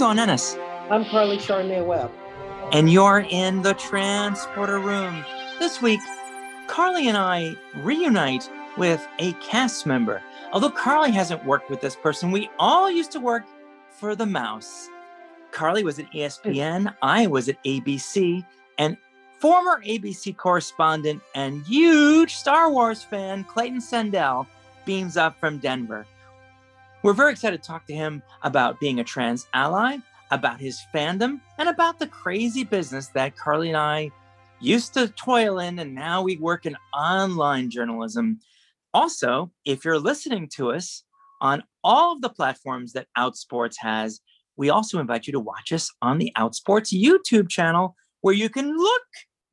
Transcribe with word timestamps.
Dawn 0.00 0.18
Ennis. 0.18 0.56
I'm 0.88 1.04
Carly 1.04 1.36
Chardonnay 1.36 1.84
Webb. 1.84 2.10
And 2.72 2.90
you're 2.90 3.26
in 3.28 3.60
the 3.60 3.74
transporter 3.74 4.78
room. 4.78 5.22
This 5.58 5.82
week, 5.82 6.00
Carly 6.68 7.06
and 7.06 7.18
I 7.18 7.54
reunite 7.82 8.48
with 8.78 9.06
a 9.18 9.34
cast 9.34 9.84
member. 9.84 10.22
Although 10.54 10.70
Carly 10.70 11.10
hasn't 11.10 11.44
worked 11.44 11.68
with 11.68 11.82
this 11.82 11.96
person, 11.96 12.30
we 12.30 12.48
all 12.58 12.90
used 12.90 13.12
to 13.12 13.20
work 13.20 13.44
for 13.90 14.16
the 14.16 14.24
mouse. 14.24 14.88
Carly 15.50 15.84
was 15.84 15.98
at 15.98 16.10
ESPN, 16.12 16.94
I 17.02 17.26
was 17.26 17.50
at 17.50 17.62
ABC, 17.64 18.42
and 18.78 18.96
former 19.38 19.82
ABC 19.84 20.34
correspondent 20.34 21.20
and 21.34 21.62
huge 21.66 22.36
Star 22.36 22.70
Wars 22.70 23.02
fan 23.02 23.44
Clayton 23.44 23.80
Sandell 23.80 24.46
beams 24.86 25.18
up 25.18 25.38
from 25.38 25.58
Denver. 25.58 26.06
We're 27.02 27.14
very 27.14 27.32
excited 27.32 27.62
to 27.62 27.66
talk 27.66 27.86
to 27.86 27.94
him 27.94 28.22
about 28.42 28.78
being 28.78 29.00
a 29.00 29.04
trans 29.04 29.46
ally, 29.54 29.96
about 30.30 30.60
his 30.60 30.78
fandom, 30.94 31.40
and 31.56 31.70
about 31.70 31.98
the 31.98 32.06
crazy 32.06 32.62
business 32.62 33.08
that 33.08 33.36
Carly 33.36 33.68
and 33.68 33.76
I 33.78 34.10
used 34.60 34.92
to 34.94 35.08
toil 35.08 35.60
in, 35.60 35.78
and 35.78 35.94
now 35.94 36.20
we 36.20 36.36
work 36.36 36.66
in 36.66 36.76
online 36.94 37.70
journalism. 37.70 38.38
Also, 38.92 39.50
if 39.64 39.82
you're 39.82 39.98
listening 39.98 40.46
to 40.56 40.72
us 40.72 41.02
on 41.40 41.62
all 41.82 42.12
of 42.12 42.20
the 42.20 42.28
platforms 42.28 42.92
that 42.92 43.06
Outsports 43.16 43.76
has, 43.78 44.20
we 44.58 44.68
also 44.68 44.98
invite 44.98 45.26
you 45.26 45.32
to 45.32 45.40
watch 45.40 45.72
us 45.72 45.90
on 46.02 46.18
the 46.18 46.30
Outsports 46.36 46.92
YouTube 46.92 47.48
channel, 47.48 47.96
where 48.20 48.34
you 48.34 48.50
can 48.50 48.76
look 48.76 49.02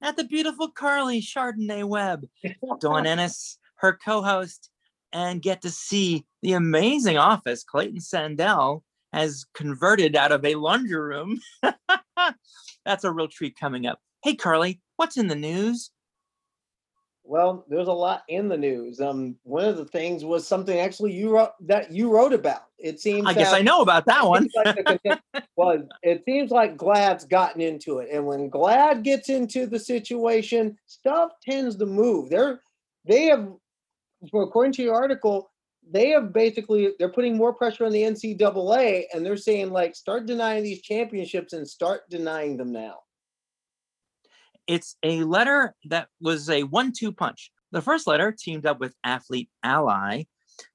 at 0.02 0.18
the 0.18 0.26
beautiful 0.26 0.70
Carly 0.70 1.22
Chardonnay 1.22 1.86
Webb, 1.86 2.26
Dawn 2.82 3.08
Ennis, 3.08 3.58
her 3.78 3.98
co 4.04 4.22
host, 4.22 4.70
and 5.18 5.42
get 5.42 5.64
to 5.64 5.72
see 5.72 6.24
the 6.44 6.54
amazing 6.54 7.18
office 7.18 7.64
Clayton 7.64 8.00
Sandell 8.00 8.84
has 9.14 9.46
converted 9.56 10.16
out 10.16 10.32
of 10.32 10.46
a 10.46 10.54
laundry 10.54 11.00
room. 11.00 11.40
That's 12.86 13.04
a 13.04 13.12
real 13.12 13.28
treat 13.28 13.58
coming 13.60 13.88
up. 13.88 14.00
Hey, 14.24 14.36
Carly, 14.36 14.80
what's 14.98 15.18
in 15.18 15.28
the 15.28 15.36
news? 15.36 15.90
Well, 17.24 17.66
there's 17.68 17.88
a 17.88 17.94
lot 17.94 18.24
in 18.30 18.48
the 18.48 18.58
news. 18.58 19.02
Um, 19.02 19.36
one 19.42 19.66
of 19.66 19.78
the 19.78 19.86
things 19.86 20.24
was 20.24 20.48
something 20.48 20.78
actually 20.80 21.14
you 21.14 21.32
wrote 21.32 21.50
that 21.62 21.92
you 21.92 22.10
wrote 22.12 22.32
about. 22.32 22.66
It 22.78 23.02
seems. 23.02 23.28
I 23.28 23.34
guess 23.34 23.52
I 23.52 23.62
know 23.62 23.82
about 23.82 24.06
that 24.06 24.26
one. 24.26 24.48
like 24.56 25.20
was 25.58 25.82
it 26.04 26.24
seems 26.26 26.52
like 26.52 26.78
GLAAD's 26.78 27.26
gotten 27.26 27.60
into 27.60 28.00
it, 28.00 28.10
and 28.14 28.26
when 28.26 28.50
Glad 28.50 29.04
gets 29.04 29.28
into 29.28 29.66
the 29.66 29.80
situation, 29.80 30.78
stuff 30.86 31.32
tends 31.44 31.76
to 31.78 31.86
move. 31.86 32.30
They're 32.30 32.62
they 33.08 33.26
have, 33.26 33.50
according 34.24 34.74
to 34.74 34.84
your 34.84 34.96
article, 34.96 35.52
they 35.90 36.10
have 36.10 36.34
basically 36.34 36.94
they're 37.00 37.12
putting 37.12 37.38
more 37.38 37.54
pressure 37.54 37.86
on 37.86 37.92
the 37.92 38.02
NCAA, 38.02 39.04
and 39.14 39.26
they're 39.26 39.38
saying 39.38 39.72
like 39.72 39.96
start 39.96 40.26
denying 40.26 40.64
these 40.64 40.82
championships 40.82 41.54
and 41.54 41.68
start 41.68 42.02
denying 42.10 42.58
them 42.58 42.72
now 42.72 42.98
it's 44.68 44.98
a 45.02 45.24
letter 45.24 45.74
that 45.86 46.10
was 46.22 46.50
a 46.50 46.64
one 46.64 46.92
two 46.92 47.12
punch. 47.12 47.52
The 47.72 47.82
first 47.82 48.08
letter, 48.08 48.36
teamed 48.38 48.66
up 48.66 48.80
with 48.80 48.96
Athlete 49.04 49.50
Ally, 49.64 50.24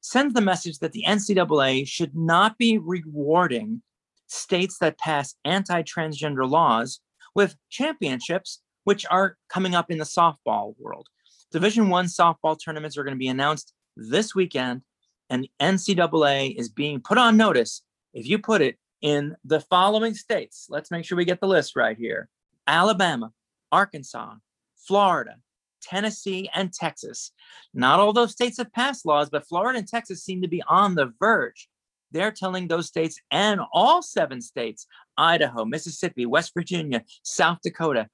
sends 0.00 0.34
the 0.34 0.40
message 0.40 0.78
that 0.78 0.92
the 0.92 1.04
NCAA 1.06 1.86
should 1.86 2.14
not 2.14 2.58
be 2.58 2.78
rewarding 2.78 3.82
states 4.26 4.78
that 4.78 4.98
pass 4.98 5.34
anti 5.44 5.82
transgender 5.82 6.48
laws 6.48 7.00
with 7.34 7.56
championships, 7.70 8.60
which 8.84 9.06
are 9.10 9.36
coming 9.48 9.74
up 9.74 9.90
in 9.90 9.98
the 9.98 10.04
softball 10.04 10.74
world. 10.78 11.06
Division 11.52 11.88
One 11.88 12.06
softball 12.06 12.58
tournaments 12.58 12.96
are 12.96 13.04
going 13.04 13.14
to 13.14 13.18
be 13.18 13.28
announced 13.28 13.74
this 13.96 14.34
weekend, 14.34 14.82
and 15.30 15.42
the 15.42 15.50
NCAA 15.60 16.56
is 16.56 16.68
being 16.68 17.00
put 17.00 17.18
on 17.18 17.36
notice. 17.36 17.82
If 18.14 18.26
you 18.26 18.38
put 18.38 18.62
it 18.62 18.78
in 19.02 19.36
the 19.44 19.60
following 19.60 20.14
states, 20.14 20.66
let's 20.70 20.90
make 20.90 21.04
sure 21.04 21.16
we 21.16 21.24
get 21.24 21.40
the 21.40 21.46
list 21.46 21.76
right 21.76 21.96
here 21.96 22.28
Alabama, 22.66 23.32
Arkansas, 23.70 24.34
Florida, 24.76 25.36
Tennessee, 25.82 26.48
and 26.54 26.72
Texas. 26.72 27.32
Not 27.74 28.00
all 28.00 28.12
those 28.12 28.32
states 28.32 28.58
have 28.58 28.72
passed 28.72 29.04
laws, 29.04 29.28
but 29.30 29.46
Florida 29.46 29.78
and 29.78 29.88
Texas 29.88 30.24
seem 30.24 30.42
to 30.42 30.48
be 30.48 30.62
on 30.66 30.94
the 30.94 31.12
verge. 31.20 31.68
They're 32.12 32.32
telling 32.32 32.68
those 32.68 32.88
states 32.88 33.20
and 33.30 33.60
all 33.72 34.02
seven 34.02 34.40
states 34.40 34.86
Idaho, 35.16 35.64
Mississippi, 35.64 36.26
West 36.26 36.52
Virginia, 36.54 37.04
South 37.22 37.58
Dakota 37.62 38.08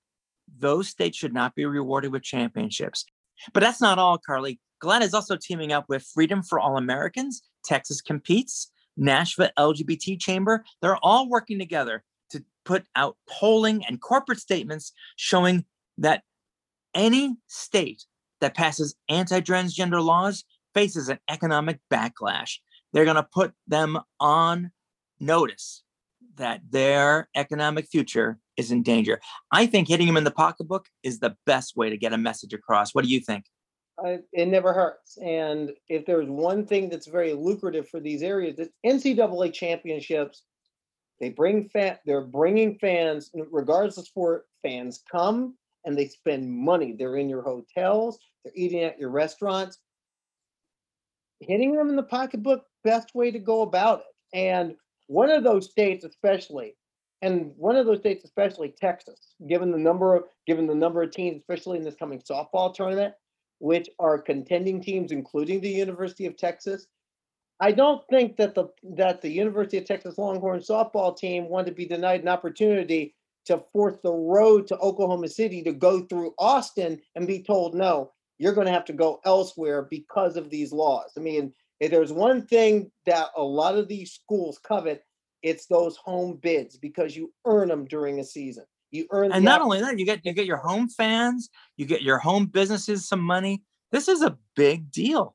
those 0.56 0.88
states 0.88 1.16
should 1.16 1.34
not 1.34 1.54
be 1.54 1.66
rewarded 1.66 2.12
with 2.12 2.22
championships. 2.22 3.04
But 3.53 3.60
that's 3.60 3.81
not 3.81 3.99
all, 3.99 4.19
Carly. 4.19 4.60
GLAAD 4.82 5.03
is 5.03 5.15
also 5.15 5.37
teaming 5.37 5.72
up 5.72 5.87
with 5.88 6.06
Freedom 6.15 6.43
for 6.43 6.60
All 6.60 6.76
Americans, 6.76 7.43
Texas 7.65 8.00
Competes, 8.00 8.71
Nashville 8.97 9.50
LGBT 9.59 10.21
Chamber. 10.21 10.65
They're 10.81 10.99
all 11.03 11.28
working 11.28 11.59
together 11.59 12.04
to 12.31 12.44
put 12.65 12.84
out 12.94 13.16
polling 13.28 13.84
and 13.87 14.00
corporate 14.00 14.41
statements 14.41 14.93
showing 15.16 15.65
that 15.98 16.22
any 16.94 17.37
state 17.48 18.04
that 18.41 18.54
passes 18.54 18.94
anti 19.09 19.41
transgender 19.41 20.03
laws 20.04 20.44
faces 20.75 21.09
an 21.09 21.19
economic 21.28 21.81
backlash. 21.93 22.59
They're 22.93 23.04
going 23.04 23.16
to 23.16 23.22
put 23.22 23.53
them 23.66 23.98
on 24.21 24.71
notice 25.21 25.82
that 26.37 26.60
their 26.71 27.28
economic 27.34 27.88
future 27.88 28.38
is 28.58 28.70
in 28.70 28.82
danger. 28.82 29.19
I 29.50 29.64
think 29.64 29.88
hitting 29.88 30.06
them 30.06 30.19
in 30.19 30.24
the 30.24 30.30
pocketbook 30.30 30.84
is 31.02 31.20
the 31.20 31.34
best 31.46 31.76
way 31.76 31.88
to 31.88 31.96
get 31.96 32.12
a 32.12 32.19
message 32.19 32.52
across. 32.52 32.94
What 32.94 33.04
do 33.04 33.10
you 33.10 33.20
think? 33.20 33.46
It 34.32 34.48
never 34.48 34.74
hurts. 34.74 35.16
And 35.16 35.70
if 35.88 36.04
there's 36.04 36.28
one 36.28 36.66
thing 36.66 36.91
that's 36.91 37.06
very 37.06 37.32
lucrative 37.32 37.88
for 37.88 37.98
these 37.98 38.22
areas, 38.22 38.58
it's 38.58 38.72
NCAA 38.84 39.54
championships 39.54 40.42
they 41.20 41.30
bring 41.30 41.68
fan, 41.68 41.98
they're 42.06 42.20
bringing 42.20 42.78
fans, 42.78 43.30
regardless 43.50 43.98
of 43.98 44.06
sport, 44.06 44.47
fans 44.62 45.02
come 45.10 45.56
and 45.84 45.98
they 45.98 46.06
spend 46.06 46.48
money. 46.48 46.92
They're 46.92 47.16
in 47.16 47.28
your 47.28 47.42
hotels, 47.42 48.18
they're 48.44 48.52
eating 48.54 48.84
at 48.84 48.98
your 48.98 49.10
restaurants. 49.10 49.78
Hitting 51.41 51.74
them 51.74 51.88
in 51.88 51.97
the 51.97 52.02
pocketbook, 52.02 52.64
best 52.84 53.14
way 53.14 53.30
to 53.30 53.38
go 53.38 53.62
about 53.62 54.00
it. 54.00 54.36
And 54.36 54.74
one 55.06 55.30
of 55.30 55.44
those 55.44 55.70
states, 55.70 56.04
especially, 56.04 56.76
and 57.22 57.52
one 57.56 57.76
of 57.76 57.86
those 57.86 57.98
states, 57.98 58.24
especially 58.24 58.68
Texas, 58.68 59.34
given 59.48 59.72
the 59.72 59.78
number 59.78 60.16
of 60.16 60.24
given 60.46 60.66
the 60.66 60.74
number 60.74 61.02
of 61.02 61.10
teams, 61.10 61.38
especially 61.38 61.78
in 61.78 61.84
this 61.84 61.96
coming 61.96 62.20
softball 62.20 62.72
tournament, 62.72 63.14
which 63.58 63.88
are 63.98 64.18
contending 64.18 64.80
teams, 64.80 65.10
including 65.10 65.60
the 65.60 65.70
University 65.70 66.26
of 66.26 66.36
Texas, 66.36 66.86
I 67.60 67.72
don't 67.72 68.02
think 68.08 68.36
that 68.36 68.54
the 68.54 68.68
that 68.96 69.20
the 69.20 69.30
University 69.30 69.78
of 69.78 69.84
Texas 69.84 70.18
Longhorn 70.18 70.60
softball 70.60 71.16
team 71.16 71.48
wanted 71.48 71.70
to 71.70 71.76
be 71.76 71.86
denied 71.86 72.22
an 72.22 72.28
opportunity 72.28 73.14
to 73.46 73.64
force 73.72 73.96
the 74.02 74.12
road 74.12 74.66
to 74.68 74.78
Oklahoma 74.78 75.28
City 75.28 75.62
to 75.62 75.72
go 75.72 76.02
through 76.02 76.34
Austin 76.38 77.00
and 77.16 77.26
be 77.26 77.42
told 77.42 77.74
no, 77.74 78.12
you're 78.38 78.52
going 78.52 78.66
to 78.66 78.72
have 78.72 78.84
to 78.84 78.92
go 78.92 79.20
elsewhere 79.24 79.82
because 79.90 80.36
of 80.36 80.50
these 80.50 80.72
laws. 80.72 81.12
I 81.16 81.20
mean, 81.20 81.52
if 81.80 81.90
there's 81.90 82.12
one 82.12 82.46
thing 82.46 82.90
that 83.06 83.28
a 83.36 83.42
lot 83.42 83.76
of 83.76 83.88
these 83.88 84.12
schools 84.12 84.58
covet, 84.58 85.02
it's 85.43 85.66
those 85.66 85.97
home 85.97 86.38
bids 86.41 86.76
because 86.76 87.16
you 87.16 87.32
earn 87.44 87.69
them 87.69 87.84
during 87.87 88.21
a 88.21 88.25
season. 88.25 88.65
You 88.91 89.06
earn, 89.10 89.32
and 89.32 89.44
not 89.44 89.60
only 89.60 89.81
that, 89.81 89.99
you 89.99 90.06
get 90.06 90.25
you 90.25 90.32
get 90.32 90.47
your 90.47 90.56
home 90.56 90.88
fans, 90.88 91.50
you 91.76 91.84
get 91.84 92.03
your 92.03 92.19
home 92.19 92.47
businesses 92.47 93.06
some 93.06 93.21
money. 93.21 93.62
This 93.93 94.09
is 94.09 94.22
a 94.22 94.38
big 94.56 94.91
deal. 94.91 95.34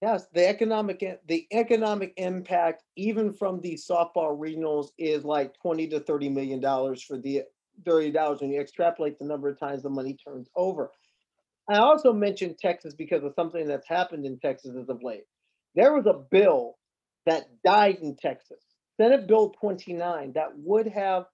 Yes, 0.00 0.26
the 0.32 0.48
economic 0.48 1.04
the 1.26 1.46
economic 1.52 2.14
impact, 2.16 2.84
even 2.96 3.32
from 3.32 3.60
the 3.60 3.74
softball 3.74 4.38
regionals, 4.38 4.88
is 4.96 5.24
like 5.24 5.52
twenty 5.60 5.88
to 5.88 6.00
thirty 6.00 6.28
million 6.28 6.60
dollars 6.60 7.02
for 7.02 7.18
the 7.18 7.42
thirty 7.84 8.10
dollars 8.10 8.40
when 8.40 8.50
you 8.50 8.60
extrapolate 8.60 9.18
the 9.18 9.24
number 9.24 9.48
of 9.48 9.58
times 9.58 9.82
the 9.82 9.90
money 9.90 10.16
turns 10.24 10.48
over. 10.56 10.90
I 11.68 11.78
also 11.78 12.12
mentioned 12.12 12.58
Texas 12.58 12.94
because 12.94 13.24
of 13.24 13.34
something 13.34 13.66
that's 13.66 13.88
happened 13.88 14.24
in 14.24 14.38
Texas 14.38 14.76
as 14.80 14.88
of 14.88 15.02
late. 15.02 15.24
There 15.74 15.92
was 15.92 16.06
a 16.06 16.14
bill 16.30 16.76
that 17.26 17.48
died 17.64 17.98
in 18.00 18.16
Texas, 18.16 18.62
Senate 19.00 19.26
Bill 19.26 19.50
29, 19.50 20.32
that 20.34 20.58
would 20.58 20.88
have 20.88 21.26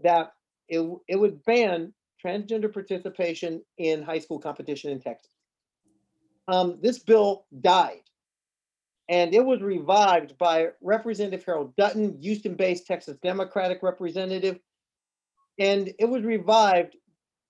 that 0.00 0.32
it, 0.68 0.80
it 1.08 1.16
would 1.16 1.44
ban 1.44 1.92
transgender 2.24 2.72
participation 2.72 3.62
in 3.78 4.02
high 4.02 4.18
school 4.18 4.38
competition 4.38 4.90
in 4.90 5.00
Texas 5.00 5.32
um, 6.48 6.78
this 6.82 6.98
bill 6.98 7.46
died. 7.60 8.00
And 9.08 9.34
it 9.34 9.44
was 9.44 9.60
revived 9.60 10.38
by 10.38 10.68
Representative 10.80 11.44
Harold 11.44 11.74
Dutton, 11.76 12.18
Houston 12.20 12.54
based 12.54 12.86
Texas 12.86 13.16
Democratic 13.22 13.82
representative. 13.82 14.58
And 15.58 15.92
it 15.98 16.08
was 16.08 16.22
revived 16.22 16.96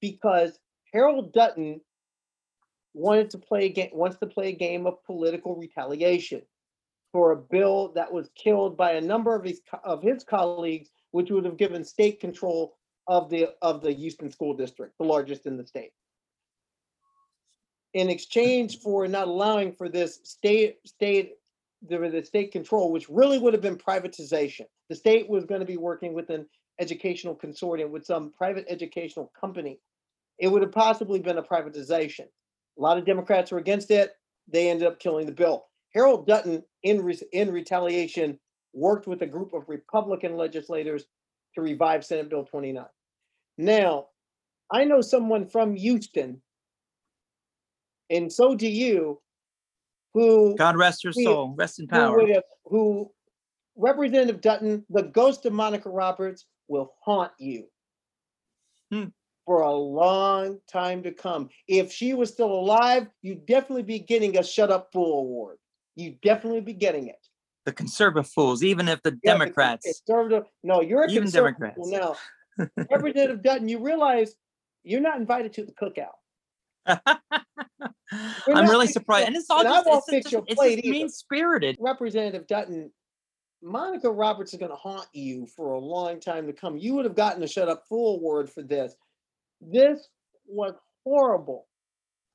because 0.00 0.58
Harold 0.92 1.32
Dutton 1.32 1.80
wanted 2.94 3.30
to 3.30 3.38
play 3.38 3.66
a 3.66 3.68
game, 3.68 3.90
wants 3.92 4.18
to 4.18 4.26
play 4.26 4.48
a 4.48 4.56
game 4.56 4.86
of 4.86 5.02
political 5.04 5.54
retaliation 5.54 6.42
for 7.12 7.32
a 7.32 7.36
bill 7.36 7.92
that 7.94 8.10
was 8.10 8.30
killed 8.34 8.76
by 8.76 8.92
a 8.92 9.00
number 9.00 9.34
of 9.34 9.44
his 9.44 9.60
of 9.84 10.02
his 10.02 10.24
colleagues, 10.24 10.90
which 11.10 11.30
would 11.30 11.44
have 11.44 11.56
given 11.56 11.84
state 11.84 12.20
control 12.20 12.76
of 13.06 13.30
the 13.30 13.50
of 13.60 13.82
the 13.82 13.92
Houston 13.92 14.30
school 14.30 14.54
district, 14.54 14.96
the 14.98 15.04
largest 15.04 15.46
in 15.46 15.56
the 15.56 15.66
state 15.66 15.92
in 17.94 18.08
exchange 18.08 18.78
for 18.78 19.06
not 19.06 19.28
allowing 19.28 19.72
for 19.72 19.88
this 19.88 20.20
state 20.24 20.78
state 20.86 21.34
the, 21.88 21.98
the 21.98 22.24
state 22.24 22.52
control, 22.52 22.92
which 22.92 23.08
really 23.08 23.38
would 23.38 23.52
have 23.52 23.62
been 23.62 23.76
privatization. 23.76 24.66
The 24.88 24.94
state 24.94 25.28
was 25.28 25.44
going 25.44 25.60
to 25.60 25.66
be 25.66 25.76
working 25.76 26.14
with 26.14 26.30
an 26.30 26.46
educational 26.78 27.34
consortium 27.34 27.90
with 27.90 28.06
some 28.06 28.30
private 28.30 28.64
educational 28.68 29.32
company. 29.38 29.80
It 30.38 30.48
would 30.48 30.62
have 30.62 30.72
possibly 30.72 31.18
been 31.18 31.38
a 31.38 31.42
privatization. 31.42 32.26
A 32.78 32.80
lot 32.80 32.98
of 32.98 33.04
Democrats 33.04 33.50
were 33.50 33.58
against 33.58 33.90
it. 33.90 34.12
They 34.48 34.70
ended 34.70 34.86
up 34.86 35.00
killing 35.00 35.26
the 35.26 35.32
bill. 35.32 35.66
Harold 35.94 36.26
Dutton, 36.26 36.62
in, 36.82 37.02
re- 37.02 37.20
in 37.32 37.50
retaliation, 37.52 38.38
worked 38.72 39.06
with 39.06 39.22
a 39.22 39.26
group 39.26 39.52
of 39.52 39.68
Republican 39.68 40.36
legislators 40.36 41.04
to 41.54 41.60
revive 41.60 42.04
Senate 42.04 42.30
Bill 42.30 42.44
29. 42.44 42.84
Now, 43.58 44.06
I 44.70 44.84
know 44.84 45.02
someone 45.02 45.46
from 45.46 45.76
Houston, 45.76 46.40
and 48.08 48.32
so 48.32 48.54
do 48.54 48.68
you, 48.68 49.20
who 50.14 50.56
God 50.56 50.76
rest 50.76 51.02
her 51.04 51.12
soul. 51.12 51.54
Rest 51.56 51.78
in 51.80 51.86
who 51.86 51.90
power. 51.90 52.16
would 52.18 52.30
have, 52.30 52.44
who 52.64 53.10
Representative 53.76 54.40
Dutton, 54.40 54.84
the 54.90 55.02
ghost 55.02 55.44
of 55.46 55.52
Monica 55.52 55.88
Roberts, 55.90 56.46
will 56.68 56.94
haunt 57.02 57.32
you 57.38 57.66
Hmm. 58.90 59.06
for 59.46 59.60
a 59.62 59.72
long 59.72 60.58
time 60.70 61.02
to 61.02 61.12
come. 61.12 61.48
If 61.68 61.92
she 61.92 62.14
was 62.14 62.30
still 62.30 62.52
alive, 62.52 63.08
you'd 63.22 63.46
definitely 63.46 63.82
be 63.82 63.98
getting 63.98 64.38
a 64.38 64.42
Shut 64.42 64.70
Up 64.70 64.90
Fool 64.92 65.20
award. 65.20 65.58
You'd 65.96 66.20
definitely 66.20 66.60
be 66.60 66.72
getting 66.72 67.08
it. 67.08 67.18
The 67.64 67.72
conservative 67.72 68.28
fools, 68.28 68.62
even 68.62 68.88
if 68.88 69.02
the 69.02 69.10
Yeah, 69.22 69.34
the 69.34 69.38
Democrats. 69.38 70.02
Conservative, 70.06 70.44
no, 70.62 70.80
you're 70.80 71.04
a 71.04 71.10
Even 71.10 71.24
conservative 71.24 71.74
fool 71.74 71.90
Democrats. 71.90 72.20
now. 72.58 72.68
Representative 72.90 73.42
Dutton, 73.42 73.68
you 73.68 73.78
realize 73.78 74.34
you're 74.84 75.00
not 75.00 75.18
invited 75.18 75.52
to 75.54 75.64
the 75.64 75.72
cookout. 75.72 76.16
I'm 78.54 78.68
really 78.68 78.88
surprised. 78.88 79.28
And 79.28 79.36
it's 79.36 79.48
all 79.48 79.60
and 79.60 79.68
I 79.68 79.76
just, 79.76 79.86
won't 79.86 79.98
it's 79.98 80.10
fix 80.10 80.24
just, 80.24 80.32
your 80.32 80.42
it's 80.46 80.54
plate 80.54 80.84
mean 80.84 81.08
spirited. 81.08 81.76
Representative 81.78 82.46
Dutton, 82.46 82.90
Monica 83.62 84.10
Roberts 84.10 84.52
is 84.52 84.58
going 84.58 84.70
to 84.70 84.76
haunt 84.76 85.06
you 85.12 85.46
for 85.46 85.72
a 85.72 85.78
long 85.78 86.20
time 86.20 86.46
to 86.46 86.52
come. 86.52 86.76
You 86.76 86.94
would 86.94 87.04
have 87.04 87.14
gotten 87.14 87.42
a 87.42 87.48
shut 87.48 87.68
up 87.68 87.84
fool 87.88 88.16
award 88.16 88.50
for 88.50 88.62
this. 88.62 88.94
This 89.60 90.08
was 90.46 90.74
horrible. 91.04 91.66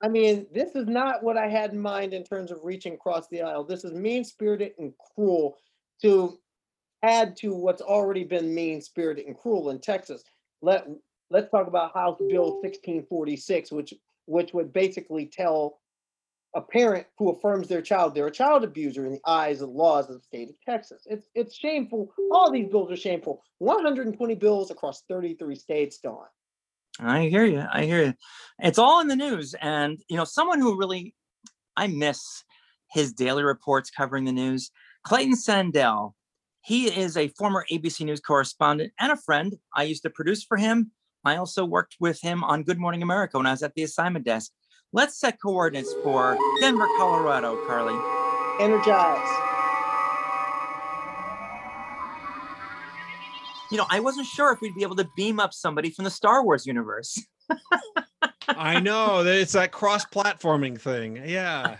I 0.01 0.07
mean, 0.07 0.45
this 0.53 0.75
is 0.75 0.88
not 0.88 1.23
what 1.23 1.38
I 1.38 1.47
had 1.47 1.73
in 1.73 1.79
mind 1.79 2.13
in 2.13 2.23
terms 2.23 2.51
of 2.51 2.59
reaching 2.63 2.94
across 2.94 3.27
the 3.27 3.41
aisle. 3.41 3.63
This 3.63 3.83
is 3.83 3.94
mean 3.94 4.23
spirited 4.23 4.73
and 4.77 4.94
cruel 5.15 5.57
to 6.03 6.38
add 7.03 7.35
to 7.38 7.53
what's 7.53 7.81
already 7.81 8.23
been 8.23 8.53
mean 8.53 8.81
spirited 8.81 9.25
and 9.25 9.38
cruel 9.38 9.69
in 9.71 9.79
Texas. 9.79 10.23
Let 10.61 10.88
let's 11.29 11.49
talk 11.49 11.67
about 11.67 11.94
House 11.94 12.17
Bill 12.29 12.61
1646, 12.61 13.71
which 13.71 13.94
which 14.25 14.53
would 14.53 14.71
basically 14.71 15.25
tell 15.25 15.79
a 16.53 16.61
parent 16.61 17.05
who 17.17 17.29
affirms 17.29 17.67
their 17.67 17.81
child 17.81 18.13
they're 18.15 18.27
a 18.27 18.31
child 18.31 18.63
abuser 18.63 19.05
in 19.05 19.13
the 19.13 19.21
eyes 19.25 19.61
of 19.61 19.69
the 19.69 19.75
laws 19.75 20.09
of 20.09 20.15
the 20.15 20.21
state 20.21 20.50
of 20.50 20.55
Texas. 20.61 21.07
It's 21.09 21.27
it's 21.33 21.55
shameful. 21.55 22.13
All 22.31 22.51
these 22.51 22.69
bills 22.69 22.91
are 22.91 22.97
shameful. 22.97 23.41
120 23.59 24.35
bills 24.35 24.69
across 24.69 25.01
33 25.09 25.55
states, 25.55 25.97
Dawn. 25.97 26.27
I 26.99 27.27
hear 27.27 27.45
you. 27.45 27.63
I 27.71 27.85
hear 27.85 28.03
you. 28.03 28.13
It's 28.59 28.79
all 28.79 29.01
in 29.01 29.07
the 29.07 29.15
news. 29.15 29.53
And, 29.61 29.99
you 30.09 30.17
know, 30.17 30.25
someone 30.25 30.59
who 30.59 30.77
really, 30.77 31.13
I 31.75 31.88
miss 31.88 32.44
his 32.91 33.13
daily 33.13 33.44
reports 33.44 33.89
covering 33.89 34.25
the 34.25 34.31
news, 34.31 34.71
Clayton 35.03 35.35
Sandell. 35.35 36.13
He 36.61 36.88
is 36.88 37.15
a 37.15 37.29
former 37.29 37.65
ABC 37.71 38.05
News 38.05 38.19
correspondent 38.19 38.91
and 38.99 39.11
a 39.11 39.17
friend. 39.17 39.55
I 39.75 39.83
used 39.83 40.03
to 40.03 40.09
produce 40.09 40.44
for 40.44 40.57
him. 40.57 40.91
I 41.23 41.38
also 41.38 41.65
worked 41.65 41.95
with 41.99 42.19
him 42.21 42.44
on 42.44 42.63
Good 42.63 42.79
Morning 42.79 43.03
America 43.03 43.38
when 43.38 43.45
I 43.45 43.51
was 43.51 43.63
at 43.63 43.73
the 43.75 43.83
assignment 43.83 44.25
desk. 44.25 44.51
Let's 44.93 45.19
set 45.19 45.39
coordinates 45.41 45.93
for 46.03 46.38
Denver, 46.59 46.88
Colorado, 46.97 47.57
Carly. 47.67 47.97
Energize. 48.59 49.46
You 53.71 53.77
know, 53.77 53.85
I 53.89 53.99
wasn't 53.99 54.27
sure 54.27 54.51
if 54.53 54.61
we'd 54.61 54.75
be 54.75 54.83
able 54.83 54.95
to 54.95 55.07
beam 55.15 55.39
up 55.39 55.53
somebody 55.53 55.89
from 55.89 56.05
the 56.05 56.11
Star 56.11 56.43
Wars 56.43 56.65
universe. 56.65 57.21
I 58.47 58.79
know 58.79 59.23
that 59.23 59.35
it's 59.35 59.53
that 59.53 59.71
cross-platforming 59.71 60.79
thing. 60.79 61.21
Yeah. 61.25 61.77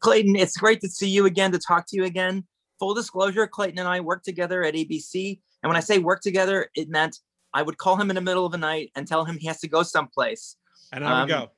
Clayton, 0.00 0.36
it's 0.36 0.56
great 0.56 0.80
to 0.82 0.88
see 0.88 1.08
you 1.08 1.26
again, 1.26 1.52
to 1.52 1.58
talk 1.58 1.86
to 1.88 1.96
you 1.96 2.04
again. 2.04 2.44
Full 2.78 2.94
disclosure, 2.94 3.46
Clayton 3.46 3.78
and 3.78 3.88
I 3.88 4.00
worked 4.00 4.24
together 4.24 4.62
at 4.62 4.74
ABC. 4.74 5.40
And 5.62 5.70
when 5.70 5.76
I 5.76 5.80
say 5.80 5.98
work 5.98 6.20
together, 6.20 6.68
it 6.74 6.88
meant 6.90 7.18
I 7.54 7.62
would 7.62 7.78
call 7.78 7.96
him 7.96 8.10
in 8.10 8.16
the 8.16 8.20
middle 8.22 8.44
of 8.44 8.52
the 8.52 8.58
night 8.58 8.92
and 8.94 9.08
tell 9.08 9.24
him 9.24 9.38
he 9.38 9.46
has 9.46 9.60
to 9.60 9.68
go 9.68 9.82
someplace. 9.82 10.56
And 10.92 11.04
I 11.04 11.12
would 11.12 11.22
Um, 11.22 11.28
go. 11.28 11.50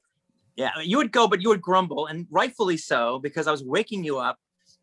Yeah, 0.56 0.70
you 0.80 0.96
would 0.96 1.12
go, 1.12 1.28
but 1.28 1.40
you 1.42 1.48
would 1.50 1.62
grumble, 1.62 2.06
and 2.06 2.26
rightfully 2.30 2.76
so, 2.76 3.18
because 3.20 3.46
I 3.46 3.52
was 3.52 3.62
waking 3.62 4.04
you 4.04 4.18
up. 4.18 4.38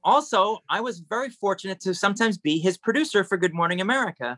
Also, 0.05 0.59
I 0.69 0.81
was 0.81 0.99
very 0.99 1.29
fortunate 1.29 1.79
to 1.81 1.95
sometimes 1.95 2.37
be 2.37 2.59
his 2.59 2.77
producer 2.77 3.23
for 3.23 3.37
Good 3.37 3.55
Morning 3.55 3.81
America. 3.81 4.37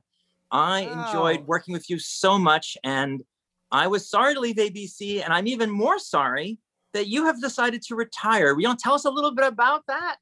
I 0.49 0.79
enjoyed 0.79 1.45
working 1.45 1.73
with 1.73 1.89
you 1.89 1.99
so 1.99 2.39
much, 2.39 2.77
and 2.85 3.21
I 3.69 3.87
was 3.87 4.09
sorry 4.09 4.33
to 4.33 4.39
leave 4.39 4.55
ABC, 4.55 5.21
and 5.21 5.33
I'm 5.33 5.45
even 5.45 5.69
more 5.69 5.99
sorry 5.99 6.57
that 6.93 7.07
you 7.07 7.25
have 7.25 7.41
decided 7.41 7.81
to 7.83 7.95
retire. 7.95 8.55
Will 8.55 8.61
you 8.61 8.75
tell 8.79 8.93
us 8.93 9.03
a 9.03 9.09
little 9.09 9.35
bit 9.35 9.45
about 9.45 9.83
that? 9.87 10.15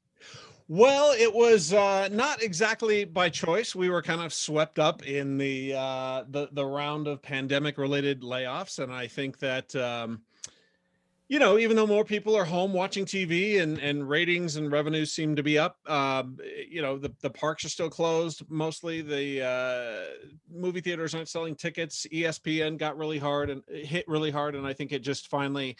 Well, 0.68 1.12
it 1.12 1.32
was 1.32 1.72
uh, 1.72 2.08
not 2.10 2.42
exactly 2.42 3.04
by 3.04 3.28
choice. 3.28 3.72
We 3.72 3.88
were 3.88 4.02
kind 4.02 4.20
of 4.20 4.34
swept 4.34 4.80
up 4.80 5.06
in 5.06 5.38
the 5.38 5.74
uh, 5.74 6.24
the 6.28 6.48
the 6.50 6.66
round 6.66 7.06
of 7.06 7.22
pandemic-related 7.22 8.22
layoffs, 8.22 8.80
and 8.80 8.92
I 8.92 9.06
think 9.06 9.38
that 9.38 9.76
um, 9.76 10.22
you 11.28 11.40
know, 11.40 11.58
even 11.58 11.76
though 11.76 11.86
more 11.86 12.04
people 12.04 12.36
are 12.36 12.44
home 12.44 12.72
watching 12.72 13.04
TV 13.04 13.60
and 13.60 13.78
and 13.78 14.08
ratings 14.08 14.56
and 14.56 14.70
revenues 14.70 15.10
seem 15.10 15.34
to 15.36 15.42
be 15.42 15.58
up, 15.58 15.76
um, 15.90 16.38
you 16.68 16.80
know, 16.80 16.98
the 16.98 17.12
the 17.20 17.30
parks 17.30 17.64
are 17.64 17.68
still 17.68 17.90
closed 17.90 18.42
mostly. 18.48 19.02
The 19.02 19.42
uh, 19.44 20.28
movie 20.52 20.80
theaters 20.80 21.14
aren't 21.14 21.28
selling 21.28 21.56
tickets. 21.56 22.06
ESPN 22.12 22.78
got 22.78 22.96
really 22.96 23.18
hard 23.18 23.50
and 23.50 23.62
hit 23.68 24.06
really 24.06 24.30
hard, 24.30 24.54
and 24.54 24.66
I 24.66 24.72
think 24.72 24.92
it 24.92 25.00
just 25.00 25.26
finally 25.26 25.76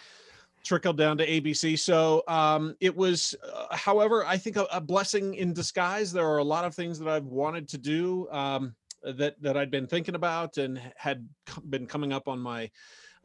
trickled 0.64 0.96
down 0.96 1.16
to 1.18 1.26
ABC. 1.26 1.78
So 1.78 2.24
um, 2.26 2.74
it 2.80 2.94
was, 2.94 3.36
uh, 3.54 3.76
however, 3.76 4.26
I 4.26 4.36
think 4.36 4.56
a, 4.56 4.66
a 4.72 4.80
blessing 4.80 5.34
in 5.34 5.52
disguise. 5.52 6.12
There 6.12 6.28
are 6.28 6.38
a 6.38 6.44
lot 6.44 6.64
of 6.64 6.74
things 6.74 6.98
that 6.98 7.08
I've 7.08 7.26
wanted 7.26 7.68
to 7.68 7.78
do 7.78 8.28
um, 8.32 8.74
that 9.04 9.40
that 9.40 9.56
I'd 9.56 9.70
been 9.70 9.86
thinking 9.86 10.16
about 10.16 10.58
and 10.58 10.80
had 10.96 11.28
been 11.70 11.86
coming 11.86 12.12
up 12.12 12.26
on 12.26 12.40
my 12.40 12.68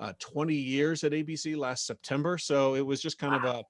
uh, 0.01 0.13
20 0.19 0.53
years 0.53 1.03
at 1.03 1.13
ABC 1.13 1.55
last 1.55 1.85
September. 1.85 2.37
So 2.37 2.75
it 2.75 2.85
was 2.85 3.01
just 3.01 3.17
kind 3.19 3.35
of 3.35 3.45
a 3.45 3.63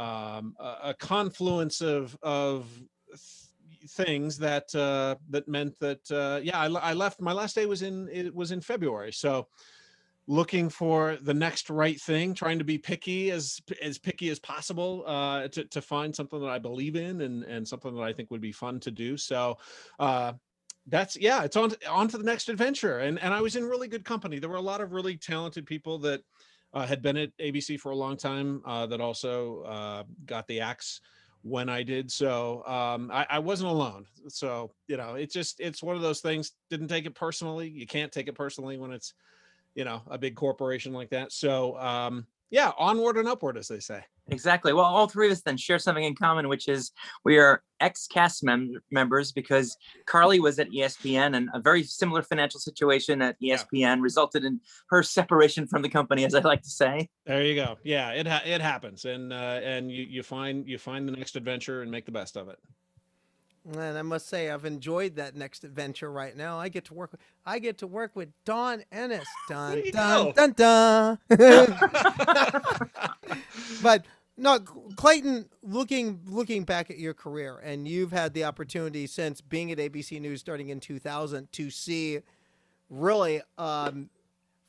um, 0.00 0.54
a, 0.60 0.76
a 0.84 0.94
confluence 0.94 1.80
of 1.80 2.16
of 2.22 2.66
th- 3.08 3.90
things 3.90 4.38
that 4.38 4.74
uh, 4.74 5.16
that 5.30 5.48
meant 5.48 5.78
that 5.80 6.10
uh, 6.10 6.40
yeah, 6.42 6.60
I, 6.60 6.66
I 6.66 6.92
left. 6.92 7.20
My 7.20 7.32
last 7.32 7.54
day 7.54 7.66
was 7.66 7.82
in 7.82 8.08
it 8.12 8.34
was 8.34 8.52
in 8.52 8.60
February. 8.60 9.12
So 9.12 9.48
looking 10.28 10.68
for 10.68 11.16
the 11.22 11.34
next 11.34 11.68
right 11.68 12.00
thing 12.00 12.32
trying 12.32 12.58
to 12.58 12.64
be 12.64 12.78
picky 12.78 13.32
as 13.32 13.60
as 13.82 13.98
picky 13.98 14.30
as 14.30 14.38
possible 14.38 15.02
uh 15.04 15.48
to, 15.48 15.64
to 15.64 15.82
find 15.82 16.14
something 16.14 16.40
that 16.40 16.48
i 16.48 16.60
believe 16.60 16.94
in 16.94 17.22
and 17.22 17.42
and 17.42 17.66
something 17.66 17.92
that 17.92 18.02
i 18.02 18.12
think 18.12 18.30
would 18.30 18.40
be 18.40 18.52
fun 18.52 18.78
to 18.78 18.92
do 18.92 19.16
so 19.16 19.58
uh 19.98 20.32
that's 20.86 21.16
yeah 21.16 21.44
it's 21.44 21.56
on 21.56 21.72
on 21.88 22.08
to 22.08 22.18
the 22.18 22.24
next 22.24 22.48
adventure 22.48 22.98
and 22.98 23.18
and 23.20 23.32
i 23.32 23.40
was 23.40 23.56
in 23.56 23.64
really 23.64 23.88
good 23.88 24.04
company. 24.04 24.38
There 24.38 24.50
were 24.50 24.56
a 24.56 24.60
lot 24.60 24.80
of 24.80 24.92
really 24.92 25.16
talented 25.16 25.64
people 25.64 25.98
that 26.00 26.22
uh, 26.74 26.86
had 26.86 27.02
been 27.02 27.16
at 27.16 27.36
abc 27.38 27.78
for 27.78 27.92
a 27.92 27.96
long 27.96 28.16
time 28.16 28.62
uh, 28.64 28.86
that 28.86 29.00
also 29.00 29.62
uh, 29.62 30.02
got 30.26 30.46
the 30.48 30.60
axe 30.60 31.00
when 31.42 31.68
i 31.68 31.82
did 31.82 32.10
so 32.10 32.64
um 32.66 33.10
I, 33.12 33.26
I 33.30 33.38
wasn't 33.40 33.70
alone 33.70 34.06
so 34.28 34.70
you 34.86 34.96
know 34.96 35.14
it 35.14 35.32
just 35.32 35.58
it's 35.60 35.82
one 35.82 35.96
of 35.96 36.02
those 36.02 36.20
things 36.20 36.52
didn't 36.70 36.86
take 36.86 37.04
it 37.04 37.16
personally 37.16 37.68
you 37.68 37.86
can't 37.86 38.12
take 38.12 38.28
it 38.28 38.34
personally 38.34 38.78
when 38.78 38.92
it's 38.92 39.12
you 39.74 39.84
know 39.84 40.02
a 40.08 40.18
big 40.18 40.36
corporation 40.36 40.92
like 40.92 41.10
that 41.10 41.32
so 41.32 41.76
um 41.78 42.26
yeah 42.50 42.70
onward 42.78 43.16
and 43.16 43.26
upward 43.26 43.56
as 43.56 43.66
they 43.66 43.80
say 43.80 44.04
Exactly. 44.28 44.72
Well, 44.72 44.84
all 44.84 45.08
three 45.08 45.26
of 45.26 45.32
us 45.32 45.42
then 45.42 45.56
share 45.56 45.78
something 45.78 46.04
in 46.04 46.14
common, 46.14 46.48
which 46.48 46.68
is 46.68 46.92
we 47.24 47.38
are 47.38 47.62
ex-cast 47.80 48.44
mem- 48.44 48.80
members 48.90 49.32
because 49.32 49.76
Carly 50.06 50.38
was 50.38 50.58
at 50.60 50.70
ESPN 50.70 51.36
and 51.36 51.48
a 51.52 51.60
very 51.60 51.82
similar 51.82 52.22
financial 52.22 52.60
situation 52.60 53.20
at 53.20 53.34
E 53.42 53.48
Yeah. 53.48 53.56
ESPN 53.56 54.00
resulted 54.00 54.44
in 54.44 54.60
her 54.90 55.02
separation 55.02 55.66
from 55.66 55.82
the 55.82 55.88
company, 55.88 56.24
as 56.24 56.34
I 56.34 56.40
like 56.40 56.62
to 56.62 56.70
say. 56.70 57.08
there 57.26 57.44
you 57.44 57.54
go 57.56 57.76
yeah 57.84 58.10
it 58.10 58.26
ha- 58.26 58.42
it 58.44 58.60
happens 58.60 59.04
and 59.04 59.32
uh 59.32 59.60
and 59.62 59.90
you 59.90 60.04
you 60.04 60.22
find 60.22 60.66
you 60.68 60.78
find 60.78 61.06
the 61.06 61.12
next 61.12 61.36
adventure 61.36 61.82
and 61.82 61.90
make 61.90 62.04
the 62.06 62.12
best 62.12 62.36
of 62.36 62.48
it 62.48 62.58
And 63.64 63.96
I 63.96 64.02
must 64.02 64.28
say, 64.28 64.50
I've 64.50 64.64
enjoyed 64.64 65.16
that 65.16 65.36
next 65.36 65.62
adventure 65.62 66.10
right 66.10 66.36
now. 66.36 66.58
I 66.58 66.68
get 66.68 66.84
to 66.86 66.94
work. 66.94 67.18
I 67.46 67.60
get 67.60 67.78
to 67.78 67.86
work 67.86 68.16
with 68.16 68.30
Dawn 68.44 68.82
Ennis. 68.90 69.26
Dun 69.48 69.78
you 69.78 69.92
dun, 69.92 70.32
dun 70.32 70.52
dun 70.52 71.18
But 73.82 74.04
no, 74.36 74.58
Clayton. 74.58 75.48
Looking 75.62 76.20
looking 76.26 76.64
back 76.64 76.90
at 76.90 76.98
your 76.98 77.14
career, 77.14 77.58
and 77.62 77.86
you've 77.86 78.10
had 78.10 78.34
the 78.34 78.44
opportunity 78.44 79.06
since 79.06 79.40
being 79.40 79.70
at 79.70 79.78
ABC 79.78 80.20
News, 80.20 80.40
starting 80.40 80.70
in 80.70 80.80
2000, 80.80 81.52
to 81.52 81.70
see 81.70 82.18
really 82.90 83.42
um, 83.58 84.10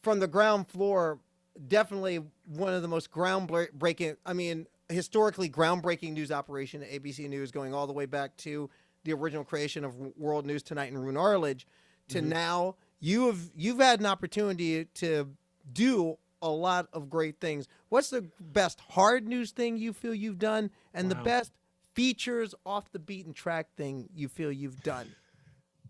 from 0.03 0.19
the 0.19 0.27
ground 0.27 0.67
floor. 0.67 1.19
Definitely 1.67 2.19
one 2.45 2.73
of 2.73 2.81
the 2.81 2.87
most 2.87 3.11
groundbreaking. 3.11 4.17
I 4.25 4.33
mean, 4.33 4.67
historically 4.89 5.49
groundbreaking 5.49 6.13
news 6.13 6.31
operation 6.31 6.83
at 6.83 6.89
ABC 6.89 7.27
News, 7.29 7.51
going 7.51 7.73
all 7.73 7.87
the 7.87 7.93
way 7.93 8.05
back 8.05 8.35
to 8.37 8.69
the 9.03 9.13
original 9.13 9.43
creation 9.43 9.83
of 9.83 9.95
World 10.17 10.45
News 10.45 10.63
Tonight 10.63 10.91
and 10.91 11.01
Roone 11.01 11.17
Arledge, 11.17 11.67
to 12.09 12.19
Mhm. 12.19 12.25
now 12.25 12.75
you 12.99 13.27
have 13.27 13.51
you've 13.55 13.79
had 13.79 13.99
an 13.99 14.05
opportunity 14.05 14.85
to 14.85 15.35
do 15.71 16.17
a 16.41 16.49
lot 16.49 16.87
of 16.93 17.09
great 17.09 17.39
things. 17.39 17.67
What's 17.89 18.09
the 18.09 18.29
best 18.39 18.79
hard 18.81 19.27
news 19.27 19.51
thing 19.51 19.77
you 19.77 19.93
feel 19.93 20.13
you've 20.13 20.39
done, 20.39 20.71
and 20.93 21.09
the 21.09 21.15
best 21.15 21.53
features 21.93 22.55
off 22.65 22.91
the 22.91 22.99
beaten 22.99 23.33
track 23.33 23.73
thing 23.75 24.09
you 24.13 24.27
feel 24.27 24.51
you've 24.51 24.83
done? 24.83 25.15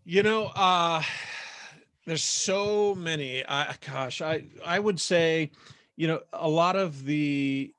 You 0.04 0.22
know, 0.24 0.48
uh 0.48 1.02
there's 2.06 2.24
so 2.24 2.94
many. 2.94 3.46
I 3.48 3.76
gosh, 3.80 4.22
I 4.22 4.46
I 4.66 4.78
would 4.80 5.00
say, 5.00 5.52
you 5.96 6.08
know, 6.08 6.22
a 6.34 6.50
lot 6.50 6.76
of 6.76 7.06
the 7.06 7.74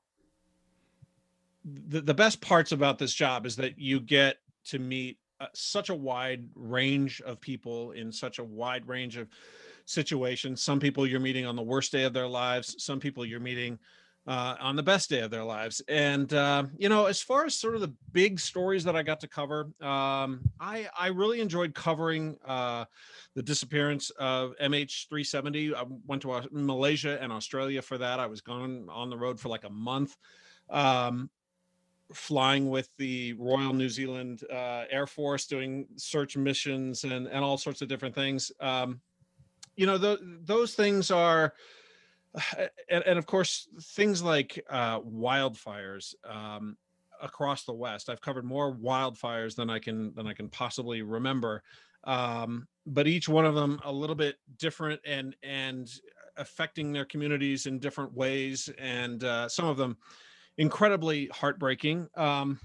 the, 1.63 2.01
the 2.01 2.13
best 2.13 2.41
parts 2.41 2.71
about 2.71 2.99
this 2.99 3.13
job 3.13 3.45
is 3.45 3.55
that 3.55 3.79
you 3.79 3.99
get 3.99 4.37
to 4.65 4.79
meet 4.79 5.17
uh, 5.39 5.47
such 5.53 5.89
a 5.89 5.95
wide 5.95 6.45
range 6.55 7.21
of 7.21 7.41
people 7.41 7.91
in 7.91 8.11
such 8.11 8.39
a 8.39 8.43
wide 8.43 8.87
range 8.87 9.17
of 9.17 9.27
situations. 9.85 10.61
Some 10.61 10.79
people 10.79 11.05
you're 11.05 11.19
meeting 11.19 11.45
on 11.45 11.55
the 11.55 11.61
worst 11.61 11.91
day 11.91 12.03
of 12.03 12.13
their 12.13 12.27
lives, 12.27 12.75
some 12.83 12.99
people 12.99 13.25
you're 13.25 13.39
meeting 13.39 13.79
uh, 14.27 14.55
on 14.59 14.75
the 14.75 14.83
best 14.83 15.09
day 15.09 15.19
of 15.19 15.29
their 15.29 15.43
lives. 15.43 15.81
And 15.87 16.33
uh, 16.33 16.63
you 16.77 16.89
know, 16.89 17.05
as 17.05 17.21
far 17.21 17.45
as 17.45 17.55
sort 17.55 17.75
of 17.75 17.81
the 17.81 17.93
big 18.11 18.39
stories 18.39 18.83
that 18.85 18.95
I 18.95 19.03
got 19.03 19.19
to 19.19 19.27
cover, 19.27 19.69
um, 19.81 20.41
I 20.59 20.87
I 20.97 21.07
really 21.07 21.41
enjoyed 21.41 21.75
covering 21.75 22.37
uh, 22.45 22.85
the 23.35 23.43
disappearance 23.43 24.09
of 24.11 24.55
MH370. 24.61 25.75
I 25.75 25.83
went 26.07 26.21
to 26.23 26.41
Malaysia 26.51 27.21
and 27.21 27.31
Australia 27.31 27.81
for 27.81 27.97
that. 27.97 28.19
I 28.19 28.25
was 28.25 28.41
gone 28.41 28.87
on 28.89 29.09
the 29.09 29.17
road 29.17 29.39
for 29.39 29.49
like 29.49 29.63
a 29.63 29.69
month. 29.69 30.15
Um, 30.69 31.29
flying 32.13 32.69
with 32.69 32.89
the 32.97 33.33
Royal 33.33 33.73
New 33.73 33.89
Zealand 33.89 34.43
uh, 34.51 34.83
Air 34.89 35.07
Force, 35.07 35.47
doing 35.47 35.87
search 35.95 36.37
missions 36.37 37.03
and 37.03 37.27
and 37.27 37.43
all 37.43 37.57
sorts 37.57 37.81
of 37.81 37.87
different 37.87 38.15
things. 38.15 38.51
Um, 38.59 39.01
you 39.75 39.85
know, 39.85 39.97
th- 39.97 40.19
those 40.21 40.73
things 40.73 41.11
are, 41.11 41.53
and, 42.89 43.03
and 43.05 43.19
of 43.19 43.25
course, 43.25 43.67
things 43.81 44.23
like 44.23 44.63
uh, 44.69 45.01
wildfires 45.01 46.15
um, 46.23 46.77
across 47.21 47.63
the 47.65 47.73
West. 47.73 48.09
I've 48.09 48.21
covered 48.21 48.45
more 48.45 48.73
wildfires 48.73 49.55
than 49.55 49.69
I 49.69 49.79
can 49.79 50.13
than 50.13 50.27
I 50.27 50.33
can 50.33 50.49
possibly 50.49 51.01
remember, 51.01 51.63
um, 52.03 52.67
but 52.85 53.07
each 53.07 53.27
one 53.27 53.45
of 53.45 53.55
them 53.55 53.79
a 53.83 53.91
little 53.91 54.15
bit 54.15 54.35
different 54.57 55.01
and 55.05 55.35
and 55.43 55.91
affecting 56.37 56.91
their 56.91 57.05
communities 57.05 57.65
in 57.65 57.79
different 57.79 58.13
ways, 58.13 58.69
and 58.77 59.23
uh, 59.23 59.49
some 59.49 59.65
of 59.65 59.77
them 59.77 59.97
incredibly 60.57 61.27
heartbreaking. 61.27 62.07
Um, 62.15 62.59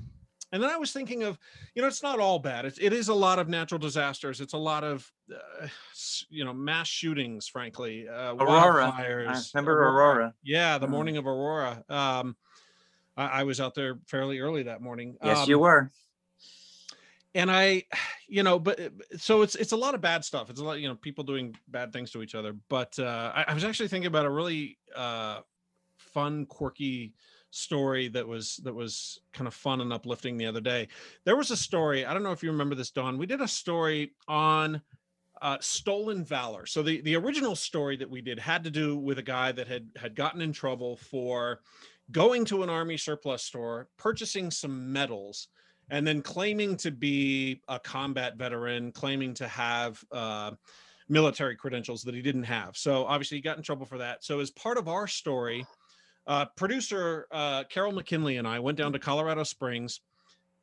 and 0.53 0.63
then 0.63 0.71
I 0.71 0.77
was 0.77 0.93
thinking 0.93 1.23
of, 1.23 1.39
you 1.75 1.83
know, 1.83 1.89
it's 1.89 2.03
not 2.03 2.19
all 2.19 2.39
bad. 2.39 2.65
It's, 2.65 2.79
it 2.79 2.93
is 2.93 3.09
a 3.09 3.15
lot 3.15 3.39
of 3.39 3.49
natural 3.49 3.79
disasters. 3.79 4.41
It's 4.41 4.53
a 4.53 4.59
lot 4.59 4.83
of, 4.83 5.11
uh, 5.33 5.69
you 6.29 6.45
know, 6.45 6.53
mass 6.53 6.89
shootings, 6.89 7.47
frankly. 7.47 8.09
Uh, 8.09 8.35
Aurora. 8.35 8.93
wildfires. 8.99 9.29
I 9.55 9.59
remember 9.59 9.89
Aurora. 9.89 10.35
Yeah, 10.43 10.79
the 10.79 10.87
Mm. 10.89 10.91
morning 10.91 11.17
of 11.19 11.27
Aurora. 11.27 11.85
Um, 11.89 12.37
I, 13.17 13.27
I 13.27 13.43
was 13.45 13.61
out 13.61 13.75
there 13.75 13.99
fairly 14.07 14.41
early 14.41 14.65
that 14.65 14.81
morning. 14.81 15.17
Yes, 15.23 15.43
Um, 15.43 15.51
you 15.51 15.59
were. 15.61 15.93
and 17.35 17.49
I, 17.49 17.85
you 18.29 18.43
know, 18.43 18.59
but 18.59 18.81
uh, 18.81 18.89
so 19.19 19.43
it's 19.43 19.55
it's 19.55 19.73
a 19.73 19.77
lot 19.77 19.95
of 19.95 20.01
bad 20.01 20.25
stuff. 20.25 20.51
It's 20.51 20.61
a 20.61 20.65
lot, 20.65 20.81
you 20.81 20.89
know, 20.89 20.97
people 20.97 21.23
doing 21.23 21.55
bad 21.69 21.93
things 21.93 22.11
to 22.13 22.23
each 22.23 22.35
other. 22.35 22.55
But 22.69 22.99
uh, 22.99 23.33
I, 23.35 23.45
I 23.49 23.55
was 23.55 23.63
actually 23.65 23.89
thinking 23.89 24.09
about 24.09 24.27
a 24.27 24.31
really 24.31 24.79
uh, 24.97 25.41
fun, 25.97 26.47
quirky 26.47 27.15
story 27.51 28.09
that 28.09 28.27
was 28.27 28.61
that 28.65 28.75
was 28.75 29.21
kind 29.33 29.49
of 29.49 29.55
fun 29.55 29.81
and 29.81 29.93
uplifting 29.93 30.37
the 30.37 30.47
other 30.47 30.61
day. 30.61 30.89
There 31.25 31.37
was 31.37 31.51
a 31.51 31.57
story. 31.57 32.07
I 32.07 32.15
don't 32.15 32.23
know 32.23 32.33
if 32.33 32.43
you 32.43 32.51
remember 32.51 32.75
this, 32.75 32.91
Dawn. 32.91 33.19
We 33.19 33.27
did 33.27 33.41
a 33.41 33.49
story 33.49 34.13
on 34.29 34.81
uh, 35.43 35.59
stolen 35.61 36.25
valor. 36.25 36.67
So 36.67 36.83
the 36.83 37.01
the 37.01 37.17
original 37.17 37.57
story 37.57 37.97
that 37.97 38.11
we 38.11 38.21
did 38.21 38.39
had 38.39 38.65
to 38.65 38.71
do 38.71 38.97
with 38.97 39.19
a 39.19 39.23
guy 39.23 39.53
that 39.53 39.69
had 39.69 39.89
had 39.97 40.15
gotten 40.15 40.41
in 40.41 40.53
trouble 40.53 40.97
for 40.97 41.61
going 42.13 42.45
to 42.47 42.63
an 42.63 42.71
army 42.71 42.97
surplus 42.97 43.43
store, 43.43 43.89
purchasing 43.97 44.51
some 44.51 44.93
medals, 44.93 45.49
and 45.91 46.07
then 46.07 46.23
claiming 46.23 46.77
to 46.77 46.91
be 46.91 47.61
a 47.69 47.79
combat 47.79 48.37
veteran, 48.37 48.93
claiming 48.93 49.35
to 49.35 49.49
have 49.49 50.03
uh, 50.13 50.53
military 51.09 51.57
credentials 51.57 52.03
that 52.03 52.15
he 52.15 52.23
didn't 52.23 52.45
have. 52.45 52.77
So 52.77 53.05
obviously 53.05 53.39
he 53.39 53.43
got 53.43 53.57
in 53.57 53.63
trouble 53.63 53.87
for 53.87 53.99
that. 53.99 54.25
So 54.25 54.41
as 54.41 54.51
part 54.51 54.79
of 54.79 54.89
our 54.89 55.07
story, 55.07 55.67
uh, 56.27 56.47
producer 56.57 57.27
uh, 57.31 57.65
Carol 57.65 57.93
McKinley 57.93 58.37
and 58.37 58.47
I 58.47 58.59
went 58.59 58.79
down 58.79 58.93
to 58.93 58.99
Colorado 58.99 59.43
Springs, 59.43 60.01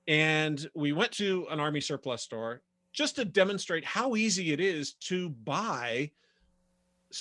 and 0.08 0.70
we 0.74 0.94
went 0.94 1.12
to 1.14 1.48
an 1.50 1.60
army 1.60 1.82
surplus 1.82 2.22
store 2.22 2.62
just 2.94 3.16
to 3.18 3.26
demonstrate 3.26 3.86
how 3.86 4.16
easy 4.16 4.54
it 4.54 4.60
is 4.60 4.94
to 4.94 5.30
buy 5.30 6.12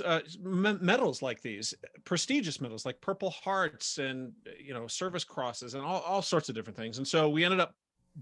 uh, 0.05 0.21
medals 0.41 1.23
like 1.23 1.41
these 1.43 1.75
prestigious 2.05 2.61
medals 2.61 2.85
like 2.85 3.01
purple 3.01 3.31
hearts 3.31 3.99
and 3.99 4.33
you 4.59 4.75
know 4.75 4.87
service 4.89 5.23
crosses 5.23 5.75
and 5.75 5.85
all, 5.85 6.01
all 6.01 6.23
sorts 6.23 6.49
of 6.49 6.55
different 6.55 6.77
things. 6.77 6.99
And 6.99 7.07
so 7.07 7.29
we 7.29 7.45
ended 7.45 7.61
up 7.61 7.75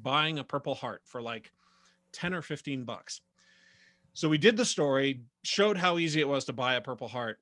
buying 0.03 0.39
a 0.39 0.45
purple 0.45 0.75
heart 0.75 1.03
for 1.05 1.23
like 1.23 1.53
10 2.13 2.35
or 2.35 2.43
15 2.43 2.85
bucks. 2.85 3.21
So 4.13 4.29
we 4.29 4.39
did 4.39 4.57
the 4.57 4.65
story 4.65 5.23
showed 5.43 5.77
how 5.77 5.99
easy 5.99 6.21
it 6.21 6.29
was 6.29 6.45
to 6.47 6.53
buy 6.53 6.75
a 6.75 6.81
purple 6.81 7.09
heart 7.09 7.39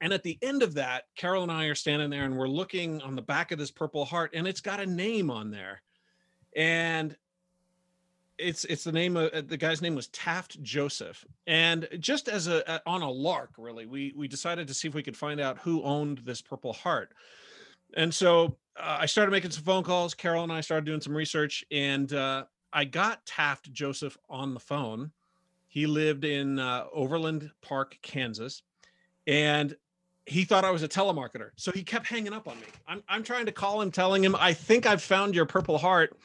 and 0.00 0.12
at 0.12 0.22
the 0.22 0.38
end 0.42 0.62
of 0.62 0.74
that 0.74 1.04
carol 1.16 1.42
and 1.42 1.52
i 1.52 1.66
are 1.66 1.74
standing 1.74 2.10
there 2.10 2.24
and 2.24 2.36
we're 2.36 2.48
looking 2.48 3.00
on 3.02 3.14
the 3.14 3.22
back 3.22 3.52
of 3.52 3.58
this 3.58 3.70
purple 3.70 4.04
heart 4.04 4.30
and 4.34 4.46
it's 4.46 4.60
got 4.60 4.80
a 4.80 4.86
name 4.86 5.30
on 5.30 5.50
there 5.50 5.82
and 6.56 7.16
it's 8.38 8.64
it's 8.64 8.84
the 8.84 8.92
name 8.92 9.16
of 9.16 9.48
the 9.48 9.56
guy's 9.56 9.82
name 9.82 9.94
was 9.94 10.08
Taft 10.08 10.62
Joseph, 10.62 11.24
and 11.46 11.88
just 11.98 12.28
as 12.28 12.46
a, 12.46 12.62
a 12.66 12.80
on 12.86 13.02
a 13.02 13.10
lark, 13.10 13.50
really, 13.58 13.86
we 13.86 14.12
we 14.16 14.28
decided 14.28 14.68
to 14.68 14.74
see 14.74 14.88
if 14.88 14.94
we 14.94 15.02
could 15.02 15.16
find 15.16 15.40
out 15.40 15.58
who 15.58 15.82
owned 15.82 16.18
this 16.18 16.40
Purple 16.40 16.72
Heart, 16.72 17.12
and 17.96 18.14
so 18.14 18.56
uh, 18.78 18.98
I 19.00 19.06
started 19.06 19.32
making 19.32 19.50
some 19.50 19.64
phone 19.64 19.82
calls. 19.82 20.14
Carol 20.14 20.44
and 20.44 20.52
I 20.52 20.60
started 20.60 20.86
doing 20.86 21.00
some 21.00 21.16
research, 21.16 21.64
and 21.70 22.12
uh, 22.12 22.44
I 22.72 22.84
got 22.84 23.26
Taft 23.26 23.72
Joseph 23.72 24.16
on 24.30 24.54
the 24.54 24.60
phone. 24.60 25.10
He 25.66 25.86
lived 25.86 26.24
in 26.24 26.58
uh, 26.58 26.84
Overland 26.92 27.50
Park, 27.60 27.98
Kansas, 28.02 28.62
and 29.26 29.76
he 30.28 30.44
thought 30.44 30.64
I 30.64 30.70
was 30.70 30.82
a 30.82 30.88
telemarketer, 30.88 31.50
so 31.56 31.72
he 31.72 31.82
kept 31.82 32.06
hanging 32.06 32.32
up 32.32 32.46
on 32.46 32.58
me. 32.60 32.66
I'm 32.86 33.02
I'm 33.08 33.22
trying 33.22 33.46
to 33.46 33.52
call 33.52 33.80
him, 33.80 33.90
telling 33.90 34.22
him 34.22 34.36
I 34.38 34.52
think 34.52 34.86
I've 34.86 35.02
found 35.02 35.34
your 35.34 35.46
Purple 35.46 35.78
Heart. 35.78 36.16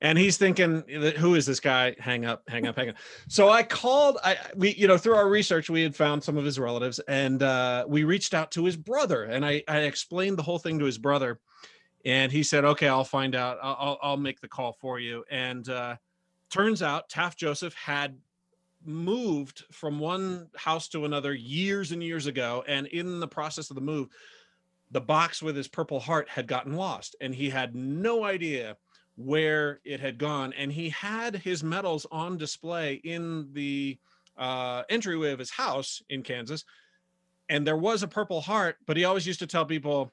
And 0.00 0.18
he's 0.18 0.36
thinking 0.36 0.82
who 1.16 1.36
is 1.36 1.46
this 1.46 1.60
guy? 1.60 1.94
Hang 2.00 2.24
up 2.24 2.42
hang 2.48 2.66
up 2.66 2.74
hang 2.74 2.88
up. 2.88 2.96
So 3.28 3.50
i 3.50 3.62
called 3.62 4.18
i 4.24 4.36
we 4.56 4.74
you 4.74 4.88
know 4.88 4.98
through 4.98 5.14
our 5.14 5.28
research 5.28 5.70
we 5.70 5.80
had 5.80 5.94
found 5.94 6.24
some 6.24 6.36
of 6.36 6.44
his 6.44 6.58
relatives 6.58 6.98
and 7.06 7.40
uh, 7.40 7.84
we 7.86 8.02
reached 8.02 8.34
out 8.34 8.50
to 8.52 8.64
his 8.64 8.76
brother. 8.76 9.22
And 9.24 9.46
i 9.46 9.62
i 9.68 9.78
explained 9.78 10.38
the 10.38 10.42
whole 10.42 10.58
thing 10.58 10.80
to 10.80 10.84
his 10.84 10.98
brother. 10.98 11.38
And 12.04 12.32
he 12.32 12.42
said 12.42 12.64
okay 12.64 12.88
i'll 12.88 13.04
find 13.04 13.36
out. 13.36 13.58
I'll 13.62 13.76
i'll, 13.78 13.98
I'll 14.02 14.16
make 14.16 14.40
the 14.40 14.48
call 14.48 14.72
for 14.72 14.98
you. 14.98 15.24
And 15.30 15.68
uh, 15.68 15.96
turns 16.50 16.82
out 16.82 17.08
taft 17.08 17.38
joseph 17.38 17.74
had 17.74 18.18
moved 18.84 19.64
from 19.70 19.98
one 19.98 20.48
house 20.56 20.88
to 20.88 21.04
another 21.04 21.34
years 21.34 21.92
and 21.92 22.02
years 22.02 22.26
ago 22.26 22.64
and 22.66 22.86
in 22.88 23.20
the 23.20 23.28
process 23.28 23.70
of 23.70 23.76
the 23.76 23.82
move 23.82 24.08
the 24.90 25.00
box 25.00 25.42
with 25.42 25.56
his 25.56 25.68
purple 25.68 26.00
heart 26.00 26.28
had 26.28 26.46
gotten 26.46 26.74
lost 26.74 27.16
and 27.20 27.34
he 27.34 27.48
had 27.48 27.74
no 27.74 28.24
idea 28.24 28.76
where 29.16 29.80
it 29.84 30.00
had 30.00 30.18
gone 30.18 30.52
and 30.54 30.72
he 30.72 30.88
had 30.90 31.36
his 31.36 31.62
medals 31.62 32.06
on 32.10 32.36
display 32.36 32.94
in 33.04 33.48
the 33.52 33.98
uh, 34.38 34.82
entryway 34.88 35.30
of 35.32 35.38
his 35.38 35.50
house 35.50 36.02
in 36.08 36.22
kansas 36.22 36.64
and 37.48 37.66
there 37.66 37.76
was 37.76 38.02
a 38.02 38.08
purple 38.08 38.40
heart 38.40 38.76
but 38.86 38.96
he 38.96 39.04
always 39.04 39.26
used 39.26 39.40
to 39.40 39.46
tell 39.46 39.64
people 39.64 40.12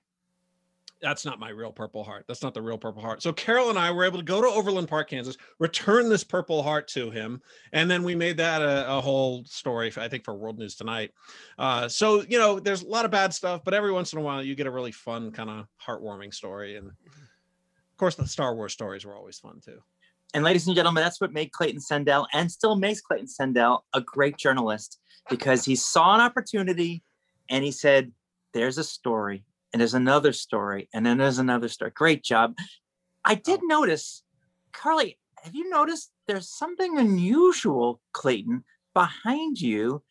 that's 1.01 1.25
not 1.25 1.39
my 1.39 1.49
real 1.49 1.71
purple 1.71 2.03
heart 2.03 2.25
that's 2.27 2.43
not 2.43 2.53
the 2.53 2.61
real 2.61 2.77
purple 2.77 3.01
heart 3.01 3.21
so 3.21 3.31
carol 3.31 3.69
and 3.69 3.79
i 3.79 3.91
were 3.91 4.03
able 4.03 4.17
to 4.17 4.23
go 4.23 4.41
to 4.41 4.47
overland 4.47 4.87
park 4.87 5.09
kansas 5.09 5.37
return 5.59 6.09
this 6.09 6.23
purple 6.23 6.61
heart 6.61 6.87
to 6.87 7.09
him 7.09 7.41
and 7.73 7.89
then 7.89 8.03
we 8.03 8.15
made 8.15 8.37
that 8.37 8.61
a, 8.61 8.97
a 8.97 9.01
whole 9.01 9.43
story 9.45 9.91
i 9.97 10.07
think 10.07 10.23
for 10.23 10.33
world 10.33 10.59
news 10.59 10.75
tonight 10.75 11.11
uh, 11.57 11.87
so 11.87 12.23
you 12.29 12.37
know 12.37 12.59
there's 12.59 12.83
a 12.83 12.87
lot 12.87 13.05
of 13.05 13.11
bad 13.11 13.33
stuff 13.33 13.61
but 13.63 13.73
every 13.73 13.91
once 13.91 14.13
in 14.13 14.19
a 14.19 14.21
while 14.21 14.43
you 14.43 14.55
get 14.55 14.67
a 14.67 14.71
really 14.71 14.91
fun 14.91 15.31
kind 15.31 15.49
of 15.49 15.65
heartwarming 15.85 16.33
story 16.33 16.75
and 16.77 16.91
of 17.99 18.01
course, 18.01 18.15
the 18.15 18.25
Star 18.25 18.55
Wars 18.55 18.71
stories 18.71 19.05
were 19.05 19.13
always 19.13 19.39
fun 19.39 19.59
too. 19.59 19.77
And 20.33 20.41
ladies 20.41 20.67
and 20.67 20.73
gentlemen, 20.73 21.03
that's 21.03 21.19
what 21.19 21.33
made 21.33 21.51
Clayton 21.51 21.81
Sandell 21.81 22.27
and 22.31 22.49
still 22.49 22.77
makes 22.77 23.01
Clayton 23.01 23.27
Sandell 23.27 23.81
a 23.93 23.99
great 23.99 24.37
journalist 24.37 25.01
because 25.29 25.65
he 25.65 25.75
saw 25.75 26.15
an 26.15 26.21
opportunity 26.21 27.03
and 27.49 27.61
he 27.61 27.73
said, 27.73 28.13
There's 28.53 28.77
a 28.77 28.85
story, 28.85 29.43
and 29.71 29.79
there's 29.79 29.93
another 29.93 30.33
story, 30.33 30.89
and 30.93 31.05
then 31.05 31.17
there's 31.17 31.39
another 31.39 31.67
story. 31.67 31.91
Great 31.93 32.23
job. 32.23 32.55
I 33.23 33.35
did 33.35 33.61
notice, 33.63 34.23
Carly, 34.73 35.17
have 35.43 35.55
you 35.55 35.69
noticed 35.69 36.11
there's 36.27 36.49
something 36.49 36.97
unusual, 36.97 38.01
Clayton, 38.13 38.63
behind 38.93 39.59
you? 39.59 40.03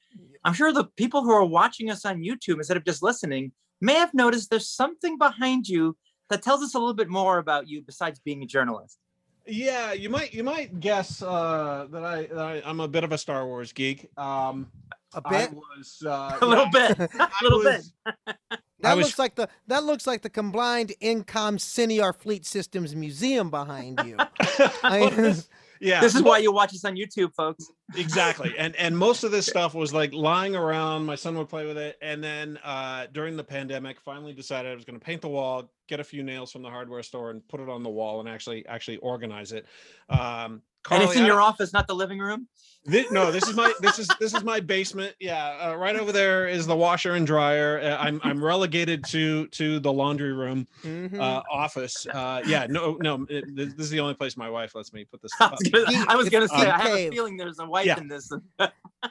I'm 0.44 0.54
sure 0.54 0.72
the 0.72 0.84
people 0.96 1.22
who 1.22 1.32
are 1.32 1.44
watching 1.44 1.90
us 1.90 2.04
on 2.04 2.22
YouTube 2.22 2.56
instead 2.56 2.76
of 2.76 2.84
just 2.84 3.02
listening 3.02 3.52
may 3.80 3.94
have 3.94 4.14
noticed 4.14 4.50
there's 4.50 4.68
something 4.68 5.18
behind 5.18 5.68
you 5.68 5.96
that 6.30 6.42
tells 6.42 6.62
us 6.62 6.74
a 6.74 6.78
little 6.78 6.94
bit 6.94 7.08
more 7.08 7.38
about 7.38 7.68
you 7.68 7.82
besides 7.82 8.20
being 8.20 8.42
a 8.42 8.46
journalist. 8.46 8.98
Yeah, 9.46 9.92
you 9.92 10.10
might 10.10 10.34
you 10.34 10.44
might 10.44 10.78
guess 10.78 11.22
uh, 11.22 11.86
that 11.90 12.04
I, 12.04 12.26
that 12.26 12.38
I 12.38 12.62
I'm 12.66 12.80
a 12.80 12.88
bit 12.88 13.02
of 13.02 13.12
a 13.12 13.18
Star 13.18 13.46
Wars 13.46 13.72
geek. 13.72 14.10
Um, 14.18 14.70
A 15.14 15.22
I 15.24 15.30
bit. 15.30 15.54
was 15.54 16.02
uh, 16.04 16.38
A 16.42 16.46
little 16.46 16.68
yeah, 16.74 16.92
bit, 16.94 17.10
a 17.18 17.30
little 17.42 17.62
bit. 17.62 17.82
was- 18.78 18.82
That 18.82 18.96
was- 18.96 19.06
looks 19.06 19.18
like 19.18 19.34
the 19.34 19.48
that 19.66 19.84
looks 19.84 20.06
like 20.06 20.22
the 20.22 20.30
combined 20.30 20.92
Incom 21.02 21.58
Sienar 21.58 22.14
Fleet 22.16 22.46
Systems 22.46 22.94
Museum 22.94 23.50
behind 23.50 24.00
you. 24.04 24.16
I- 24.82 25.34
yeah, 25.80 26.00
This 26.00 26.16
is 26.16 26.22
why 26.22 26.38
you 26.38 26.50
watch 26.50 26.74
us 26.74 26.84
on 26.84 26.96
YouTube, 26.96 27.32
folks. 27.36 27.64
exactly. 27.96 28.52
And 28.58 28.74
and 28.76 28.98
most 28.98 29.22
of 29.22 29.30
this 29.30 29.46
stuff 29.54 29.74
was 29.74 29.92
like 29.94 30.12
lying 30.12 30.56
around. 30.56 31.06
My 31.06 31.14
son 31.14 31.38
would 31.38 31.48
play 31.48 31.66
with 31.66 31.78
it. 31.78 31.96
And 32.02 32.22
then 32.22 32.58
uh 32.64 33.06
during 33.12 33.36
the 33.36 33.44
pandemic 33.44 34.00
finally 34.00 34.32
decided 34.32 34.72
i 34.72 34.74
was 34.74 34.84
going 34.84 34.98
to 34.98 35.04
paint 35.04 35.20
the 35.22 35.28
wall 35.28 35.70
get 35.88 36.00
a 36.00 36.04
few 36.04 36.22
nails 36.24 36.50
from 36.52 36.62
the 36.62 36.68
hardware 36.68 37.02
store 37.02 37.30
and 37.30 37.46
put 37.48 37.60
it 37.60 37.68
on 37.68 37.82
the 37.84 37.88
wall 37.88 38.18
and 38.20 38.28
actually 38.28 38.66
actually 38.66 38.96
organize 38.98 39.52
it. 39.52 39.66
Um 40.08 40.62
and 40.90 41.02
it's 41.02 41.16
in 41.16 41.24
your 41.26 41.40
office, 41.40 41.72
not 41.72 41.86
the 41.86 41.94
living 41.94 42.18
room. 42.18 42.46
thi- 42.86 43.06
no 43.10 43.30
this 43.32 43.46
is 43.48 43.54
my 43.56 43.72
this 43.80 43.98
is 43.98 44.08
this 44.20 44.32
is 44.34 44.42
my 44.44 44.60
basement 44.60 45.14
yeah 45.20 45.68
uh, 45.70 45.74
right 45.76 45.96
over 45.96 46.12
there 46.12 46.46
is 46.48 46.66
the 46.66 46.74
washer 46.76 47.14
and 47.14 47.26
dryer 47.26 47.80
uh, 47.82 47.96
i'm 47.98 48.20
i'm 48.22 48.42
relegated 48.42 49.04
to 49.04 49.46
to 49.48 49.78
the 49.80 49.92
laundry 49.92 50.32
room 50.32 50.66
Mhm. 50.84 51.18
uh 51.20 51.42
office 51.50 52.06
uh 52.06 52.40
yeah 52.46 52.66
no 52.70 52.96
no 53.00 53.26
it, 53.28 53.44
this 53.54 53.74
this 53.74 53.84
is 53.86 53.90
the 53.90 54.00
only 54.00 54.14
place 54.14 54.36
my 54.36 54.48
wife 54.48 54.74
lets 54.74 54.92
me 54.92 55.04
put 55.04 55.20
this 55.20 55.32
I 55.40 55.48
was 55.50 55.68
gonna, 55.70 55.86
Geek- 55.86 56.08
I 56.08 56.16
was 56.16 56.28
gonna 56.30 56.48
say, 56.48 56.56
geek 56.60 56.68
I 56.68 56.78
have 56.78 56.96
a 56.96 57.10
feeling 57.10 57.36
there's 57.36 57.58
a 57.58 57.66
wife 57.66 57.84
Yeah. 57.86 57.98
in 57.98 58.08
this. 58.08 58.30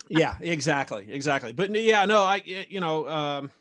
yeah 0.09 0.35
exactly 0.41 1.05
exactly 1.09 1.51
but 1.53 1.69
n- 1.69 1.75
yeah 1.75 2.05
no 2.05 2.23
I 2.23 2.41
you 2.45 2.79
know 2.79 3.07
um 3.07 3.51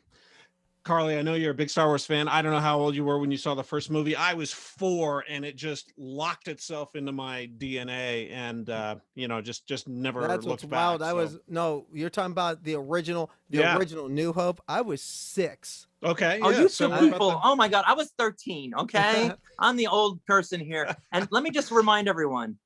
carly 0.87 1.17
i 1.17 1.21
know 1.21 1.33
you're 1.33 1.51
a 1.51 1.53
big 1.53 1.69
star 1.69 1.87
wars 1.87 2.05
fan 2.05 2.27
i 2.29 2.41
don't 2.41 2.51
know 2.53 2.59
how 2.59 2.79
old 2.79 2.95
you 2.95 3.03
were 3.03 3.19
when 3.19 3.29
you 3.29 3.37
saw 3.37 3.53
the 3.53 3.63
first 3.63 3.91
movie 3.91 4.15
i 4.15 4.33
was 4.33 4.53
four 4.53 5.23
and 5.29 5.43
it 5.43 5.55
just 5.57 5.91
locked 5.97 6.47
itself 6.47 6.95
into 6.95 7.11
my 7.11 7.49
dna 7.57 8.31
and 8.31 8.69
uh 8.69 8.95
you 9.15 9.27
know 9.27 9.41
just 9.41 9.67
just 9.67 9.87
never 9.87 10.21
That's 10.21 10.45
what's 10.45 10.63
looked 10.63 10.69
back, 10.71 10.77
wild. 10.79 11.01
I 11.01 11.11
was 11.13 11.37
no, 11.47 11.85
you're 11.93 12.09
talking 12.09 12.31
about 12.31 12.63
the 12.63 12.75
original, 12.75 13.29
the 13.49 13.59
Yeah. 13.59 13.77
original 13.77 14.07
New 14.07 14.31
Hope. 14.33 14.61
I 14.67 14.81
was 14.81 15.01
six. 15.01 15.87
okay 16.03 16.39
Oh, 16.41 16.49
yeah, 16.51 16.61
you 16.61 16.69
so 16.69 16.85
two 16.87 16.91
what 16.91 16.99
about 16.99 17.11
people. 17.11 17.29
the- 17.31 17.39
Oh 17.43 17.55
my 17.55 17.67
God. 17.67 17.83
I 17.87 17.93
was 17.93 18.11
13. 18.17 18.73
Okay. 18.75 19.31
I'm 19.59 19.75
the 19.75 19.87
old 19.87 20.23
person 20.25 20.59
here. 20.59 20.95
And 21.11 21.27
let 21.31 21.43
me 21.43 21.49
just 21.51 21.69
remind 21.71 22.07
everyone 22.07 22.57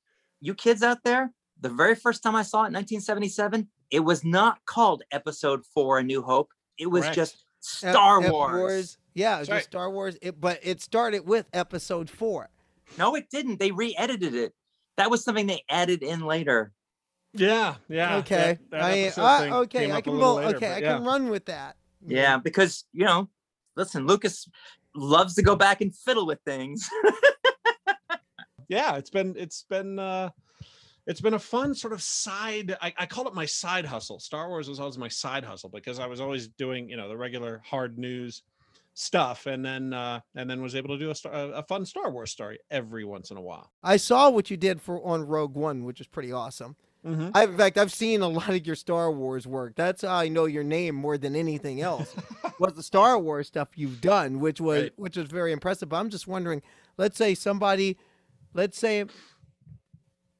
you 0.41 0.53
kids 0.53 0.83
out 0.83 0.99
there, 1.03 1.31
the 1.59 1.69
very 1.69 1.95
first 1.95 2.21
time 2.23 2.35
I 2.35 2.43
saw 2.43 2.63
it 2.63 2.67
in 2.67 2.73
1977, 2.73 3.67
it 3.91 3.99
was 4.01 4.23
not 4.23 4.59
called 4.65 5.03
Episode 5.11 5.63
4 5.73 5.99
A 5.99 6.03
New 6.03 6.21
Hope. 6.21 6.51
It 6.77 6.87
was 6.87 7.03
Correct. 7.03 7.15
just 7.15 7.33
Ep- 7.35 7.39
Star 7.61 8.23
Ep 8.23 8.31
Wars. 8.31 8.97
Yeah, 9.13 9.37
it 9.37 9.39
was 9.39 9.47
That's 9.47 9.59
just 9.59 9.71
Star 9.71 9.89
Wars. 9.91 10.17
It, 10.21 10.39
but 10.39 10.59
it 10.63 10.81
started 10.81 11.25
with 11.25 11.45
Episode 11.53 12.09
Four. 12.09 12.49
No, 12.97 13.15
it 13.15 13.29
didn't. 13.29 13.59
They 13.59 13.71
re 13.71 13.95
edited 13.97 14.35
it. 14.35 14.53
That 14.97 15.09
was 15.09 15.23
something 15.23 15.47
they 15.47 15.63
added 15.69 16.03
in 16.03 16.21
later. 16.21 16.73
yeah 17.33 17.75
yeah 17.87 18.17
okay, 18.17 18.59
that- 18.69 18.71
that 18.71 19.17
I, 19.17 19.49
uh, 19.49 19.61
okay, 19.61 19.91
I 19.91 20.01
can 20.01 20.13
little 20.13 20.27
roll. 20.27 20.35
later, 20.37 20.57
okay, 20.57 20.67
but 20.67 20.75
I 20.75 20.79
yeah. 20.79 20.97
can 20.97 21.05
run 21.05 21.29
with 21.29 21.45
that. 21.45 21.77
Yeah, 22.05 22.37
because, 22.37 22.83
you 22.91 23.05
know, 23.05 23.29
listen, 23.77 24.05
Lucas 24.05 24.49
loves 24.95 25.35
to 25.35 25.41
go 25.41 25.55
back 25.55 25.79
and 25.81 25.95
fiddle 25.95 26.25
with 26.25 26.39
things. 26.45 26.89
yeah 28.71 28.95
it's 28.95 29.09
been 29.09 29.35
it's 29.37 29.65
been 29.69 29.99
uh 29.99 30.29
it's 31.08 31.22
been 31.22 31.34
a 31.34 31.39
fun 31.39 31.74
sort 31.74 31.93
of 31.93 32.01
side 32.01 32.75
I, 32.81 32.93
I 32.98 33.05
call 33.05 33.27
it 33.27 33.34
my 33.34 33.46
side 33.46 33.86
hustle 33.86 34.20
star 34.20 34.50
wars 34.50 34.70
was 34.70 34.79
always 34.79 34.98
my 34.98 35.08
side 35.08 35.43
hustle 35.43 35.70
because 35.70 36.00
i 36.00 36.05
was 36.05 36.22
always 36.22 36.48
doing 36.48 36.89
you 36.89 36.98
know 36.98 37.10
the 37.10 37.17
regular 37.17 37.62
hard 37.65 37.98
news 37.98 38.43
stuff 38.93 39.46
and 39.46 39.63
then 39.63 39.93
uh 39.93 40.20
and 40.36 40.50
then 40.50 40.62
was 40.62 40.75
able 40.75 40.89
to 40.89 40.98
do 40.98 41.10
a, 41.12 41.15
star, 41.15 41.31
a 41.34 41.63
fun 41.63 41.86
star 41.86 42.12
wars 42.12 42.29
story 42.31 42.60
every 42.70 43.05
once 43.05 43.31
in 43.31 43.38
a 43.38 43.41
while 43.41 43.72
I 43.84 43.98
saw 43.98 44.29
what 44.29 44.51
you 44.51 44.58
did 44.58 44.81
for 44.81 45.03
on 45.05 45.25
Rogue 45.25 45.55
One, 45.55 45.86
which 45.86 46.01
is 46.01 46.08
pretty 46.08 46.31
awesome. 46.31 46.75
mm-hmm. 47.05 47.29
I, 47.34 47.46
in 47.46 47.58
fact, 47.58 47.77
I've 47.77 47.91
seen 47.91 48.22
a 48.22 48.27
lot 48.27 48.50
of 48.50 48.67
your 48.67 48.75
Star 48.75 49.11
Wars 49.11 49.48
work. 49.48 49.75
That's 49.75 50.03
how 50.03 50.16
I 50.16 50.27
know 50.27 50.46
your 50.46 50.64
name 50.64 50.94
more 50.94 51.18
than 51.18 51.35
anything 51.35 51.81
else. 51.81 52.16
was 52.59 52.74
the 52.74 52.83
Star 52.83 53.18
Wars 53.18 53.48
stuff 53.48 53.70
you've 53.75 54.01
done, 54.01 54.40
which 54.40 54.61
was 54.61 54.83
Right. 54.83 54.94
which 54.98 55.18
was 55.18 55.27
very 55.27 55.51
impressive. 55.51 55.90
But 55.90 55.98
I'm 55.98 56.09
just 56.09 56.27
wondering, 56.27 56.61
let's 56.98 57.18
say 57.18 57.33
somebody, 57.33 57.98
let's 58.53 58.77
say, 58.77 59.05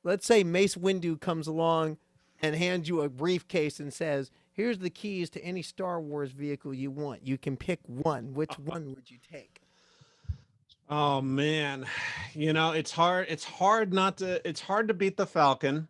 let's 0.03 0.25
say 0.25 0.43
Mace 0.43 0.75
Windu 0.75 1.19
comes 1.19 1.47
along 1.47 1.97
and 2.41 2.55
hands 2.55 2.89
you 2.89 3.01
a 3.01 3.09
briefcase 3.09 3.79
and 3.79 3.93
says, 3.93 4.31
"Here's 4.51 4.79
the 4.79 4.89
keys 4.89 5.29
to 5.31 5.43
any 5.43 5.61
Star 5.61 6.01
Wars 6.01 6.31
vehicle 6.31 6.73
you 6.73 6.91
want. 6.91 7.25
You 7.25 7.37
can 7.37 7.57
pick 7.57 7.79
one. 7.85 8.33
Which 8.33 8.57
one 8.57 8.89
would 8.95 9.09
you 9.09 9.17
take?" 9.31 9.61
oh 10.91 11.21
man 11.21 11.85
you 12.33 12.51
know 12.51 12.73
it's 12.73 12.91
hard 12.91 13.25
it's 13.29 13.45
hard 13.45 13.93
not 13.93 14.17
to 14.17 14.45
it's 14.47 14.59
hard 14.59 14.89
to 14.89 14.93
beat 14.93 15.15
the 15.15 15.25
falcon 15.25 15.87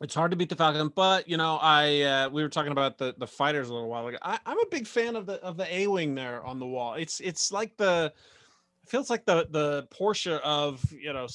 it's 0.00 0.14
hard 0.14 0.30
to 0.30 0.36
beat 0.38 0.48
the 0.48 0.56
falcon 0.56 0.88
but 0.88 1.28
you 1.28 1.36
know 1.36 1.58
i 1.60 2.00
uh 2.00 2.28
we 2.30 2.42
were 2.42 2.48
talking 2.48 2.72
about 2.72 2.96
the 2.96 3.14
the 3.18 3.26
fighters 3.26 3.68
a 3.68 3.74
little 3.74 3.90
while 3.90 4.06
ago 4.06 4.16
I, 4.22 4.38
i'm 4.46 4.58
a 4.58 4.66
big 4.70 4.86
fan 4.86 5.16
of 5.16 5.26
the 5.26 5.34
of 5.42 5.58
the 5.58 5.72
a-wing 5.72 6.14
there 6.14 6.42
on 6.44 6.58
the 6.58 6.66
wall 6.66 6.94
it's 6.94 7.20
it's 7.20 7.52
like 7.52 7.76
the 7.76 8.10
it 8.82 8.88
feels 8.88 9.10
like 9.10 9.26
the 9.26 9.46
the 9.50 9.86
porsche 9.88 10.40
of 10.40 10.82
you 10.90 11.12
know 11.12 11.26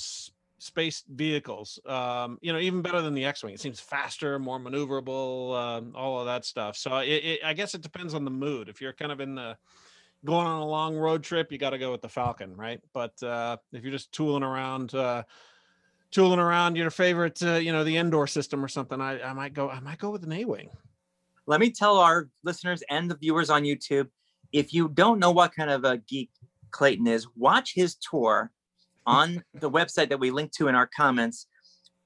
space 0.65 1.03
vehicles 1.07 1.79
um 1.85 2.37
you 2.41 2.51
know 2.51 2.59
even 2.59 2.81
better 2.81 3.01
than 3.01 3.13
the 3.13 3.25
x-wing. 3.25 3.53
It 3.53 3.59
seems 3.59 3.79
faster 3.79 4.39
more 4.39 4.59
maneuverable 4.59 5.55
um, 5.57 5.93
all 5.95 6.19
of 6.19 6.25
that 6.25 6.45
stuff. 6.45 6.75
So 6.75 6.97
it, 6.97 7.07
it 7.07 7.39
i 7.45 7.53
guess 7.53 7.73
it 7.75 7.81
depends 7.81 8.13
on 8.13 8.25
the 8.25 8.31
mood. 8.31 8.69
If 8.69 8.81
you're 8.81 8.93
kind 8.93 9.11
of 9.11 9.19
in 9.19 9.35
the 9.35 9.57
going 10.23 10.47
on 10.47 10.61
a 10.61 10.65
long 10.65 10.95
road 10.95 11.23
trip 11.23 11.51
you 11.51 11.57
got 11.57 11.71
to 11.71 11.77
go 11.77 11.91
with 11.91 12.01
the 12.01 12.09
falcon 12.09 12.55
right? 12.55 12.81
But 12.93 13.21
uh 13.23 13.57
if 13.71 13.83
you're 13.83 13.91
just 13.91 14.11
tooling 14.11 14.43
around 14.43 14.93
uh 14.95 15.23
tooling 16.11 16.39
around 16.39 16.77
your 16.77 16.89
favorite 16.89 17.41
uh, 17.43 17.55
you 17.55 17.71
know 17.71 17.83
the 17.83 17.97
indoor 17.97 18.27
system 18.27 18.63
or 18.63 18.69
something 18.69 19.01
i 19.01 19.21
i 19.21 19.33
might 19.33 19.53
go 19.53 19.69
i 19.69 19.79
might 19.79 19.99
go 19.99 20.09
with 20.09 20.23
an 20.23 20.31
a-wing. 20.31 20.69
Let 21.47 21.59
me 21.59 21.69
tell 21.69 21.97
our 21.97 22.27
listeners 22.43 22.83
and 22.89 23.09
the 23.09 23.15
viewers 23.15 23.51
on 23.51 23.63
YouTube 23.63 24.07
if 24.51 24.73
you 24.73 24.87
don't 24.87 25.19
know 25.19 25.31
what 25.31 25.53
kind 25.53 25.69
of 25.69 25.83
a 25.83 25.97
geek 25.97 26.29
Clayton 26.71 27.07
is, 27.07 27.27
watch 27.35 27.73
his 27.73 27.95
tour 27.95 28.51
on 29.05 29.43
the 29.53 29.69
website 29.69 30.09
that 30.09 30.19
we 30.19 30.31
link 30.31 30.51
to 30.53 30.67
in 30.67 30.75
our 30.75 30.87
comments 30.87 31.47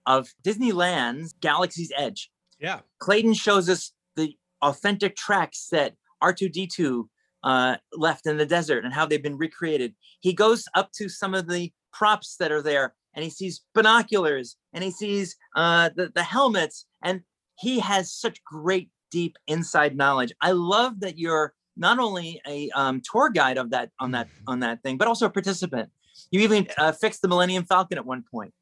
of 0.06 0.30
Disneyland's 0.44 1.34
Galaxy's 1.34 1.92
Edge. 1.98 2.32
yeah 2.60 2.80
Clayton 3.00 3.34
shows 3.34 3.70
us 3.70 3.92
the 4.16 4.36
authentic 4.62 5.16
tracks 5.16 5.68
that 5.72 5.94
R2D2 6.22 7.06
uh, 7.44 7.78
left 7.94 8.28
in 8.28 8.38
the 8.38 8.46
desert 8.46 8.84
and 8.84 8.94
how 8.94 9.06
they've 9.06 9.24
been 9.24 9.38
recreated. 9.38 9.96
He 10.20 10.34
goes 10.34 10.66
up 10.76 10.92
to 10.94 11.08
some 11.08 11.34
of 11.34 11.48
the 11.48 11.72
props 11.94 12.36
that 12.38 12.52
are 12.52 12.62
there 12.62 12.94
and 13.14 13.24
he 13.24 13.30
sees 13.30 13.62
binoculars 13.74 14.58
and 14.74 14.84
he 14.84 14.92
sees 14.92 15.36
uh, 15.56 15.90
the, 15.96 16.12
the 16.14 16.24
helmets 16.24 16.86
and 17.04 17.22
he 17.56 17.80
has 17.80 18.14
such 18.14 18.44
great, 18.44 18.90
deep 19.12 19.38
inside 19.48 19.96
knowledge. 19.96 20.32
I 20.42 20.52
love 20.52 21.00
that 21.00 21.18
you're 21.18 21.54
not 21.76 22.00
only 22.00 22.42
a 22.46 22.70
um, 22.72 23.02
tour 23.10 23.30
guide 23.30 23.58
of 23.58 23.70
that 23.72 23.90
on 24.00 24.12
that 24.12 24.28
on 24.48 24.60
that 24.60 24.84
thing, 24.84 24.98
but 24.98 25.08
also 25.08 25.26
a 25.26 25.30
participant. 25.30 25.90
You 26.32 26.41
even 26.41 26.67
uh, 26.77 26.91
fixed 26.91 27.21
the 27.21 27.27
Millennium 27.27 27.65
Falcon 27.65 27.97
at 27.97 28.05
one 28.05 28.23
point. 28.32 28.53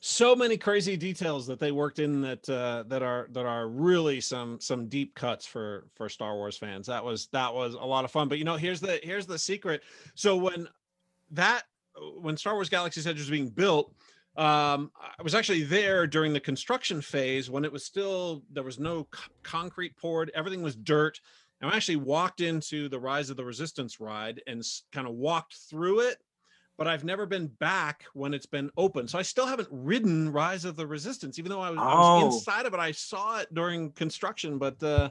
so 0.00 0.34
many 0.36 0.56
crazy 0.56 0.96
details 0.96 1.46
that 1.46 1.58
they 1.58 1.72
worked 1.72 1.98
in 1.98 2.20
that 2.22 2.48
uh, 2.48 2.84
that 2.88 3.02
are 3.02 3.28
that 3.32 3.46
are 3.46 3.68
really 3.68 4.20
some 4.20 4.60
some 4.60 4.88
deep 4.88 5.14
cuts 5.14 5.46
for 5.46 5.86
for 5.94 6.08
Star 6.08 6.34
Wars 6.34 6.56
fans. 6.56 6.86
That 6.86 7.04
was 7.04 7.28
that 7.32 7.52
was 7.52 7.74
a 7.74 7.84
lot 7.84 8.04
of 8.04 8.10
fun. 8.10 8.28
But 8.28 8.38
you 8.38 8.44
know, 8.44 8.56
here's 8.56 8.80
the 8.80 9.00
here's 9.02 9.26
the 9.26 9.38
secret. 9.38 9.82
So 10.14 10.36
when 10.36 10.68
that 11.32 11.62
when 12.20 12.36
Star 12.36 12.54
Wars 12.54 12.68
Galaxy's 12.68 13.06
Edge 13.06 13.18
was 13.18 13.30
being 13.30 13.48
built, 13.48 13.92
um, 14.36 14.90
I 14.96 15.22
was 15.22 15.34
actually 15.34 15.64
there 15.64 16.06
during 16.06 16.32
the 16.32 16.40
construction 16.40 17.00
phase 17.00 17.50
when 17.50 17.64
it 17.64 17.72
was 17.72 17.84
still 17.84 18.42
there 18.52 18.62
was 18.62 18.78
no 18.78 19.06
c- 19.14 19.30
concrete 19.42 19.96
poured, 19.96 20.30
everything 20.34 20.62
was 20.62 20.76
dirt. 20.76 21.20
And 21.62 21.70
I 21.70 21.74
actually 21.74 21.96
walked 21.96 22.42
into 22.42 22.90
the 22.90 23.00
Rise 23.00 23.30
of 23.30 23.38
the 23.38 23.44
Resistance 23.44 23.98
ride 23.98 24.42
and 24.46 24.62
kind 24.92 25.06
of 25.06 25.14
walked 25.14 25.54
through 25.70 26.00
it 26.00 26.18
but 26.78 26.86
I've 26.86 27.04
never 27.04 27.24
been 27.26 27.46
back 27.46 28.04
when 28.12 28.34
it's 28.34 28.46
been 28.46 28.70
open. 28.76 29.08
So 29.08 29.18
I 29.18 29.22
still 29.22 29.46
haven't 29.46 29.68
ridden 29.70 30.30
Rise 30.30 30.64
of 30.64 30.76
the 30.76 30.86
Resistance, 30.86 31.38
even 31.38 31.50
though 31.50 31.60
I 31.60 31.70
was, 31.70 31.78
I 31.80 31.94
was 31.94 32.06
Oh. 32.22 32.36
inside 32.36 32.66
of 32.66 32.74
it. 32.74 32.80
I 32.80 32.92
saw 32.92 33.38
it 33.40 33.52
during 33.54 33.92
construction, 33.92 34.58
but 34.58 34.82
uh, 34.82 35.10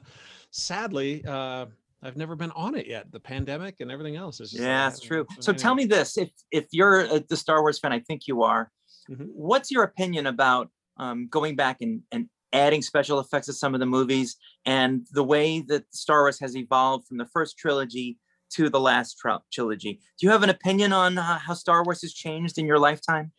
sadly, 0.52 1.24
uh, 1.26 1.66
I've 2.04 2.18
never 2.18 2.36
been 2.36 2.52
on 2.52 2.76
it 2.76 2.86
yet. 2.88 3.12
The 3.12 3.20
pandemic 3.20 3.78
and 3.80 3.90
everything 3.92 4.16
else 4.16 4.40
is. 4.40 4.52
just, 4.52 4.62
Yeah, 4.64 4.86
uh, 4.86 4.90
it's 4.90 5.00
true. 5.00 5.26
so 5.40 5.52
tell 5.54 5.74
me 5.74 5.86
this: 5.86 6.18
if 6.18 6.30
if 6.52 6.66
you're 6.72 7.02
a, 7.02 7.20
the 7.20 7.38
Star 7.38 7.62
Wars 7.62 7.80
fan, 7.80 7.92
I 7.92 8.00
think 8.00 8.28
you 8.28 8.44
are. 8.44 8.72
Mhm. 9.10 9.28
What's 9.34 9.72
your 9.72 9.84
opinion 9.84 10.28
about 10.28 10.70
um, 10.98 11.28
going 11.30 11.56
back 11.56 11.82
and 11.82 12.04
and 12.12 12.30
adding 12.54 12.82
special 12.84 13.20
effects 13.20 13.48
to 13.48 13.54
some 13.54 13.74
of 13.74 13.80
the 13.80 13.86
movies 13.86 14.38
and 14.66 15.06
the 15.12 15.24
way 15.24 15.62
that 15.62 15.84
Star 15.94 16.22
Wars 16.22 16.40
has 16.40 16.56
evolved 16.56 17.08
from 17.08 17.18
the 17.18 17.26
first 17.26 17.58
trilogy 17.58 18.18
to 18.56 18.70
the 18.70 18.80
last 18.80 19.18
tri- 19.20 19.38
trilogy? 19.52 20.00
Do 20.20 20.28
you 20.28 20.32
have 20.32 20.44
an 20.44 20.50
opinion 20.50 20.94
on 20.94 21.18
uh, 21.18 21.40
how 21.40 21.54
Star 21.54 21.84
Wars 21.84 22.02
has 22.02 22.14
changed 22.14 22.58
in 22.58 22.66
your 22.66 22.80
lifetime? 22.80 23.32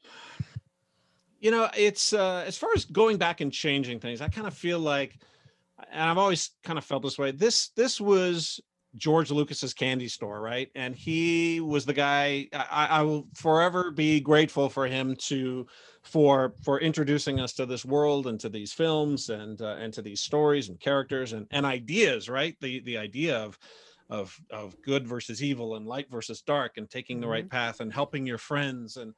you 1.39 1.51
know 1.51 1.69
it's 1.77 2.13
uh 2.13 2.43
as 2.47 2.57
far 2.57 2.71
as 2.75 2.85
going 2.87 3.19
back 3.19 3.41
and 3.41 3.53
changing 3.53 4.01
things 4.01 4.21
i 4.21 4.29
kind 4.29 4.47
of 4.47 4.55
feel 4.55 4.79
like 4.79 5.19
and 5.93 6.11
i've 6.11 6.19
always 6.19 6.51
kind 6.65 6.79
of 6.79 6.85
felt 6.85 7.03
this 7.03 7.19
way 7.19 7.31
this 7.31 7.69
this 7.77 8.01
was 8.01 8.61
George 8.97 9.31
Lucas's 9.31 9.75
candy 9.75 10.09
store, 10.09 10.41
right? 10.41 10.71
And 10.75 10.95
he 10.95 11.61
was 11.61 11.85
the 11.85 11.93
guy. 11.93 12.49
I, 12.53 12.87
I 12.91 13.03
will 13.03 13.29
forever 13.35 13.91
be 13.91 14.21
grateful 14.21 14.69
for 14.69 14.87
him 14.87 15.15
to 15.17 15.67
for 16.03 16.55
for 16.63 16.81
introducing 16.81 17.39
us 17.39 17.53
to 17.55 17.67
this 17.67 17.85
world 17.85 18.27
and 18.27 18.41
to 18.41 18.49
these 18.49 18.73
films 18.73 19.29
and 19.29 19.61
uh, 19.61 19.77
and 19.79 19.93
to 19.93 20.03
these 20.03 20.21
stories 20.21 20.69
and 20.69 20.81
characters 20.81 21.35
and 21.35 21.47
and 21.51 21.67
ideas, 21.67 22.29
right? 22.29 22.57
The 22.61 22.81
the 22.81 22.97
idea 22.97 23.37
of 23.37 23.59
of 24.09 24.39
of 24.51 24.81
good 24.83 25.07
versus 25.07 25.43
evil 25.43 25.77
and 25.77 25.87
light 25.87 26.07
versus 26.11 26.43
dark 26.43 26.77
and 26.77 26.89
taking 26.89 27.21
the 27.21 27.27
right 27.27 27.49
path 27.49 27.81
and 27.81 27.93
helping 27.93 28.27
your 28.27 28.39
friends 28.39 28.97
and 28.97 29.15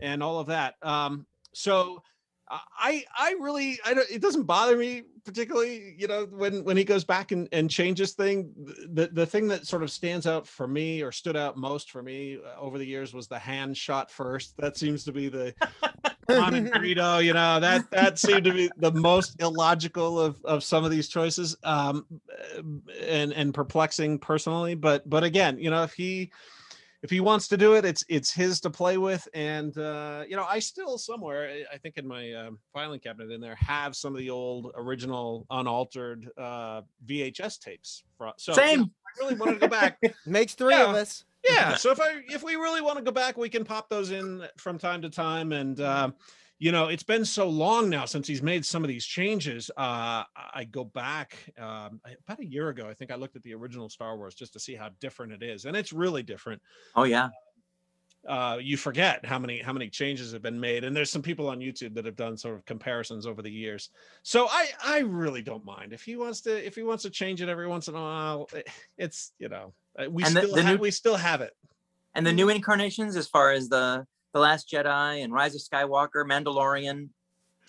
and 0.00 0.22
all 0.22 0.38
of 0.38 0.46
that. 0.46 0.74
Um, 0.82 1.26
so 1.52 2.02
I 2.50 3.04
I 3.16 3.36
really 3.40 3.78
I 3.84 3.94
don't 3.94 4.10
it 4.10 4.20
doesn't 4.20 4.42
bother 4.44 4.76
me 4.76 5.02
particularly 5.24 5.94
you 5.96 6.08
know 6.08 6.26
when 6.30 6.64
when 6.64 6.76
he 6.76 6.84
goes 6.84 7.04
back 7.04 7.30
and, 7.30 7.48
and 7.52 7.70
changes 7.70 8.12
thing 8.12 8.52
the 8.92 9.08
the 9.12 9.26
thing 9.26 9.46
that 9.48 9.66
sort 9.66 9.82
of 9.82 9.90
stands 9.90 10.26
out 10.26 10.46
for 10.46 10.66
me 10.66 11.02
or 11.02 11.12
stood 11.12 11.36
out 11.36 11.56
most 11.56 11.90
for 11.90 12.02
me 12.02 12.38
uh, 12.44 12.60
over 12.60 12.78
the 12.78 12.84
years 12.84 13.14
was 13.14 13.28
the 13.28 13.38
Han 13.38 13.74
shot 13.74 14.10
first. 14.10 14.54
That 14.58 14.76
seems 14.76 15.04
to 15.04 15.12
be 15.12 15.28
the 15.28 15.54
on 16.28 16.54
and 16.54 16.84
you 16.84 16.94
know 16.94 17.60
that 17.60 17.88
that 17.90 18.18
seemed 18.18 18.44
to 18.44 18.52
be 18.52 18.70
the 18.78 18.92
most 18.92 19.40
illogical 19.40 20.18
of 20.18 20.44
of 20.44 20.64
some 20.64 20.84
of 20.84 20.90
these 20.90 21.08
choices 21.08 21.56
um 21.64 22.06
and 23.02 23.32
and 23.32 23.54
perplexing 23.54 24.18
personally 24.18 24.74
but 24.74 25.08
but 25.08 25.24
again 25.24 25.58
you 25.58 25.70
know 25.70 25.82
if 25.82 25.92
he 25.92 26.30
if 27.02 27.10
he 27.10 27.20
wants 27.20 27.48
to 27.48 27.56
do 27.56 27.74
it, 27.74 27.84
it's 27.84 28.04
it's 28.08 28.32
his 28.32 28.60
to 28.60 28.70
play 28.70 28.98
with. 28.98 29.26
And 29.34 29.76
uh, 29.78 30.24
you 30.28 30.36
know, 30.36 30.44
I 30.48 30.58
still 30.58 30.98
somewhere, 30.98 31.64
I- 31.72 31.78
think 31.78 31.96
in 31.96 32.06
my 32.06 32.32
um, 32.34 32.58
filing 32.72 33.00
cabinet 33.00 33.32
in 33.32 33.40
there, 33.40 33.54
have 33.56 33.96
some 33.96 34.12
of 34.14 34.18
the 34.18 34.30
old 34.30 34.72
original 34.76 35.46
unaltered 35.50 36.28
uh, 36.36 36.82
VHS 37.06 37.58
tapes. 37.60 38.04
From, 38.18 38.32
so 38.36 38.52
you 38.52 38.56
know, 38.58 38.62
Same. 38.66 38.82
I 38.82 39.24
really 39.24 39.34
want 39.36 39.52
to 39.52 39.58
go 39.58 39.68
back. 39.68 39.98
Makes 40.26 40.54
three 40.54 40.74
of 40.74 40.90
us. 40.90 41.24
yeah. 41.48 41.74
So 41.76 41.90
if 41.90 42.00
I 42.00 42.20
if 42.28 42.42
we 42.42 42.56
really 42.56 42.82
want 42.82 42.98
to 42.98 43.04
go 43.04 43.10
back, 43.12 43.36
we 43.38 43.48
can 43.48 43.64
pop 43.64 43.88
those 43.88 44.10
in 44.10 44.46
from 44.58 44.78
time 44.78 45.00
to 45.02 45.08
time. 45.10 45.52
And 45.52 45.80
uh, 45.80 46.10
you 46.60 46.70
know, 46.72 46.88
it's 46.88 47.02
been 47.02 47.24
so 47.24 47.48
long 47.48 47.90
now 47.90 48.04
since 48.04 48.28
he's 48.28 48.42
made 48.42 48.64
some 48.64 48.84
of 48.84 48.88
these 48.88 49.04
changes. 49.06 49.70
Uh, 49.76 50.24
I 50.36 50.68
go 50.70 50.84
back 50.84 51.38
um, 51.58 52.00
about 52.26 52.38
a 52.40 52.46
year 52.46 52.68
ago. 52.68 52.88
I 52.88 52.94
think 52.94 53.10
I 53.10 53.16
looked 53.16 53.34
at 53.34 53.42
the 53.42 53.54
original 53.54 53.88
Star 53.88 54.16
Wars 54.16 54.36
just 54.36 54.52
to 54.52 54.60
see 54.60 54.76
how 54.76 54.90
different 55.00 55.32
it 55.32 55.42
is, 55.42 55.64
and 55.64 55.76
it's 55.76 55.92
really 55.92 56.22
different 56.22 56.62
Oh 56.94 57.04
yeah. 57.04 57.30
uh, 58.28 58.58
you 58.60 58.76
forget 58.76 59.24
how 59.24 59.38
many 59.38 59.60
how 59.62 59.72
many 59.72 59.88
changes 59.88 60.32
have 60.32 60.42
been 60.42 60.60
made 60.60 60.84
and 60.84 60.94
there's 60.94 61.10
some 61.10 61.22
people 61.22 61.48
on 61.48 61.58
youtube 61.58 61.94
that 61.94 62.04
have 62.04 62.16
done 62.16 62.36
sort 62.36 62.54
of 62.54 62.64
comparisons 62.66 63.26
over 63.26 63.40
the 63.40 63.50
years 63.50 63.88
so 64.22 64.46
i 64.50 64.68
i 64.84 64.98
really 64.98 65.40
don't 65.40 65.64
mind 65.64 65.94
if 65.94 66.02
he 66.02 66.16
wants 66.16 66.42
to 66.42 66.66
if 66.66 66.74
he 66.74 66.82
wants 66.82 67.02
to 67.02 67.08
change 67.08 67.40
it 67.40 67.48
every 67.48 67.66
once 67.66 67.88
in 67.88 67.94
a 67.94 67.98
while 68.00 68.46
eh, 68.54 68.62
it's 68.98 69.32
you 69.38 69.48
know 69.48 69.72
uh, 69.98 70.08
we 70.10 70.22
And 70.22 70.36
still 70.36 70.54
the 70.54 70.62
have, 70.62 70.76
new- 70.76 70.82
we 70.82 70.90
still 70.90 71.16
have 71.16 71.40
it 71.40 71.54
And 72.14 72.26
the 72.26 72.32
new 72.32 72.48
incarnations, 72.48 73.16
as 73.16 73.26
far 73.26 73.52
as 73.52 73.68
the 73.68 74.06
the 74.32 74.40
Last 74.40 74.70
Jedi 74.70 75.22
and 75.22 75.32
Rise 75.32 75.54
of 75.54 75.60
Skywalker, 75.60 76.24
Mandalorian, 76.24 77.08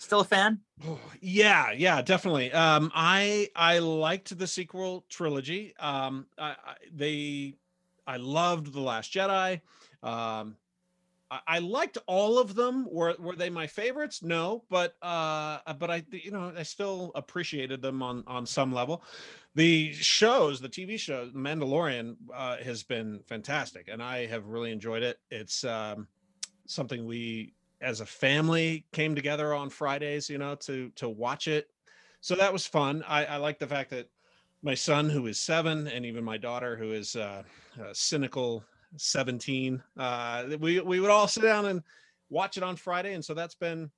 still 0.01 0.21
a 0.21 0.25
fan? 0.25 0.59
Yeah 1.23 1.71
yeah 1.71 2.01
definitely. 2.01 2.51
Um 2.51 2.91
i 2.95 3.49
i 3.55 3.77
liked 3.77 4.35
the 4.37 4.47
sequel 4.47 5.05
trilogy. 5.07 5.75
Um 5.79 6.25
I, 6.37 6.49
I 6.49 6.75
they 6.91 7.55
i 8.07 8.17
loved 8.17 8.73
the 8.73 8.81
last 8.81 9.13
jedi. 9.13 9.61
Um 10.01 10.55
I, 11.29 11.39
I 11.47 11.59
liked 11.59 11.99
all 12.07 12.39
of 12.39 12.55
them. 12.55 12.87
Were 12.91 13.15
were 13.19 13.35
they 13.35 13.51
my 13.51 13.67
favorites? 13.67 14.23
No 14.23 14.63
but 14.69 14.95
uh 15.03 15.59
but 15.77 15.91
i 15.91 16.03
you 16.11 16.31
know 16.31 16.51
i 16.57 16.63
still 16.63 17.11
appreciated 17.13 17.83
them 17.83 18.01
on 18.01 18.23
on 18.25 18.47
some 18.47 18.73
level. 18.73 19.03
The 19.53 19.93
shows 19.93 20.59
the 20.59 20.69
tv 20.69 20.99
show 20.99 21.29
mandalorian 21.35 22.15
uh 22.33 22.57
has 22.57 22.81
been 22.81 23.19
fantastic 23.27 23.87
and 23.87 24.01
i 24.01 24.25
have 24.25 24.47
really 24.47 24.71
enjoyed 24.71 25.03
it. 25.03 25.19
It's 25.29 25.63
um 25.63 26.07
something 26.71 27.05
we 27.05 27.53
as 27.81 28.01
a 28.01 28.05
family 28.05 28.85
came 28.91 29.15
together 29.15 29.53
on 29.53 29.69
Fridays, 29.69 30.29
you 30.29 30.37
know, 30.37 30.55
to 30.55 30.89
to 30.95 31.09
watch 31.09 31.47
it. 31.47 31.69
So 32.21 32.35
that 32.35 32.53
was 32.53 32.67
fun. 32.67 33.03
I, 33.07 33.25
I 33.25 33.37
like 33.37 33.59
the 33.59 33.67
fact 33.67 33.89
that 33.89 34.07
my 34.61 34.75
son, 34.75 35.09
who 35.09 35.25
is 35.25 35.39
seven, 35.39 35.87
and 35.87 36.05
even 36.05 36.23
my 36.23 36.37
daughter, 36.37 36.75
who 36.75 36.91
is 36.91 37.15
uh, 37.15 37.43
a 37.83 37.95
cynical 37.95 38.63
seventeen, 38.95 39.81
uh, 39.97 40.45
we 40.59 40.79
we 40.81 40.99
would 40.99 41.09
all 41.09 41.27
sit 41.27 41.43
down 41.43 41.65
and 41.65 41.81
watch 42.29 42.57
it 42.57 42.63
on 42.63 42.75
Friday, 42.75 43.13
and 43.13 43.25
so 43.25 43.33
that's 43.33 43.55
been 43.55 43.89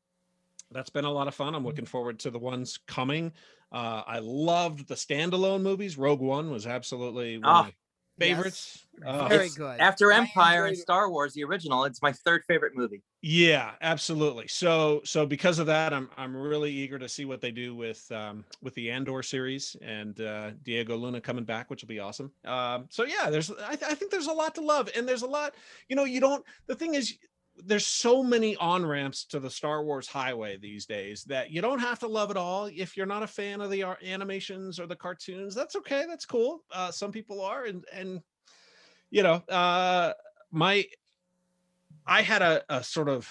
that's 0.71 0.89
been 0.89 1.05
a 1.05 1.11
lot 1.11 1.27
of 1.27 1.35
fun. 1.35 1.53
I'm 1.53 1.65
looking 1.65 1.85
forward 1.85 2.19
to 2.19 2.31
the 2.31 2.39
ones 2.39 2.79
coming. 2.87 3.33
Uh, 3.71 4.03
I 4.05 4.19
loved 4.19 4.87
the 4.87 4.95
standalone 4.95 5.61
movies. 5.61 5.97
Rogue 5.97 6.21
One 6.21 6.49
was 6.49 6.65
absolutely 6.65 7.37
one 7.37 7.45
Ah, 7.45 7.59
of 7.59 7.65
my 7.65 7.73
favorites. 8.19 8.85
Uh, 9.05 9.27
Very 9.27 9.45
It's- 9.47 9.55
good. 9.57 9.79
After 9.79 10.11
Empire 10.11 10.67
and. 10.67 10.77
Star 10.77 11.09
Wars, 11.09 11.33
the 11.33 11.43
original, 11.43 11.83
it's 11.85 12.01
my 12.01 12.11
third 12.11 12.43
favorite 12.47 12.73
movie. 12.75 13.01
Yeah, 13.21 13.71
absolutely. 13.81 14.47
So 14.47 15.01
so 15.03 15.25
because 15.25 15.57
of 15.59 15.65
that, 15.67 15.93
I'm 15.93 16.09
I'm 16.17 16.35
really 16.35 16.71
eager 16.71 16.99
to 16.99 17.09
see 17.09 17.25
what 17.25 17.41
they 17.41 17.51
do 17.51 17.75
with 17.75 18.09
um 18.11 18.45
with 18.61 18.75
the 18.75 18.91
Andor 18.91 19.23
series 19.23 19.75
and 19.81 20.19
uh 20.21 20.51
Diego 20.63 20.95
Luna 20.95 21.21
coming 21.21 21.43
back, 21.43 21.69
which 21.69 21.81
will 21.81 21.87
be 21.87 21.99
awesome. 21.99 22.31
Um 22.45 22.85
so 22.89 23.03
yeah, 23.05 23.29
there's 23.29 23.49
I, 23.49 23.75
th- 23.75 23.91
I 23.91 23.95
think 23.95 24.11
there's 24.11 24.27
a 24.27 24.33
lot 24.33 24.53
to 24.55 24.61
love 24.61 24.89
and 24.95 25.07
there's 25.07 25.23
a 25.23 25.27
lot, 25.27 25.55
you 25.89 25.95
know, 25.95 26.03
you 26.03 26.19
don't 26.19 26.45
the 26.67 26.75
thing 26.75 26.93
is 26.95 27.17
there's 27.57 27.85
so 27.85 28.23
many 28.23 28.55
on 28.57 28.85
ramps 28.85 29.25
to 29.25 29.39
the 29.39 29.49
Star 29.49 29.83
Wars 29.83 30.07
highway 30.07 30.57
these 30.57 30.85
days 30.85 31.23
that 31.25 31.51
you 31.51 31.61
don't 31.61 31.79
have 31.79 31.99
to 31.99 32.07
love 32.07 32.31
it 32.31 32.37
all. 32.37 32.65
If 32.65 32.97
you're 32.97 33.05
not 33.05 33.23
a 33.23 33.27
fan 33.27 33.61
of 33.61 33.69
the 33.69 33.83
animations 34.03 34.79
or 34.79 34.87
the 34.87 34.95
cartoons, 34.95 35.53
that's 35.53 35.75
okay. 35.75 36.05
That's 36.07 36.25
cool. 36.25 36.63
Uh, 36.71 36.91
some 36.91 37.11
people 37.11 37.41
are, 37.41 37.65
and 37.65 37.85
and 37.93 38.21
you 39.11 39.23
know, 39.23 39.35
uh, 39.49 40.13
my 40.51 40.85
I 42.05 42.21
had 42.21 42.41
a, 42.41 42.63
a 42.69 42.83
sort 42.83 43.09
of 43.09 43.29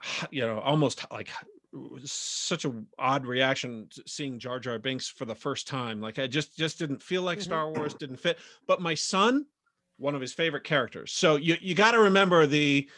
you 0.30 0.42
know 0.42 0.60
almost 0.60 1.06
like 1.12 1.28
such 2.04 2.64
a 2.64 2.72
odd 2.98 3.26
reaction 3.26 3.86
to 3.90 4.02
seeing 4.06 4.38
Jar 4.38 4.58
Jar 4.58 4.78
Binks 4.78 5.08
for 5.08 5.24
the 5.26 5.34
first 5.34 5.68
time. 5.68 6.00
Like 6.00 6.18
I 6.18 6.26
just 6.26 6.56
just 6.56 6.78
didn't 6.78 7.02
feel 7.02 7.22
like 7.22 7.38
Mhm. 7.38 7.42
Star 7.42 7.70
Wars 7.70 7.94
didn't 7.94 8.18
fit. 8.18 8.38
But 8.66 8.80
my 8.80 8.94
son, 8.94 9.46
one 9.98 10.14
of 10.14 10.20
his 10.20 10.32
favorite 10.32 10.64
characters. 10.64 11.12
So 11.12 11.36
you 11.36 11.56
you 11.60 11.74
got 11.74 11.92
to 11.92 11.98
remember 12.00 12.46
the 12.46 12.88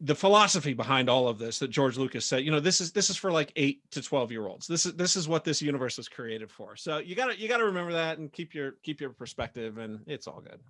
the 0.00 0.14
philosophy 0.14 0.74
behind 0.74 1.08
all 1.08 1.26
of 1.26 1.38
this 1.38 1.58
that 1.58 1.68
George 1.68 1.96
Lucas 1.96 2.26
said, 2.26 2.44
you 2.44 2.50
know, 2.50 2.60
this 2.60 2.80
is 2.82 2.92
this 2.92 3.08
is 3.08 3.16
for 3.16 3.32
like 3.32 3.50
8 3.56 3.90
to 3.92 4.02
12 4.02 4.30
year 4.30 4.46
olds. 4.46 4.66
This 4.66 4.84
is 4.86 4.92
this 4.94 5.16
is 5.16 5.26
what 5.28 5.44
this 5.44 5.62
universe 5.62 5.96
was 5.96 6.08
created 6.08 6.50
for. 6.50 6.76
So 6.76 6.98
you 6.98 7.14
got 7.14 7.26
to 7.32 7.38
you 7.40 7.48
got 7.48 7.58
to 7.58 7.64
remember 7.64 7.92
that 7.94 8.18
and 8.18 8.30
keep 8.30 8.54
your 8.54 8.72
keep 8.82 9.00
your 9.00 9.10
perspective 9.10 9.78
and 9.78 10.00
it's 10.06 10.26
all 10.26 10.40
good. 10.40 10.60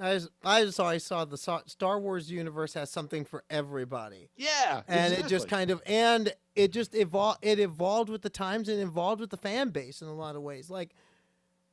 I 0.00 0.14
just, 0.14 0.30
I 0.42 0.64
just 0.64 0.80
always 0.80 1.04
saw 1.04 1.24
the 1.24 1.36
Star 1.66 2.00
Wars 2.00 2.30
universe 2.30 2.74
has 2.74 2.90
something 2.90 3.24
for 3.24 3.44
everybody, 3.50 4.30
Yeah. 4.36 4.82
and 4.88 5.12
it 5.12 5.26
just 5.28 5.48
kind 5.48 5.70
of 5.70 5.80
and 5.86 6.32
it 6.56 6.72
just 6.72 6.94
evolved. 6.94 7.38
It 7.42 7.60
evolved 7.60 8.08
with 8.08 8.22
the 8.22 8.30
times 8.30 8.68
and 8.68 8.80
evolved 8.80 9.20
with 9.20 9.30
the 9.30 9.36
fan 9.36 9.68
base 9.68 10.00
in 10.02 10.08
a 10.08 10.14
lot 10.14 10.34
of 10.34 10.42
ways. 10.42 10.70
Like, 10.70 10.94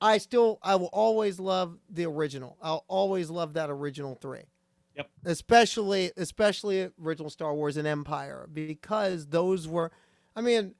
I 0.01 0.17
still, 0.17 0.59
I 0.63 0.75
will 0.75 0.89
always 0.93 1.39
love 1.39 1.77
the 1.89 2.05
original. 2.05 2.57
I'll 2.61 2.85
always 2.87 3.29
love 3.29 3.53
that 3.53 3.69
original 3.69 4.15
three. 4.15 4.43
Yep. 4.95 5.09
Especially, 5.25 6.11
especially 6.17 6.89
original 7.01 7.29
Star 7.29 7.53
Wars 7.53 7.77
and 7.77 7.87
Empire 7.87 8.49
because 8.51 9.27
those 9.27 9.67
were, 9.67 9.91
I 10.35 10.41
mean, 10.41 10.75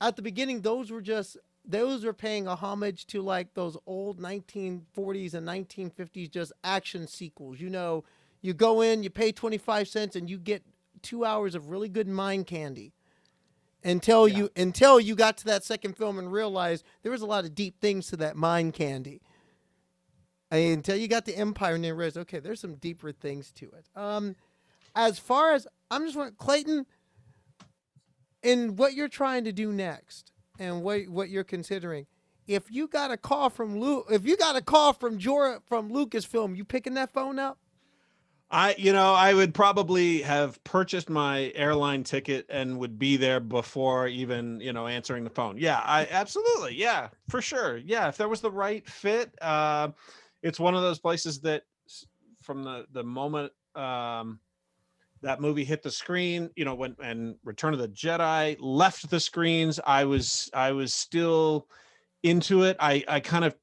at 0.00 0.16
the 0.16 0.22
beginning 0.22 0.60
those 0.60 0.90
were 0.90 1.00
just 1.00 1.36
those 1.64 2.04
were 2.04 2.12
paying 2.12 2.46
a 2.46 2.54
homage 2.54 3.06
to 3.06 3.22
like 3.22 3.54
those 3.54 3.76
old 3.86 4.20
1940s 4.20 5.34
and 5.34 5.48
1950s 5.48 6.30
just 6.30 6.52
action 6.62 7.06
sequels. 7.06 7.58
You 7.58 7.70
know, 7.70 8.04
you 8.42 8.52
go 8.52 8.82
in, 8.82 9.02
you 9.02 9.10
pay 9.10 9.32
25 9.32 9.88
cents, 9.88 10.14
and 10.16 10.28
you 10.28 10.38
get 10.38 10.62
two 11.00 11.24
hours 11.24 11.54
of 11.54 11.70
really 11.70 11.88
good 11.88 12.06
mind 12.06 12.46
candy. 12.46 12.92
Until 13.84 14.26
you 14.26 14.48
until 14.56 14.98
you 14.98 15.14
got 15.14 15.36
to 15.38 15.44
that 15.44 15.62
second 15.62 15.96
film 15.98 16.18
and 16.18 16.32
realized 16.32 16.84
there 17.02 17.12
was 17.12 17.20
a 17.20 17.26
lot 17.26 17.44
of 17.44 17.54
deep 17.54 17.80
things 17.80 18.06
to 18.08 18.16
that 18.16 18.34
mind 18.34 18.72
candy. 18.72 19.20
I 20.50 20.56
mean, 20.56 20.72
until 20.74 20.96
you 20.96 21.06
got 21.06 21.26
the 21.26 21.36
Empire 21.36 21.74
and 21.74 21.84
then 21.84 21.94
realized, 21.94 22.16
okay, 22.16 22.38
there's 22.38 22.60
some 22.60 22.76
deeper 22.76 23.12
things 23.12 23.50
to 23.52 23.66
it. 23.66 23.88
Um, 23.94 24.36
as 24.94 25.18
far 25.18 25.52
as 25.52 25.66
I'm 25.90 26.04
just 26.04 26.16
wondering, 26.16 26.36
Clayton, 26.36 26.86
in 28.42 28.76
what 28.76 28.94
you're 28.94 29.08
trying 29.08 29.44
to 29.44 29.52
do 29.52 29.72
next 29.72 30.32
and 30.58 30.82
what 30.82 31.08
what 31.08 31.28
you're 31.28 31.44
considering, 31.44 32.06
if 32.46 32.70
you 32.70 32.86
got 32.88 33.10
a 33.10 33.16
call 33.16 33.50
from 33.50 33.78
Lu, 33.78 34.04
if 34.10 34.24
you 34.24 34.36
got 34.36 34.56
a 34.56 34.62
call 34.62 34.92
from 34.92 35.18
Jora 35.18 35.60
from 35.66 35.90
Lucasfilm, 35.90 36.56
you 36.56 36.64
picking 36.64 36.94
that 36.94 37.12
phone 37.12 37.38
up? 37.38 37.58
I, 38.50 38.74
you 38.78 38.92
know, 38.92 39.14
I 39.14 39.34
would 39.34 39.54
probably 39.54 40.22
have 40.22 40.62
purchased 40.64 41.10
my 41.10 41.50
airline 41.54 42.04
ticket 42.04 42.46
and 42.48 42.78
would 42.78 42.98
be 42.98 43.16
there 43.16 43.40
before 43.40 44.06
even, 44.06 44.60
you 44.60 44.72
know, 44.72 44.86
answering 44.86 45.24
the 45.24 45.30
phone. 45.30 45.56
Yeah, 45.58 45.80
I 45.82 46.06
absolutely. 46.10 46.76
Yeah, 46.76 47.08
for 47.28 47.40
sure. 47.42 47.78
Yeah, 47.78 48.08
if 48.08 48.16
there 48.16 48.28
was 48.28 48.40
the 48.40 48.50
right 48.50 48.88
fit, 48.88 49.34
uh, 49.40 49.88
it's 50.42 50.60
one 50.60 50.74
of 50.74 50.82
those 50.82 50.98
places 50.98 51.40
that 51.40 51.62
from 52.42 52.62
the 52.62 52.86
the 52.92 53.02
moment 53.02 53.52
um, 53.74 54.38
that 55.22 55.40
movie 55.40 55.64
hit 55.64 55.82
the 55.82 55.90
screen, 55.90 56.50
you 56.54 56.64
know, 56.64 56.74
when 56.74 56.94
and 57.02 57.36
Return 57.44 57.72
of 57.72 57.80
the 57.80 57.88
Jedi 57.88 58.56
left 58.60 59.10
the 59.10 59.20
screens, 59.20 59.80
I 59.84 60.04
was 60.04 60.50
I 60.54 60.72
was 60.72 60.92
still 60.94 61.66
into 62.22 62.62
it. 62.64 62.76
I 62.78 63.02
I 63.08 63.20
kind 63.20 63.44
of 63.44 63.56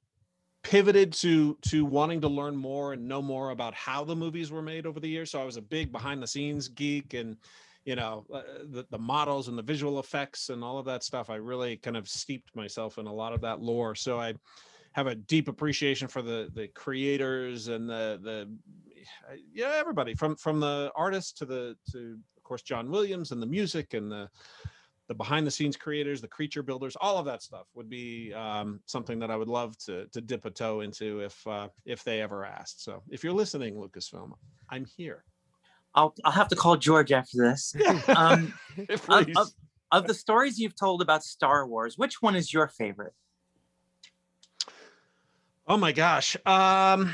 pivoted 0.64 1.12
to 1.12 1.58
to 1.64 1.86
wanting 1.86 2.22
to 2.22 2.28
learn 2.28 2.56
more 2.56 2.94
and 2.94 3.08
know 3.08 3.22
more 3.22 3.50
about 3.52 3.74
how 3.74 4.04
the 4.04 4.16
movies 4.16 4.52
were 4.52 4.62
made 4.62 4.86
over 4.86 5.00
the 5.00 5.10
years. 5.10 5.32
So 5.32 5.42
I 5.42 5.46
was 5.46 5.58
a 5.58 5.62
big 5.62 5.92
behind 5.92 6.22
the 6.22 6.28
scenes 6.28 6.68
geek 6.68 7.14
and 7.14 7.38
you 7.86 7.96
know 7.96 8.26
uh, 8.34 8.42
the, 8.70 8.86
the 8.92 8.98
models 8.98 9.48
and 9.48 9.58
the 9.58 9.64
visual 9.64 10.00
effects 10.00 10.50
and 10.50 10.64
all 10.64 10.78
of 10.78 10.86
that 10.86 11.04
stuff. 11.04 11.30
I 11.30 11.36
really 11.36 11.78
kind 11.78 11.98
of 11.98 12.08
steeped 12.08 12.56
myself 12.56 12.98
in 12.98 13.08
a 13.08 13.14
lot 13.14 13.34
of 13.34 13.42
that 13.42 13.62
lore. 13.62 13.96
So 13.96 14.20
I 14.20 14.34
have 14.94 15.08
a 15.08 15.16
deep 15.16 15.48
appreciation 15.48 16.08
for 16.08 16.22
the 16.22 16.50
the 16.54 16.68
creators 16.70 17.68
and 17.68 17.90
the 17.90 18.20
the 18.22 18.50
yeah 19.54 19.74
everybody 19.76 20.14
from 20.14 20.36
from 20.36 20.60
the 20.60 20.92
artists 20.96 21.32
to 21.34 21.46
the 21.46 21.76
to 21.92 22.20
of 22.38 22.44
course 22.44 22.62
John 22.62 22.92
Williams 22.92 23.32
and 23.32 23.42
the 23.42 23.48
music 23.48 23.94
and 23.94 24.12
the 24.12 24.30
the 25.12 25.16
behind 25.16 25.46
the 25.46 25.52
scenes 25.52 25.76
creators, 25.76 26.22
the 26.22 26.28
creature 26.30 26.64
builders, 26.64 26.96
all 27.02 27.18
of 27.18 27.26
that 27.26 27.44
stuff 27.44 27.68
would 27.76 27.90
be 27.90 28.34
um, 28.34 28.80
something 28.86 29.20
that 29.20 29.30
I 29.30 29.36
would 29.36 29.50
love 29.50 29.78
to 29.80 30.06
to 30.08 30.22
dip 30.22 30.46
a 30.46 30.50
toe 30.50 30.80
into 30.80 31.20
if 31.20 31.46
uh, 31.46 31.68
if 31.86 32.06
they 32.06 32.22
ever 32.22 32.46
asked. 32.46 32.82
So 32.82 33.04
if 33.10 33.22
you're 33.22 33.34
listening, 33.34 33.76
Lucasfilm, 33.76 34.32
I'm 34.70 34.86
here. 34.86 35.26
I'll 35.96 36.16
I'll 36.24 36.32
have 36.32 36.48
to 36.48 36.56
call 36.56 36.78
George 36.78 37.12
after 37.12 37.38
this. 37.40 37.76
Um, 38.08 38.54
of, 39.10 39.28
of, 39.36 39.48
of 39.92 40.08
the 40.08 40.14
stories 40.14 40.58
you've 40.58 40.78
told 40.78 41.02
about 41.02 41.26
Star 41.26 41.68
Wars, 41.68 41.98
which 41.98 42.22
one 42.22 42.38
is 42.38 42.54
your 42.54 42.70
favorite? 42.70 43.14
Oh 45.68 45.76
my 45.76 45.92
gosh. 45.92 46.38
Um 46.46 47.14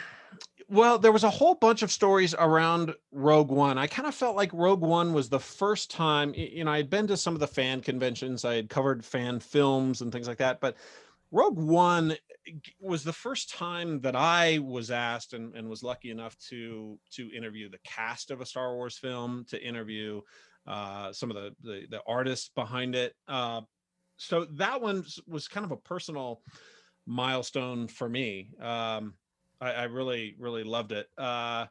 well, 0.69 0.99
there 0.99 1.11
was 1.11 1.23
a 1.23 1.29
whole 1.29 1.55
bunch 1.55 1.81
of 1.81 1.91
stories 1.91 2.35
around 2.37 2.93
Rogue 3.11 3.51
One. 3.51 3.77
I 3.77 3.87
kind 3.87 4.07
of 4.07 4.13
felt 4.13 4.35
like 4.35 4.51
Rogue 4.53 4.81
One 4.81 5.13
was 5.13 5.29
the 5.29 5.39
first 5.39 5.89
time, 5.89 6.33
you 6.35 6.65
know, 6.65 6.71
I 6.71 6.77
had 6.77 6.89
been 6.89 7.07
to 7.07 7.17
some 7.17 7.33
of 7.33 7.39
the 7.39 7.47
fan 7.47 7.81
conventions, 7.81 8.43
I 8.43 8.55
had 8.55 8.69
covered 8.69 9.05
fan 9.05 9.39
films 9.39 10.01
and 10.01 10.11
things 10.11 10.27
like 10.27 10.39
that, 10.39 10.59
but 10.59 10.75
Rogue 11.31 11.57
One 11.57 12.15
was 12.79 13.03
the 13.03 13.13
first 13.13 13.49
time 13.53 14.01
that 14.01 14.15
I 14.15 14.59
was 14.59 14.91
asked 14.91 15.33
and, 15.33 15.55
and 15.55 15.69
was 15.69 15.83
lucky 15.83 16.11
enough 16.11 16.37
to 16.49 16.97
to 17.11 17.29
interview 17.35 17.69
the 17.69 17.79
cast 17.83 18.31
of 18.31 18.41
a 18.41 18.45
Star 18.45 18.75
Wars 18.75 18.97
film, 18.97 19.45
to 19.49 19.61
interview 19.61 20.21
uh, 20.65 21.11
some 21.11 21.29
of 21.31 21.35
the, 21.35 21.55
the 21.63 21.87
the 21.89 22.01
artists 22.07 22.49
behind 22.55 22.95
it. 22.95 23.13
Uh, 23.27 23.61
so 24.17 24.45
that 24.53 24.81
one 24.81 25.05
was 25.27 25.47
kind 25.47 25.65
of 25.65 25.71
a 25.71 25.77
personal 25.77 26.41
milestone 27.05 27.87
for 27.87 28.07
me. 28.07 28.51
Um, 28.61 29.13
I, 29.59 29.71
I 29.71 29.83
really, 29.83 30.35
really 30.39 30.63
loved 30.63 30.91
it. 30.91 31.09
Uh, 31.17 31.65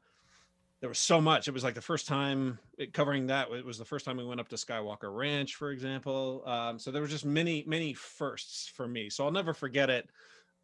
there 0.81 0.89
was 0.89 0.99
so 0.99 1.21
much. 1.21 1.49
It 1.49 1.55
was 1.55 1.65
like 1.65 1.75
the 1.75 1.81
first 1.81 2.07
time 2.07 2.59
it, 2.79 2.93
covering 2.93 3.27
that. 3.29 3.51
It 3.51 3.65
was 3.65 3.79
the 3.79 3.85
first 3.85 4.05
time 4.05 4.17
we 4.17 4.25
went 4.25 4.41
up 4.41 4.49
to 4.49 4.57
Skywalker 4.57 5.15
Ranch, 5.15 5.55
for 5.55 5.71
example. 5.71 6.43
Um, 6.47 6.79
so 6.79 6.91
there 6.91 7.01
were 7.01 7.09
just 7.09 7.25
many, 7.25 7.65
many 7.67 7.95
firsts 7.95 8.69
for 8.69 8.87
me. 8.87 9.09
So 9.09 9.25
I'll 9.25 9.33
never 9.33 9.55
forget 9.55 9.89
it 9.89 10.11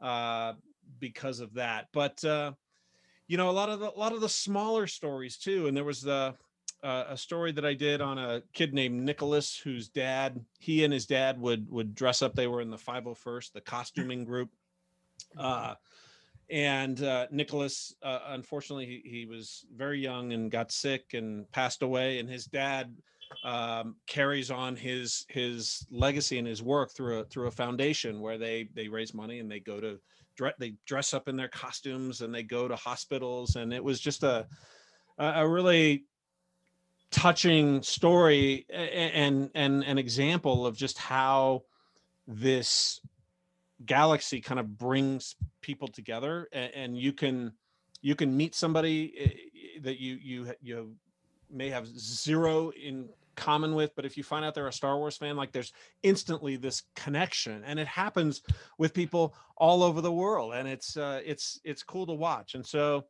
uh, 0.01 0.53
because 1.01 1.41
of 1.41 1.55
that. 1.55 1.89
But 1.93 2.23
uh, 2.25 2.53
you 3.27 3.39
know, 3.39 3.49
a 3.49 3.53
lot 3.53 3.71
of 3.71 3.81
the, 3.81 3.91
a 3.91 3.99
lot 3.99 4.13
of 4.13 4.21
the 4.21 4.29
smaller 4.29 4.87
stories 4.87 5.39
too. 5.39 5.67
And 5.67 5.77
there 5.77 5.85
was 5.85 6.03
the 6.03 6.35
uh, 6.83 7.05
a 7.09 7.17
story 7.17 7.53
that 7.53 7.65
I 7.65 7.75
did 7.75 8.01
on 8.01 8.19
a 8.19 8.43
kid 8.53 8.75
named 8.75 9.03
Nicholas, 9.03 9.57
whose 9.57 9.89
dad, 9.89 10.45
he 10.59 10.85
and 10.85 10.93
his 10.93 11.07
dad 11.07 11.41
would 11.41 11.71
would 11.71 11.95
dress 11.95 12.23
up. 12.23 12.35
They 12.35 12.49
were 12.49 12.61
in 12.61 12.71
the 12.71 12.77
501st, 12.77 13.53
the 13.53 13.61
costuming 13.61 14.25
group. 14.25 14.51
Uh, 15.39 15.75
and 16.51 17.03
uh, 17.03 17.27
Nicholas, 17.31 17.95
uh, 18.03 18.19
unfortunately, 18.29 18.87
he, 18.87 19.09
he 19.09 19.27
was 19.27 19.65
very 19.75 20.01
young 20.01 20.33
and 20.33 20.51
got 20.51 20.71
sick 20.71 21.15
and 21.15 21.51
passed 21.53 21.83
away. 21.83 22.19
And 22.19 22.29
his 22.29 22.45
dad 22.45 22.95
um, 23.45 23.97
carries 24.07 24.51
on 24.51 24.77
his 24.77 25.25
his 25.29 25.87
legacy 25.91 26.39
and 26.39 26.47
his 26.47 26.63
work 26.63 26.93
through 26.93 27.21
a 27.21 27.25
through 27.25 27.47
a 27.47 27.51
foundation 27.51 28.21
where 28.21 28.37
they 28.37 28.69
they 28.75 28.89
raise 28.89 29.15
money 29.15 29.39
and 29.39 29.51
they 29.51 29.61
go 29.61 29.81
to 29.81 29.99
they 30.59 30.75
dress 30.87 31.15
up 31.15 31.29
in 31.29 31.37
their 31.37 31.49
costumes 31.49 32.21
and 32.21 32.35
they 32.35 32.43
go 32.43 32.69
to 32.69 32.77
hospitals. 32.77 33.57
And 33.57 33.73
it 33.73 33.83
was 33.83 34.01
just 34.01 34.23
a 34.23 34.47
a 35.19 35.49
really 35.49 36.05
touching 37.11 37.83
story 37.83 38.67
and 38.71 39.51
and 39.55 39.85
an 39.85 39.99
example 39.99 40.67
of 40.67 40.77
just 40.77 40.99
how 40.99 41.63
this 42.27 43.01
galaxy 43.87 44.41
kind 44.41 44.61
of 44.61 44.79
brings 44.79 45.37
people 45.61 45.89
together 45.89 46.49
and, 46.53 46.73
and 46.75 46.99
you 46.99 47.13
can 47.13 47.53
you 48.01 48.15
can 48.15 48.37
meet 48.37 48.55
somebody 48.55 49.13
eh, 49.19 49.81
that 49.83 50.01
you 50.01 50.19
you 50.23 50.53
you 50.61 50.95
may 51.51 51.69
have 51.69 51.87
zero 51.87 52.71
in 52.71 53.09
common 53.35 53.75
with 53.75 53.95
but 53.97 54.05
if 54.05 54.17
you 54.17 54.23
find 54.23 54.45
out 54.45 54.55
they're 54.55 54.67
a 54.67 54.73
star 54.73 54.99
wars 54.99 55.17
fan 55.17 55.37
like 55.37 55.53
there's 55.53 55.73
instantly 56.03 56.57
this 56.57 56.83
connection 56.95 57.63
and 57.65 57.79
it 57.79 57.87
happens 57.87 58.43
with 58.79 58.93
people 58.93 59.35
all 59.57 59.83
over 59.83 60.01
the 60.01 60.13
world 60.13 60.53
and 60.55 60.69
it's 60.69 60.97
uh 60.97 61.21
it's 61.25 61.59
it's 61.65 61.83
cool 61.83 62.07
to 62.07 62.13
watch 62.13 62.55
and 62.55 62.65
so 62.65 63.05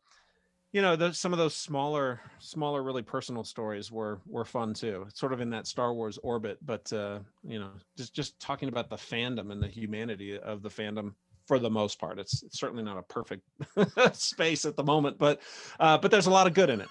you 0.72 0.80
know 0.82 1.12
some 1.12 1.32
of 1.32 1.38
those 1.38 1.54
smaller 1.54 2.20
smaller 2.38 2.82
really 2.82 3.02
personal 3.02 3.44
stories 3.44 3.92
were 3.92 4.20
were 4.26 4.44
fun 4.44 4.72
too 4.72 5.06
sort 5.12 5.32
of 5.32 5.40
in 5.40 5.50
that 5.50 5.66
star 5.66 5.92
wars 5.92 6.18
orbit 6.22 6.58
but 6.64 6.90
uh 6.92 7.18
you 7.44 7.58
know 7.58 7.70
just 7.96 8.14
just 8.14 8.38
talking 8.40 8.68
about 8.68 8.88
the 8.88 8.96
fandom 8.96 9.52
and 9.52 9.62
the 9.62 9.68
humanity 9.68 10.38
of 10.38 10.62
the 10.62 10.70
fandom 10.70 11.12
for 11.46 11.58
the 11.58 11.70
most 11.70 11.98
part 11.98 12.18
it's, 12.18 12.42
it's 12.42 12.58
certainly 12.58 12.82
not 12.82 12.96
a 12.96 13.02
perfect 13.02 13.42
space 14.12 14.64
at 14.64 14.76
the 14.76 14.85
moment 14.85 15.18
but 15.18 15.40
uh 15.78 15.98
but 15.98 16.11
there's 16.11 16.26
a 16.26 16.30
lot 16.30 16.46
of 16.46 16.54
good 16.54 16.70
in 16.70 16.80
it 16.80 16.88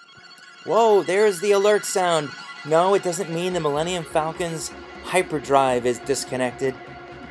Whoa, 0.64 1.02
there's 1.02 1.40
the 1.40 1.54
alert 1.54 1.86
sound. 1.86 2.30
No, 2.68 2.94
it 2.94 3.02
doesn't 3.02 3.32
mean 3.32 3.54
the 3.54 3.60
Millennium 3.60 4.04
Falcon's 4.04 4.72
hyperdrive 5.04 5.88
is 5.88 5.98
disconnected. 5.98 6.76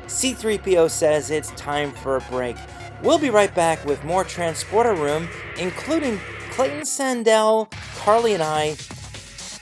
C3PO 0.07 0.91
says 0.91 1.31
it's 1.31 1.53
time 1.53 1.93
for 1.93 2.17
a 2.17 2.21
break. 2.23 2.57
We'll 3.05 3.21
be 3.21 3.31
right 3.31 3.55
back 3.55 3.85
with 3.85 4.03
more 4.03 4.25
Transporter 4.25 4.95
Room, 4.95 5.29
including 5.59 6.19
Clayton 6.61 6.81
Sandell, 6.81 7.71
Carly, 7.97 8.35
and 8.35 8.43
I 8.43 8.77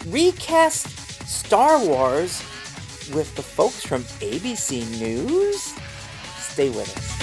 recast 0.09 0.89
Star 1.29 1.79
Wars 1.79 2.41
with 3.15 3.33
the 3.37 3.43
folks 3.45 3.87
from 3.87 4.03
ABC 4.03 4.99
News. 4.99 5.75
Stay 6.39 6.71
with 6.71 6.93
us. 6.97 7.15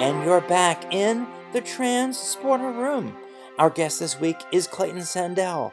And 0.00 0.24
you're 0.24 0.40
back 0.40 0.90
in 0.90 1.26
the 1.52 1.60
Transporter 1.60 2.70
Room. 2.70 3.14
Our 3.58 3.68
guest 3.68 4.00
this 4.00 4.18
week 4.18 4.38
is 4.52 4.66
Clayton 4.66 5.00
Sandell. 5.00 5.72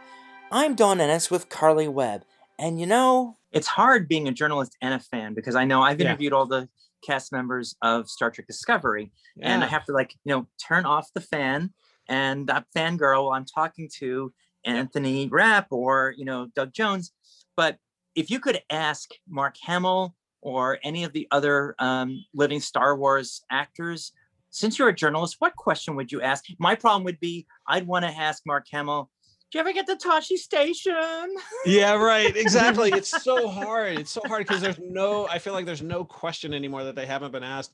I'm 0.51 0.75
Dawn 0.75 0.99
Ennis 0.99 1.31
with 1.31 1.47
Carly 1.47 1.87
Webb. 1.87 2.25
And 2.59 2.81
you 2.81 2.85
know, 2.85 3.37
It's 3.51 3.67
hard 3.67 4.07
being 4.07 4.27
a 4.27 4.31
journalist 4.31 4.77
and 4.81 4.93
a 4.93 4.99
fan 4.99 5.33
because 5.33 5.55
I 5.55 5.65
know 5.65 5.81
I've 5.81 5.99
Yeah. 5.99 6.07
interviewed 6.07 6.33
all 6.33 6.45
the 6.45 6.69
cast 7.05 7.31
members 7.31 7.75
of 7.81 8.09
Star 8.09 8.29
Trek 8.31 8.47
Discovery, 8.47 9.11
and 9.41 9.63
I 9.63 9.67
have 9.67 9.85
to 9.85 9.91
like 9.91 10.15
you 10.23 10.33
know 10.33 10.47
turn 10.65 10.85
off 10.85 11.09
the 11.13 11.21
fan 11.21 11.73
and 12.07 12.47
that 12.47 12.65
fangirl 12.75 13.35
I'm 13.35 13.45
talking 13.45 13.89
to 13.99 14.33
Anthony 14.65 15.27
Rapp 15.27 15.67
or 15.71 16.13
you 16.17 16.25
know 16.25 16.47
Doug 16.55 16.73
Jones. 16.73 17.11
But 17.57 17.77
if 18.15 18.29
you 18.29 18.39
could 18.39 18.61
ask 18.69 19.09
Mark 19.27 19.55
Hamill 19.63 20.15
or 20.41 20.79
any 20.83 21.03
of 21.03 21.13
the 21.13 21.27
other 21.31 21.75
um, 21.79 22.23
living 22.33 22.59
Star 22.59 22.95
Wars 22.95 23.43
actors, 23.51 24.11
since 24.49 24.77
you're 24.77 24.89
a 24.89 24.95
journalist, 24.95 25.35
what 25.39 25.55
question 25.55 25.95
would 25.95 26.11
you 26.11 26.21
ask? 26.21 26.45
My 26.59 26.75
problem 26.75 27.03
would 27.05 27.19
be 27.19 27.47
I'd 27.67 27.87
want 27.87 28.05
to 28.05 28.11
ask 28.11 28.43
Mark 28.45 28.65
Hamill, 28.71 29.09
"Do 29.51 29.57
you 29.57 29.59
ever 29.61 29.73
get 29.73 29.85
to 29.87 29.95
Tosche 29.95 30.37
Station?" 30.37 31.35
yeah 31.65 31.93
right 31.93 32.35
exactly 32.35 32.91
it's 32.93 33.21
so 33.23 33.47
hard 33.47 33.97
it's 33.97 34.11
so 34.11 34.21
hard 34.25 34.47
because 34.47 34.61
there's 34.61 34.79
no 34.79 35.27
i 35.27 35.37
feel 35.37 35.53
like 35.53 35.65
there's 35.65 35.81
no 35.81 36.03
question 36.03 36.53
anymore 36.53 36.83
that 36.83 36.95
they 36.95 37.05
haven't 37.05 37.31
been 37.31 37.43
asked 37.43 37.73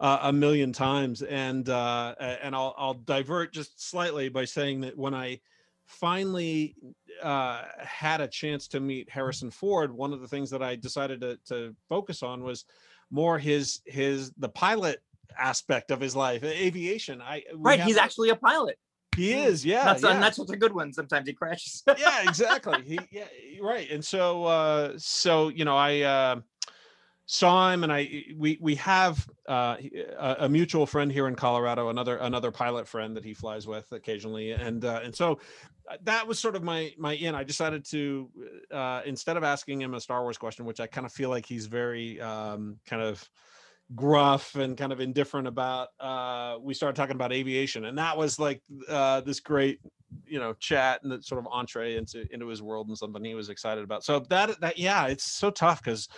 uh, 0.00 0.18
a 0.22 0.32
million 0.32 0.72
times 0.72 1.22
and 1.22 1.68
uh 1.68 2.14
and 2.20 2.54
i'll 2.54 2.74
i'll 2.78 2.94
divert 2.94 3.52
just 3.52 3.88
slightly 3.90 4.28
by 4.28 4.44
saying 4.44 4.80
that 4.80 4.96
when 4.96 5.14
i 5.14 5.38
finally 5.86 6.74
uh 7.22 7.62
had 7.78 8.20
a 8.20 8.28
chance 8.28 8.68
to 8.68 8.80
meet 8.80 9.08
harrison 9.10 9.50
ford 9.50 9.92
one 9.92 10.12
of 10.12 10.20
the 10.20 10.28
things 10.28 10.50
that 10.50 10.62
i 10.62 10.74
decided 10.76 11.20
to 11.20 11.38
to 11.46 11.74
focus 11.88 12.22
on 12.22 12.42
was 12.42 12.64
more 13.10 13.38
his 13.38 13.80
his 13.86 14.32
the 14.38 14.48
pilot 14.48 15.00
aspect 15.38 15.90
of 15.90 16.00
his 16.00 16.16
life 16.16 16.42
aviation 16.42 17.20
i 17.20 17.42
Right, 17.54 17.80
he's 17.80 17.96
a- 17.96 18.02
actually 18.02 18.30
a 18.30 18.36
pilot. 18.36 18.78
He 19.16 19.32
is 19.32 19.64
yeah 19.64 19.94
so- 19.96 20.10
yeah 20.10 20.18
not 20.20 20.34
such 20.34 20.50
a 20.50 20.56
good 20.56 20.72
one. 20.74 20.92
Sometimes 20.92 21.26
he 21.26 21.34
crashes. 21.34 21.82
yeah 21.98 22.22
exactly 22.28 22.82
he 22.82 22.98
yeah 23.10 23.24
right 23.60 23.90
and 23.90 24.04
so 24.04 24.44
uh 24.44 24.92
so 24.96 25.48
you 25.48 25.64
know 25.64 25.76
i 25.76 26.00
uh 26.02 26.40
saw 27.28 27.72
him 27.72 27.82
and 27.82 27.92
i 27.92 28.22
we 28.36 28.56
we 28.60 28.76
have 28.76 29.28
uh 29.48 29.76
a, 30.18 30.36
a 30.40 30.48
mutual 30.48 30.86
friend 30.86 31.10
here 31.10 31.26
in 31.26 31.34
colorado 31.34 31.88
another 31.88 32.18
another 32.18 32.52
pilot 32.52 32.86
friend 32.86 33.16
that 33.16 33.24
he 33.24 33.34
flies 33.34 33.66
with 33.66 33.90
occasionally 33.92 34.52
and 34.52 34.84
uh 34.84 35.00
and 35.02 35.12
so 35.14 35.38
uh, 35.90 35.96
that 36.04 36.26
was 36.26 36.38
sort 36.38 36.54
of 36.54 36.62
my 36.62 36.92
my 36.96 37.14
in 37.14 37.34
i 37.34 37.42
decided 37.42 37.84
to 37.84 38.30
uh 38.70 39.00
instead 39.06 39.36
of 39.36 39.42
asking 39.42 39.80
him 39.80 39.94
a 39.94 40.00
star 40.00 40.22
wars 40.22 40.38
question 40.38 40.64
which 40.64 40.78
i 40.78 40.86
kind 40.86 41.04
of 41.04 41.12
feel 41.12 41.28
like 41.30 41.44
he's 41.46 41.66
very 41.66 42.20
um 42.20 42.78
kind 42.86 43.02
of 43.02 43.28
gruff 43.94 44.56
and 44.56 44.76
kind 44.76 44.92
of 44.92 45.00
indifferent 45.00 45.46
about 45.46 45.88
uh 46.00 46.56
we 46.60 46.74
started 46.74 46.96
talking 46.96 47.14
about 47.14 47.32
aviation 47.32 47.84
and 47.84 47.98
that 47.98 48.18
was 48.18 48.36
like 48.36 48.60
uh 48.88 49.20
this 49.20 49.38
great 49.38 49.78
you 50.26 50.38
know 50.38 50.54
chat 50.54 51.02
and 51.02 51.12
the 51.12 51.22
sort 51.22 51.38
of 51.38 51.46
entree 51.50 51.96
into 51.96 52.26
into 52.32 52.46
his 52.46 52.62
world 52.62 52.88
and 52.88 52.96
something 52.96 53.24
he 53.24 53.34
was 53.34 53.48
excited 53.48 53.84
about. 53.84 54.04
So 54.04 54.20
that 54.30 54.60
that 54.60 54.78
yeah, 54.78 55.06
it's 55.06 55.24
so 55.24 55.50
tough 55.50 55.82
because 55.82 56.08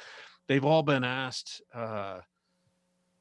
they've 0.46 0.64
all 0.64 0.82
been 0.82 1.04
asked 1.04 1.62
uh, 1.74 2.20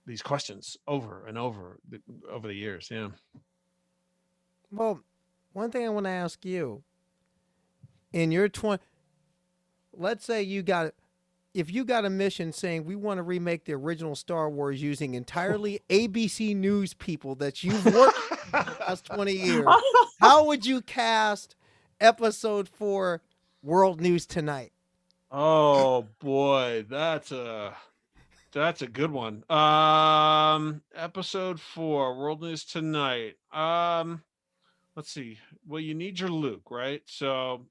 these 0.06 0.22
questions 0.22 0.78
over 0.88 1.26
and 1.26 1.38
over 1.38 1.80
th- 1.90 2.02
over 2.30 2.48
the 2.48 2.54
years. 2.54 2.90
Yeah. 2.92 3.10
Well, 4.72 5.02
one 5.54 5.72
thing 5.72 5.86
I 5.86 5.90
want 5.90 6.06
to 6.06 6.12
ask 6.12 6.44
you 6.46 6.84
in 8.14 8.32
your 8.32 8.50
20 8.50 8.82
let's 9.94 10.26
say 10.26 10.42
you 10.44 10.62
got 10.62 10.94
if 11.58 11.74
you 11.74 11.84
got 11.84 12.06
a 12.06 12.10
mission 12.10 12.52
saying 12.54 12.86
we 12.86 12.96
want 12.96 13.18
to 13.18 13.24
remake 13.24 13.66
the 13.66 13.74
original 13.74 14.16
Star 14.16 14.48
Wars 14.48 14.80
using 14.80 15.16
entirely 15.16 15.82
ABC 15.90 16.56
News 16.56 16.94
people 16.94 17.34
that 17.36 17.64
you've 17.64 17.84
worked 17.84 18.30
with 18.30 18.40
for 18.42 18.64
the 18.64 18.78
last 18.88 19.06
20 19.12 19.32
years, 19.34 19.66
how 20.22 20.46
would 20.46 20.68
you 20.68 20.82
cast 20.82 21.56
episode 22.00 22.70
4 22.70 23.24
World 23.64 24.00
News 24.00 24.28
Tonight? 24.28 24.72
Oh 25.32 26.06
boy, 26.20 26.86
that's 26.88 27.32
a 27.32 27.76
that's 28.54 28.84
a 28.84 28.88
good 28.88 29.12
one. 29.12 29.44
Um 29.50 30.84
episode 30.96 31.60
4, 31.60 32.20
World 32.20 32.44
News 32.44 32.66
Tonight. 32.66 33.34
Um 33.52 34.22
let's 34.96 35.12
see. 35.12 35.40
Well, 35.68 35.82
you 35.82 35.96
need 35.96 36.20
your 36.20 36.30
Luke, 36.30 36.70
right? 36.70 37.02
So 37.08 37.66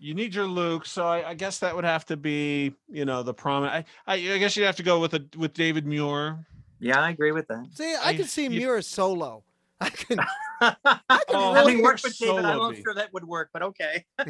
you 0.00 0.14
need 0.14 0.34
your 0.34 0.46
Luke, 0.46 0.86
so 0.86 1.06
I, 1.06 1.30
I 1.30 1.34
guess 1.34 1.58
that 1.60 1.74
would 1.76 1.84
have 1.84 2.04
to 2.06 2.16
be, 2.16 2.74
you 2.88 3.04
know, 3.04 3.22
the 3.22 3.34
prominent. 3.34 3.86
I, 4.06 4.14
I, 4.14 4.34
I 4.34 4.38
guess 4.38 4.56
you'd 4.56 4.64
have 4.64 4.76
to 4.76 4.82
go 4.82 4.98
with 4.98 5.14
a 5.14 5.24
with 5.36 5.52
David 5.54 5.86
Muir. 5.86 6.46
Yeah, 6.80 7.00
I 7.00 7.10
agree 7.10 7.32
with 7.32 7.46
that. 7.48 7.66
See, 7.74 7.94
I, 7.94 8.08
I- 8.08 8.16
can 8.16 8.24
see 8.24 8.44
you- 8.44 8.50
Muir 8.50 8.82
solo. 8.82 9.44
I 9.82 9.88
can 9.88 10.18
I 10.60 10.76
Oh, 11.30 11.54
really 11.54 11.80
work 11.80 12.00
with 12.02 12.18
David, 12.18 12.44
I'm 12.44 12.58
not 12.58 12.76
sure 12.76 12.92
that 12.94 13.12
would 13.14 13.24
work, 13.24 13.48
but 13.52 13.62
okay. 13.62 14.04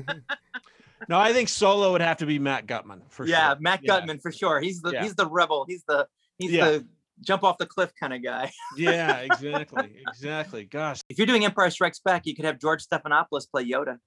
No, 1.08 1.18
I 1.18 1.32
think 1.32 1.48
solo 1.48 1.92
would 1.92 2.02
have 2.02 2.18
to 2.18 2.26
be 2.26 2.38
Matt 2.38 2.66
Gutman 2.66 3.00
for 3.08 3.26
yeah, 3.26 3.54
sure. 3.54 3.56
Matt 3.60 3.80
Yeah. 3.82 3.92
Matt 3.94 4.00
Gutman 4.02 4.18
for 4.20 4.30
sure. 4.30 4.60
He's 4.60 4.82
the 4.82 4.90
Yeah. 4.92 5.02
he's 5.02 5.14
the 5.14 5.26
rebel. 5.26 5.64
He's 5.66 5.82
the 5.88 6.06
he's 6.38 6.52
Yeah. 6.52 6.64
the 6.70 6.86
jump 7.22 7.42
off 7.42 7.56
the 7.58 7.66
cliff 7.66 7.90
kind 7.98 8.12
of 8.12 8.22
guy. 8.22 8.52
Yeah, 8.76 9.16
exactly, 9.20 10.02
exactly. 10.06 10.64
Gosh. 10.66 11.00
If 11.08 11.16
you're 11.18 11.26
doing 11.26 11.44
Empire 11.44 11.70
Strikes 11.70 12.00
Back, 12.00 12.26
you 12.26 12.36
could 12.36 12.44
have 12.44 12.58
George 12.60 12.84
Stephanopoulos 12.86 13.50
play 13.50 13.64
Yoda. 13.68 13.98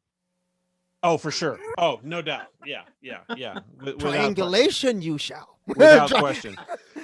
Oh, 1.03 1.17
for 1.17 1.31
sure. 1.31 1.59
Oh, 1.77 1.99
no 2.03 2.21
doubt. 2.21 2.47
Yeah, 2.65 2.83
yeah, 3.01 3.19
yeah. 3.35 3.55
Wi- 3.55 3.93
without 3.95 3.99
que- 3.99 4.09
triangulation 4.09 5.01
you 5.01 5.17
shall. 5.17 5.49
without 5.67 6.09
question. 6.09 6.55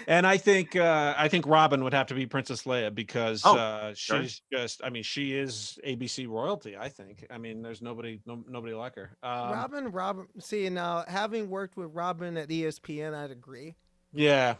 And 0.07 0.25
I 0.27 0.37
think 0.37 0.75
uh, 0.75 1.13
I 1.17 1.27
think 1.29 1.45
Robin 1.47 1.83
would 1.83 1.93
have 1.93 2.07
to 2.07 2.13
be 2.13 2.25
Princess 2.25 2.63
Leia 2.63 2.93
because 2.93 3.41
Oh, 3.45 3.57
uh, 3.57 3.93
sure. 3.93 4.21
she's 4.23 4.41
just 4.51 4.81
I 4.83 4.89
mean 4.89 5.03
she 5.03 5.33
is 5.33 5.77
ABC 5.85 6.27
royalty. 6.27 6.75
I 6.77 6.89
think. 6.89 7.25
I 7.29 7.37
mean, 7.37 7.61
there's 7.61 7.81
nobody 7.81 8.19
no, 8.25 8.43
nobody 8.49 8.73
like 8.73 8.95
her. 8.95 9.11
Um, 9.23 9.51
Robin, 9.51 9.91
Robin. 9.91 10.27
See 10.39 10.67
now, 10.69 11.05
having 11.07 11.49
worked 11.49 11.77
with 11.77 11.91
Robin 11.93 12.35
at 12.37 12.49
ESPN, 12.49 13.13
I'd 13.13 13.31
agree. 13.31 13.75
Yeah. 14.13 14.55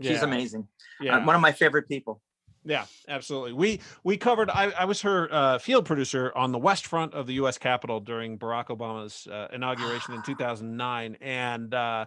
She's 0.00 0.12
yeah, 0.12 0.24
amazing. 0.24 0.66
Uh, 1.00 1.04
Yeah. 1.04 1.24
one 1.24 1.36
of 1.36 1.42
my 1.42 1.52
favorite 1.52 1.86
people. 1.88 2.20
Yeah, 2.64 2.84
absolutely. 3.08 3.54
We 3.54 3.80
we 4.04 4.16
covered. 4.16 4.50
I, 4.50 4.70
I 4.70 4.84
was 4.84 5.00
her 5.02 5.32
uh, 5.32 5.58
field 5.58 5.86
producer 5.86 6.30
on 6.34 6.52
the 6.52 6.58
west 6.58 6.86
front 6.86 7.14
of 7.14 7.26
the 7.26 7.34
U.S. 7.34 7.56
Capitol 7.56 8.00
during 8.00 8.38
Barack 8.38 8.66
Obama's 8.66 9.26
uh, 9.26 9.48
inauguration 9.52 10.14
in 10.14 10.22
2009, 10.22 11.16
and 11.22 11.72
uh, 11.72 12.04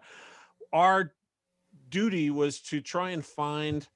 our 0.72 1.14
duty 1.90 2.30
was 2.30 2.60
to 2.60 2.82
try 2.82 3.12
and 3.12 3.26
find 3.26 3.88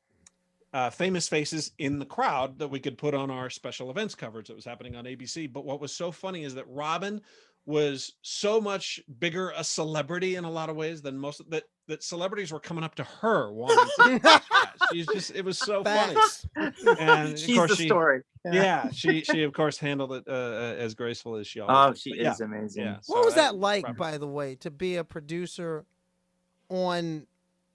uh, 0.74 0.90
famous 0.90 1.28
faces 1.28 1.72
in 1.78 2.00
the 2.00 2.06
crowd 2.06 2.60
that 2.60 2.70
we 2.70 2.80
could 2.80 2.98
put 2.98 3.14
on 3.14 3.30
our 3.30 3.50
special 3.50 3.90
events 3.90 4.16
coverage 4.16 4.48
that 4.48 4.56
was 4.56 4.66
happening 4.66 4.96
on 4.96 5.06
ABC. 5.06 5.52
But 5.52 5.64
what 5.64 5.80
was 5.80 5.94
so 5.94 6.12
funny 6.12 6.44
is 6.44 6.56
that 6.56 6.66
Robin 6.68 7.22
was 7.68 8.14
so 8.24 8.60
much 8.62 9.00
bigger 9.20 9.52
a 9.58 9.64
celebrity 9.64 10.36
in 10.36 10.46
a 10.46 10.50
lot 10.50 10.70
of 10.70 10.76
ways 10.78 11.02
than 11.02 11.18
most 11.18 11.42
that 11.50 11.64
that 11.90 12.02
celebrities 12.02 12.52
were 12.52 12.60
coming 12.62 12.82
up 12.84 12.96
to 12.96 13.04
her 13.04 13.52
wanting 13.52 14.20
to 14.22 14.42
she's 14.92 15.06
just 15.08 15.36
it 15.36 15.44
was 15.44 15.60
so 15.60 15.84
funny 15.84 16.16
Facts. 16.16 16.46
and 17.00 17.34
of 17.34 17.40
She's 17.40 17.56
course 17.58 17.72
the 17.72 17.76
she, 17.76 17.86
story. 17.88 18.22
yeah 18.50 18.90
she 18.92 19.22
she 19.22 19.44
of 19.44 19.52
course 19.52 19.78
handled 19.78 20.14
it 20.14 20.24
uh, 20.28 20.32
uh, 20.32 20.76
as 20.80 20.96
graceful 20.96 21.36
as 21.36 21.46
she 21.46 21.60
always 21.60 21.76
Oh, 21.78 21.90
did. 21.92 22.00
she 22.00 22.10
But 22.12 22.20
yeah, 22.20 22.32
is 22.32 22.40
amazing. 22.40 22.84
yeah 22.86 22.94
What 23.06 23.22
so 23.22 23.26
was 23.26 23.34
I- 23.34 23.42
that 23.42 23.56
like, 23.56 23.84
Robert. 23.86 23.98
by 24.00 24.18
the 24.18 24.28
way, 24.28 24.56
to 24.56 24.72
be 24.72 24.96
a 24.96 25.04
producer 25.04 25.86
on 26.70 27.28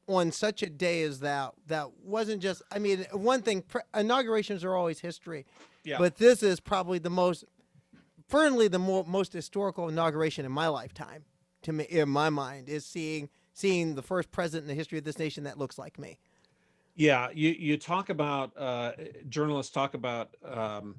on 0.08 0.32
such 0.32 0.62
a 0.62 0.68
day 0.70 1.02
as 1.02 1.20
that? 1.20 1.52
That 1.68 1.90
wasn't 2.02 2.42
just. 2.42 2.62
I 2.72 2.78
mean, 2.78 3.06
one 3.12 3.42
thing. 3.42 3.62
Pre- 3.62 3.82
inaugurations 3.94 4.64
are 4.64 4.74
always 4.74 4.98
history, 5.00 5.46
Yeah. 5.84 5.98
but 5.98 6.16
this 6.16 6.42
is 6.42 6.58
probably 6.60 6.98
the 6.98 7.08
most, 7.10 7.44
firmly 8.32 8.66
the 8.66 8.78
more, 8.78 9.04
most 9.06 9.32
historical 9.32 9.88
inauguration 9.88 10.46
in 10.46 10.50
my 10.52 10.66
lifetime. 10.66 11.24
To 11.62 11.72
me, 11.72 11.84
in 11.84 12.08
my 12.08 12.30
mind, 12.30 12.68
is 12.68 12.84
seeing 12.84 13.28
seeing 13.52 13.94
the 13.94 14.02
first 14.02 14.32
president 14.32 14.64
in 14.64 14.68
the 14.68 14.74
history 14.74 14.98
of 14.98 15.04
this 15.04 15.18
nation 15.18 15.44
that 15.44 15.58
looks 15.58 15.78
like 15.78 15.98
me. 15.98 16.18
yeah 16.96 17.28
you 17.34 17.50
you 17.50 17.76
talk 17.76 18.08
about 18.08 18.56
uh 18.58 18.92
journalists 19.28 19.72
talk 19.72 19.94
about 19.94 20.34
um 20.44 20.96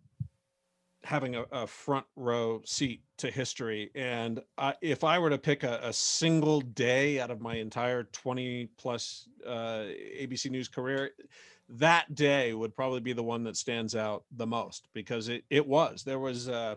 having 1.04 1.36
a, 1.36 1.42
a 1.52 1.68
front 1.68 2.06
row 2.16 2.62
seat 2.64 3.02
to 3.18 3.30
history 3.30 3.92
and 3.96 4.40
I, 4.58 4.74
if 4.82 5.04
i 5.04 5.20
were 5.20 5.30
to 5.32 5.38
pick 5.38 5.64
a, 5.64 5.80
a 5.84 5.92
single 5.94 6.62
day 6.62 7.20
out 7.20 7.32
of 7.32 7.42
my 7.42 7.56
entire 7.56 8.04
20 8.06 8.70
plus 8.78 9.28
uh 9.46 9.86
abc 10.22 10.50
news 10.50 10.70
career 10.70 11.12
that 11.70 12.14
day 12.16 12.54
would 12.54 12.76
probably 12.76 13.02
be 13.02 13.14
the 13.14 13.24
one 13.24 13.44
that 13.44 13.58
stands 13.58 13.96
out 13.96 14.24
the 14.32 14.48
most 14.48 14.88
because 14.94 15.28
it, 15.30 15.44
it 15.50 15.68
was 15.68 16.04
there 16.04 16.20
was 16.20 16.48
uh 16.48 16.76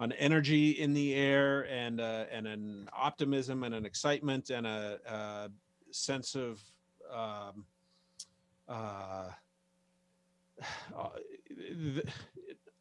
an 0.00 0.12
energy 0.12 0.70
in 0.70 0.92
the 0.92 1.14
air 1.14 1.62
and 1.70 2.00
uh, 2.00 2.24
and 2.32 2.46
an 2.46 2.88
optimism 2.92 3.62
and 3.62 3.74
an 3.74 3.86
excitement 3.86 4.50
and 4.50 4.66
a, 4.66 4.98
a 5.06 5.50
sense 5.92 6.34
of 6.34 6.60
um, 7.12 7.64
uh, 8.68 9.28
uh, 10.96 11.08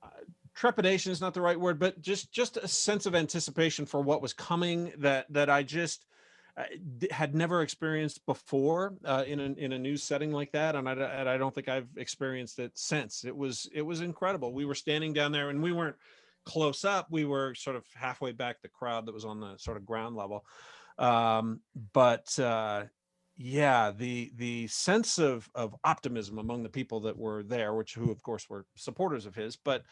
uh, 0.02 0.08
trepidation 0.56 1.12
is 1.12 1.22
not 1.22 1.34
the 1.34 1.42
right 1.42 1.60
word, 1.60 1.80
but 1.80 2.02
just 2.02 2.32
just 2.32 2.58
a 2.58 2.68
sense 2.68 3.06
of 3.06 3.16
anticipation 3.16 3.86
for 3.86 4.02
what 4.02 4.22
was 4.22 4.34
coming 4.34 4.92
that 4.98 5.32
that 5.32 5.50
I 5.50 5.64
just 5.64 6.06
uh, 6.58 6.64
had 7.12 7.36
never 7.36 7.62
experienced 7.62 8.26
before 8.26 8.94
uh, 9.06 9.24
in 9.28 9.40
a 9.40 9.54
in 9.54 9.74
a 9.74 9.80
news 9.80 10.04
setting 10.04 10.32
like 10.32 10.52
that, 10.52 10.76
and 10.76 10.90
I, 10.90 10.94
and 10.94 11.30
I 11.30 11.38
don't 11.38 11.54
think 11.54 11.70
I've 11.70 11.90
experienced 11.98 12.60
it 12.60 12.72
since. 12.76 13.24
It 13.24 13.36
was 13.36 13.70
it 13.74 13.84
was 13.84 14.02
incredible. 14.02 14.54
We 14.54 14.66
were 14.66 14.76
standing 14.76 15.14
down 15.14 15.32
there, 15.32 15.50
and 15.50 15.62
we 15.62 15.72
weren't 15.72 15.96
close 16.46 16.86
up. 16.86 17.08
We 17.10 17.26
were 17.26 17.56
sort 17.56 17.76
of 17.76 17.86
halfway 17.96 18.32
back 18.32 18.62
the 18.62 18.70
crowd 18.70 19.06
that 19.06 19.14
was 19.14 19.26
on 19.26 19.40
the 19.40 19.58
sort 19.58 19.78
of 19.78 19.86
ground 19.86 20.16
level, 20.16 20.46
um, 20.98 21.62
but. 21.94 22.38
Uh, 22.40 22.86
yeah 23.36 23.92
the 23.92 24.32
the 24.36 24.68
sense 24.68 25.18
of 25.18 25.50
of 25.56 25.76
optimism 25.84 26.38
among 26.38 26.62
the 26.62 26.70
people 26.70 27.00
that 27.00 27.18
were 27.18 27.44
there 27.44 27.74
which 27.74 27.96
who 27.96 28.12
of 28.12 28.22
course 28.22 28.48
were 28.50 28.66
supporters 28.76 29.26
of 29.26 29.34
his 29.34 29.56
but 29.56 29.84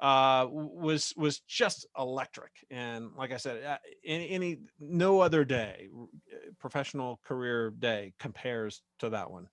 uh 0.00 0.46
was 0.50 1.12
was 1.16 1.40
just 1.40 1.86
electric 1.96 2.50
and 2.70 3.10
like 3.16 3.32
i 3.32 3.36
said 3.36 3.62
uh, 3.64 3.78
any, 4.04 4.30
any 4.30 4.58
no 4.80 5.20
other 5.20 5.44
day 5.44 5.88
uh, 6.32 6.50
professional 6.58 7.20
career 7.24 7.70
day 7.70 8.12
compares 8.18 8.82
to 8.98 9.08
that 9.10 9.30
one 9.30 9.48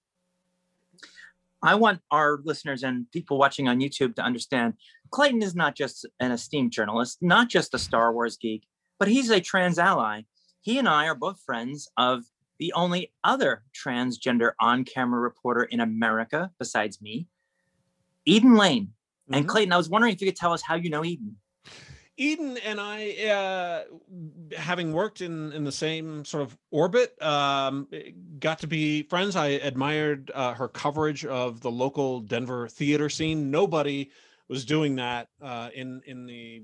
I 1.65 1.75
want 1.75 2.01
our 2.11 2.39
listeners 2.43 2.83
and 2.83 3.09
people 3.11 3.37
watching 3.37 3.67
on 3.67 3.79
YouTube 3.79 4.15
to 4.15 4.21
understand 4.21 4.75
Clayton 5.11 5.41
is 5.41 5.55
not 5.55 5.75
just 5.75 6.05
an 6.19 6.31
esteemed 6.31 6.71
journalist, 6.71 7.17
not 7.21 7.49
just 7.49 7.73
a 7.73 7.79
Star 7.79 8.13
Wars 8.13 8.37
geek, 8.37 8.67
but 8.99 9.07
he's 9.07 9.29
a 9.29 9.39
trans 9.39 9.79
ally. 9.79 10.21
He 10.61 10.79
and 10.79 10.87
I 10.87 11.07
are 11.07 11.15
both 11.15 11.39
friends 11.41 11.87
of 11.97 12.23
the 12.59 12.71
only 12.73 13.11
other 13.23 13.63
transgender 13.73 14.51
on 14.59 14.83
camera 14.83 15.19
reporter 15.19 15.63
in 15.63 15.79
America 15.79 16.51
besides 16.57 17.01
me, 17.01 17.27
Eden 18.25 18.55
Lane. 18.55 18.93
And 19.31 19.45
Mhm. 19.45 19.49
Clayton, 19.49 19.73
I 19.73 19.77
was 19.77 19.89
wondering 19.89 20.13
if 20.13 20.21
you 20.21 20.27
could 20.27 20.35
tell 20.35 20.53
us 20.53 20.61
how 20.61 20.75
you 20.75 20.89
know 20.89 21.03
Eden. 21.03 21.37
Eden 22.17 22.57
and 22.57 22.79
I, 22.79 23.11
uh, 23.27 23.83
having 24.57 24.93
worked 24.93 25.21
in 25.21 25.51
in 25.51 25.63
the 25.63 25.71
same 25.71 26.23
sort 26.23 26.43
of 26.43 26.57
orbit, 26.71 27.21
um, 27.21 27.87
got 28.39 28.59
to 28.59 28.67
be 28.67 29.03
friends. 29.03 29.35
I 29.35 29.47
admired 29.47 30.31
uh, 30.33 30.53
her 30.53 30.67
coverage 30.67 31.25
of 31.25 31.59
the 31.59 31.71
local 31.71 32.21
Denver 32.21 32.67
theater 32.69 33.09
scene. 33.09 33.51
Nobody 33.51 34.11
was 34.47 34.63
doing 34.63 34.95
that 34.95 35.27
uh, 35.41 35.69
in 35.73 36.01
in 36.05 36.25
the 36.25 36.63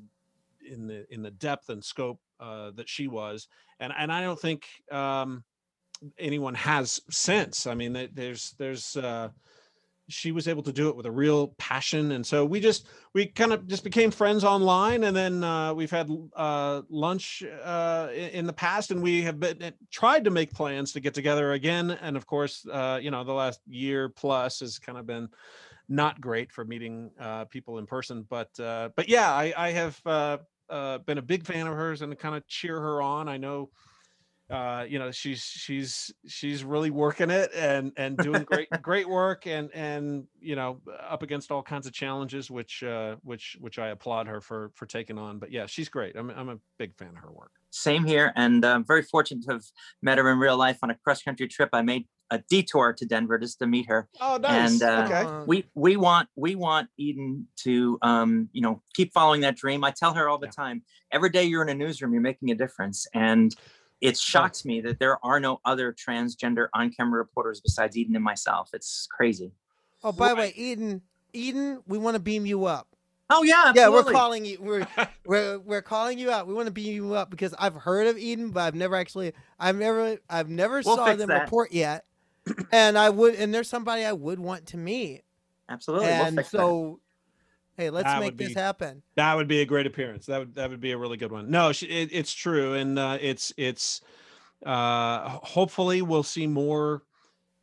in 0.69 0.87
the 0.87 1.05
in 1.13 1.21
the 1.21 1.31
depth 1.31 1.69
and 1.69 1.83
scope 1.83 2.19
uh, 2.39 2.71
that 2.71 2.87
she 2.87 3.07
was, 3.07 3.47
and 3.79 3.91
and 3.97 4.11
I 4.11 4.21
don't 4.21 4.39
think 4.39 4.65
um, 4.89 5.43
anyone 6.17 6.55
has 6.55 7.01
since. 7.09 7.67
I 7.67 7.75
mean, 7.75 7.93
th- 7.93 8.11
there's 8.13 8.55
there's. 8.57 8.97
She 10.11 10.31
was 10.31 10.47
able 10.47 10.63
to 10.63 10.71
do 10.71 10.89
it 10.89 10.95
with 10.95 11.05
a 11.05 11.11
real 11.11 11.49
passion 11.57 12.11
and 12.11 12.25
so 12.25 12.45
we 12.45 12.59
just 12.59 12.87
we 13.13 13.25
kind 13.25 13.53
of 13.53 13.67
just 13.67 13.83
became 13.83 14.11
friends 14.11 14.43
online 14.43 15.03
and 15.03 15.15
then 15.15 15.43
uh, 15.43 15.73
we've 15.73 15.91
had 15.91 16.09
uh, 16.35 16.81
lunch 16.89 17.43
uh, 17.63 18.09
in, 18.13 18.45
the 18.45 18.53
past 18.53 18.91
and 18.91 19.01
we 19.01 19.21
have 19.23 19.39
been 19.39 19.61
eh, 19.61 19.71
tried 19.91 20.23
to 20.25 20.29
make 20.29 20.53
plans 20.53 20.93
to 20.93 20.99
get 20.99 21.13
together 21.13 21.53
again 21.53 21.91
and 21.91 22.17
of 22.17 22.25
course 22.25 22.65
uh, 22.71 22.99
you 23.01 23.11
know 23.11 23.23
the 23.23 23.33
last 23.33 23.61
year 23.67 24.09
plus 24.09 24.59
has 24.59 24.79
kind 24.79 24.97
of 24.97 25.05
been 25.05 25.29
not 25.89 26.21
great 26.21 26.51
for 26.51 26.63
meeting 26.63 27.11
uh, 27.19 27.45
people 27.45 27.77
in 27.77 27.85
person. 27.85 28.25
But 28.29 28.57
uh, 28.59 28.89
but 28.95 29.09
yeah, 29.09 29.29
I, 29.29 29.53
I 29.57 29.71
have 29.71 30.01
been 31.05 31.17
a 31.17 31.21
big 31.21 31.45
fan 31.45 31.67
of 31.67 31.75
hers 31.75 32.01
and 32.01 32.17
kind 32.17 32.35
of 32.35 32.47
cheer 32.47 32.79
her 32.79 33.01
on. 33.01 33.27
I 33.27 33.37
know 33.37 33.69
uh, 34.51 34.85
you 34.87 34.99
know 34.99 35.11
she's 35.11 35.41
she's 35.43 36.11
she's 36.27 36.63
really 36.63 36.91
working 36.91 37.29
it 37.29 37.51
and 37.55 37.93
and 37.97 38.19
doing 38.19 38.43
great 38.43 38.69
great 38.81 39.07
work 39.07 39.47
and 39.47 39.71
and 39.73 40.27
you 40.39 40.55
know 40.55 40.81
up 40.99 41.23
against 41.23 41.51
all 41.51 41.63
kinds 41.63 41.87
of 41.87 41.93
challenges 41.93 42.51
which 42.51 42.83
uh 42.83 43.15
which 43.23 43.55
which 43.59 43.79
i 43.79 43.87
applaud 43.89 44.27
her 44.27 44.41
for 44.41 44.71
for 44.75 44.85
taking 44.85 45.17
on 45.17 45.39
but 45.39 45.51
yeah 45.51 45.65
she's 45.65 45.89
great 45.89 46.15
i'm, 46.17 46.29
I'm 46.29 46.49
a 46.49 46.59
big 46.77 46.97
fan 46.97 47.09
of 47.09 47.23
her 47.23 47.31
work 47.31 47.51
Same 47.73 48.03
here, 48.03 48.33
and 48.35 48.65
I'm 48.65 48.83
very 48.83 49.01
fortunate 49.01 49.45
to 49.45 49.53
have 49.53 49.63
met 50.01 50.17
her 50.17 50.29
in 50.29 50.39
real 50.39 50.57
life 50.57 50.79
on 50.83 50.89
a 50.89 50.95
cross 50.95 51.23
country 51.23 51.47
trip. 51.47 51.69
I 51.71 51.81
made 51.81 52.07
a 52.29 52.39
detour 52.49 52.91
to 52.93 53.05
Denver 53.05 53.37
just 53.37 53.59
to 53.59 53.67
meet 53.67 53.87
her. 53.87 54.09
oh 54.19 54.37
nice. 54.37 54.81
uh, 54.81 55.07
okay 55.07 55.27
Uh, 55.27 55.45
we 55.45 55.69
we 55.73 55.95
want 55.95 56.27
we 56.35 56.55
want 56.55 56.89
Eden 56.97 57.47
to 57.63 57.97
um 58.01 58.49
you 58.51 58.61
know 58.61 58.83
keep 58.93 59.13
following 59.13 59.41
that 59.41 59.55
dream. 59.55 59.83
I 59.85 59.91
tell 59.91 60.13
her 60.15 60.27
all 60.27 60.37
the 60.37 60.47
Yeah. 60.47 60.51
time. 60.53 60.83
Every 61.11 61.29
day 61.29 61.45
you're 61.45 61.61
in 61.63 61.69
a 61.69 61.73
newsroom, 61.73 62.11
you're 62.13 62.21
making 62.21 62.51
a 62.51 62.55
difference, 62.55 63.07
and 63.13 63.55
it 64.01 64.17
shocks 64.17 64.65
me 64.65 64.81
that 64.81 64.99
there 64.99 65.23
are 65.23 65.39
no 65.39 65.61
other 65.63 65.93
transgender 65.93 66.67
on-camera 66.73 67.19
reporters 67.19 67.61
besides 67.61 67.95
Eden 67.95 68.15
and 68.15 68.23
myself. 68.23 68.69
It's 68.73 69.07
crazy. 69.09 69.51
oh, 70.03 70.11
by 70.11 70.29
the 70.29 70.35
way, 70.35 70.53
Eden, 70.55 71.01
Eden, 71.33 71.81
we 71.87 71.97
want 71.97 72.15
to 72.15 72.19
beam 72.19 72.45
you 72.45 72.65
up. 72.65 72.87
Oh 73.33 73.43
yeah, 73.43 73.71
Yeah, 73.73 73.87
we're 73.87 74.03
calling 74.03 74.43
you. 74.43 74.57
We're 74.59 74.85
we're 75.25 75.59
we're 75.59 75.81
calling 75.81 76.19
you 76.19 76.29
out. 76.31 76.47
We 76.47 76.53
want 76.53 76.65
to 76.67 76.71
beam 76.71 76.93
you 76.93 77.13
up 77.13 77.29
because 77.29 77.53
I've 77.57 77.75
heard 77.75 78.07
of 78.07 78.17
Eden, 78.17 78.49
but 78.49 78.61
I've 78.61 78.75
never 78.75 78.95
actually, 78.97 79.31
I've 79.57 79.77
never, 79.77 80.17
I've 80.29 80.49
never 80.49 80.81
We'll 80.85 80.97
saw 80.97 81.15
them 81.15 81.29
that. 81.29 81.43
report 81.43 81.71
yet. 81.71 82.03
and 82.71 82.97
I 82.97 83.09
would, 83.09 83.35
and 83.35 83.53
there's 83.53 83.69
somebody 83.69 84.03
I 84.03 84.11
would 84.11 84.39
want 84.39 84.65
to 84.67 84.77
meet. 84.77 85.21
Absolutely. 85.69 86.07
we'll 86.07 86.25
and 86.25 86.37
that. 86.39 86.47
so, 86.47 86.99
hey, 87.77 87.89
let's 87.89 88.05
That 88.05 88.19
make 88.19 88.37
this 88.37 88.49
be- 88.49 88.53
happen. 88.53 89.01
That 89.15 89.35
would 89.35 89.47
be 89.47 89.61
a 89.61 89.65
great 89.65 89.87
appearance. 89.87 90.25
That 90.25 90.39
would 90.39 90.55
that 90.55 90.69
would 90.69 90.81
be 90.81 90.91
a 90.91 90.97
really 90.97 91.17
good 91.17 91.31
one. 91.31 91.49
No, 91.49 91.71
she, 91.71 91.87
it, 91.87 92.09
it's 92.11 92.33
true, 92.33 92.73
and 92.73 92.97
uh, 92.97 93.17
it's 93.19 93.53
it's 93.57 94.01
uh, 94.65 95.29
hopefully 95.29 96.01
we'll 96.01 96.23
see 96.23 96.47
more 96.47 97.03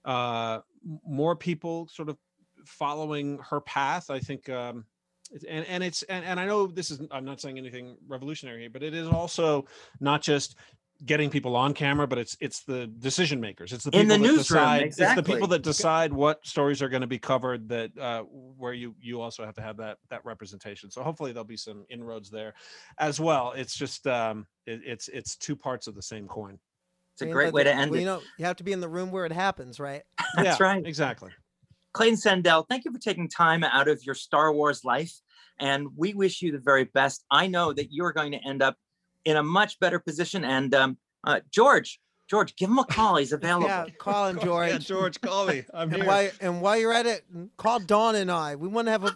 uh, 0.04 0.60
more 1.06 1.36
people 1.36 1.88
sort 1.88 2.08
of 2.08 2.16
following 2.64 3.38
her 3.50 3.60
path. 3.60 4.10
I 4.10 4.18
think, 4.18 4.48
um, 4.48 4.84
and 5.48 5.64
and 5.66 5.82
it's 5.84 6.02
and, 6.04 6.24
and 6.24 6.40
I 6.40 6.46
know 6.46 6.66
this 6.66 6.90
is 6.90 7.00
I'm 7.10 7.24
not 7.24 7.40
saying 7.40 7.58
anything 7.58 7.96
revolutionary 8.06 8.60
here, 8.60 8.70
but 8.70 8.82
it 8.82 8.94
is 8.94 9.08
also 9.08 9.66
not 10.00 10.22
just 10.22 10.56
getting 11.04 11.30
people 11.30 11.56
on 11.56 11.74
camera, 11.74 12.06
but 12.06 12.18
it's 12.18 12.36
it's 12.40 12.64
the 12.64 12.86
decision 12.86 13.40
makers. 13.40 13.72
It's 13.72 13.84
the 13.84 13.90
people 13.90 14.02
In 14.02 14.08
the 14.08 14.14
that 14.14 14.20
newsroom, 14.20 14.60
decide. 14.62 14.82
It's 14.96 15.14
the 15.14 15.22
people 15.22 15.48
that 15.48 15.62
decide 15.62 16.12
what 16.12 16.44
stories 16.46 16.82
are 16.82 16.88
going 16.88 17.02
to 17.02 17.06
be 17.06 17.18
covered. 17.18 17.68
That 17.68 17.96
uh, 17.98 18.22
where 18.22 18.72
you 18.72 18.94
you 19.00 19.20
also 19.20 19.44
have 19.44 19.54
to 19.54 19.62
have 19.62 19.76
that 19.78 19.98
that 20.10 20.24
representation. 20.24 20.90
So 20.90 21.02
hopefully 21.02 21.32
there'll 21.32 21.44
be 21.44 21.56
some 21.56 21.84
inroads 21.88 22.30
there 22.30 22.54
as 22.98 23.20
well. 23.20 23.52
It's 23.56 23.76
just 23.76 24.06
um, 24.06 24.46
it, 24.66 24.80
it's 24.84 25.08
it's 25.08 25.36
two 25.36 25.56
parts 25.56 25.86
of 25.86 25.94
the 25.94 26.02
same 26.02 26.26
coin. 26.26 26.58
it's 27.14 27.22
a 27.22 27.26
mean, 27.26 27.32
great 27.32 27.46
but 27.46 27.54
way 27.54 27.64
to 27.64 27.72
end 27.74 27.90
well, 27.90 27.98
it. 27.98 28.00
You 28.00 28.06
know, 28.06 28.22
you 28.38 28.44
have 28.44 28.56
to 28.56 28.64
be 28.64 28.72
in 28.72 28.80
the 28.80 28.88
room 28.88 29.10
where 29.10 29.26
it 29.26 29.32
happens, 29.32 29.78
right? 29.78 30.02
That's 30.36 30.60
Yeah, 30.60 30.66
right. 30.66 30.86
Exactly. 30.86 31.30
Clayton 31.94 32.16
Sandell, 32.16 32.64
thank 32.68 32.84
you 32.84 32.92
for 32.92 32.98
taking 32.98 33.28
time 33.28 33.64
out 33.64 33.88
of 33.88 34.02
your 34.04 34.14
Star 34.14 34.52
Wars 34.52 34.84
life. 34.84 35.12
And 35.58 35.88
we 35.96 36.14
wish 36.14 36.42
you 36.42 36.52
the 36.52 36.58
very 36.58 36.84
best. 36.84 37.24
I 37.30 37.48
know 37.48 37.72
that 37.72 37.88
you're 37.90 38.12
going 38.12 38.32
to 38.32 38.38
end 38.46 38.62
up 38.62 38.76
in 39.28 39.36
a 39.36 39.42
much 39.42 39.78
better 39.78 39.98
position. 39.98 40.42
And 40.44 40.74
um, 40.74 40.96
uh, 41.24 41.40
George, 41.50 42.00
George, 42.30 42.56
give 42.56 42.70
him 42.70 42.78
a 42.78 42.84
call. 42.84 43.16
He's 43.16 43.32
available. 43.40 43.68
Yeah, 43.68 43.86
call 43.98 44.28
him, 44.28 44.38
George. 44.42 44.70
Yeah, 44.70 44.78
George, 44.78 45.20
call 45.20 45.46
me. 45.46 45.64
I'm 45.74 45.88
And 45.92 45.96
here. 46.02 46.06
while 46.06 46.30
and 46.40 46.60
while 46.62 46.78
you're 46.78 46.92
at 46.92 47.06
it, 47.06 47.24
call 47.58 47.78
Dawn 47.80 48.14
and 48.16 48.30
I. 48.30 48.56
We 48.56 48.68
want 48.68 48.86
to 48.88 48.92
have 48.92 49.04
a 49.04 49.14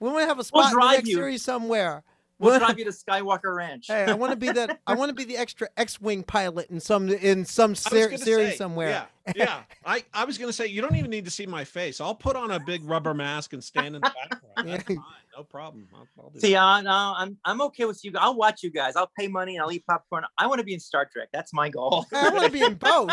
we 0.00 0.08
want 0.08 0.22
to 0.22 0.26
have 0.28 0.38
a 0.38 0.44
spot 0.44 0.72
in 0.72 0.78
the 0.78 0.90
next 0.92 1.08
you. 1.08 1.14
series 1.16 1.42
somewhere. 1.44 2.02
We'll 2.40 2.52
We'll- 2.52 2.58
drive 2.60 2.78
you 2.78 2.84
to 2.86 2.90
Skywalker 2.90 3.54
Ranch. 3.54 3.86
Hey, 3.88 4.04
I 4.06 4.14
want 4.14 4.30
to 4.32 4.36
be 4.36 4.50
that. 4.50 4.80
I 4.86 4.94
want 4.94 5.10
to 5.10 5.14
be 5.14 5.24
the 5.24 5.36
extra 5.36 5.68
X-wing 5.76 6.22
pilot 6.22 6.70
in 6.70 6.80
some 6.80 7.08
in 7.10 7.44
some 7.44 7.74
ser- 7.74 8.16
series 8.16 8.50
say, 8.52 8.56
somewhere. 8.56 9.06
Yeah, 9.26 9.32
yeah. 9.36 9.60
I, 9.84 10.02
I 10.14 10.24
was 10.24 10.38
gonna 10.38 10.52
say 10.52 10.66
you 10.66 10.80
don't 10.80 10.96
even 10.96 11.10
need 11.10 11.26
to 11.26 11.30
see 11.30 11.44
my 11.46 11.64
face. 11.64 12.00
I'll 12.00 12.14
put 12.14 12.36
on 12.36 12.50
a 12.50 12.58
big 12.58 12.82
rubber 12.84 13.12
mask 13.14 13.52
and 13.52 13.62
stand 13.62 13.88
in 13.94 14.00
the 14.00 14.00
background. 14.00 14.68
That's 14.70 14.88
Yeah. 14.88 14.96
fine. 14.96 15.04
No 15.36 15.44
problem. 15.44 15.86
I'll, 15.94 16.08
I'll 16.18 16.30
do 16.30 16.40
See, 16.40 16.52
that. 16.54 16.58
uh, 16.62 16.80
no, 16.80 17.14
I'm 17.16 17.36
I'm 17.44 17.60
okay 17.62 17.84
with 17.84 18.02
you. 18.04 18.12
I'll 18.18 18.34
watch 18.36 18.62
you 18.62 18.70
guys. 18.70 18.96
I'll 18.96 19.10
pay 19.18 19.28
money 19.28 19.56
and 19.56 19.62
I'll 19.62 19.70
eat 19.72 19.84
popcorn. 19.86 20.24
I 20.38 20.46
want 20.46 20.58
to 20.60 20.64
be 20.64 20.72
in 20.74 20.80
Star 20.80 21.08
Trek. 21.12 21.28
That's 21.32 21.52
my 21.52 21.68
goal. 21.68 22.06
I 22.12 22.30
want 22.30 22.46
to 22.46 22.50
be 22.50 22.62
in 22.62 22.74
both. 22.74 23.10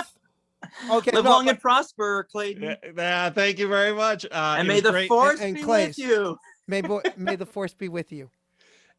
Okay, 0.90 1.12
Live 1.12 1.24
no, 1.26 1.30
long 1.32 1.46
but- 1.46 1.52
and 1.52 1.62
prosper, 1.62 2.28
Clayton. 2.32 2.64
Yeah, 2.64 2.76
yeah, 2.96 3.30
thank 3.30 3.60
you 3.60 3.68
very 3.68 3.94
much. 3.94 4.26
Uh, 4.26 4.56
and 4.58 4.68
may 4.68 4.80
the 4.80 4.90
great 4.92 5.08
force 5.08 5.40
and 5.40 5.56
be 5.56 5.62
Clays. 5.64 5.90
with 5.90 6.00
you. 6.00 6.38
may 6.68 6.82
bo- 6.82 7.02
may 7.16 7.36
the 7.36 7.46
force 7.46 7.74
be 7.74 7.90
with 7.90 8.12
you. 8.12 8.30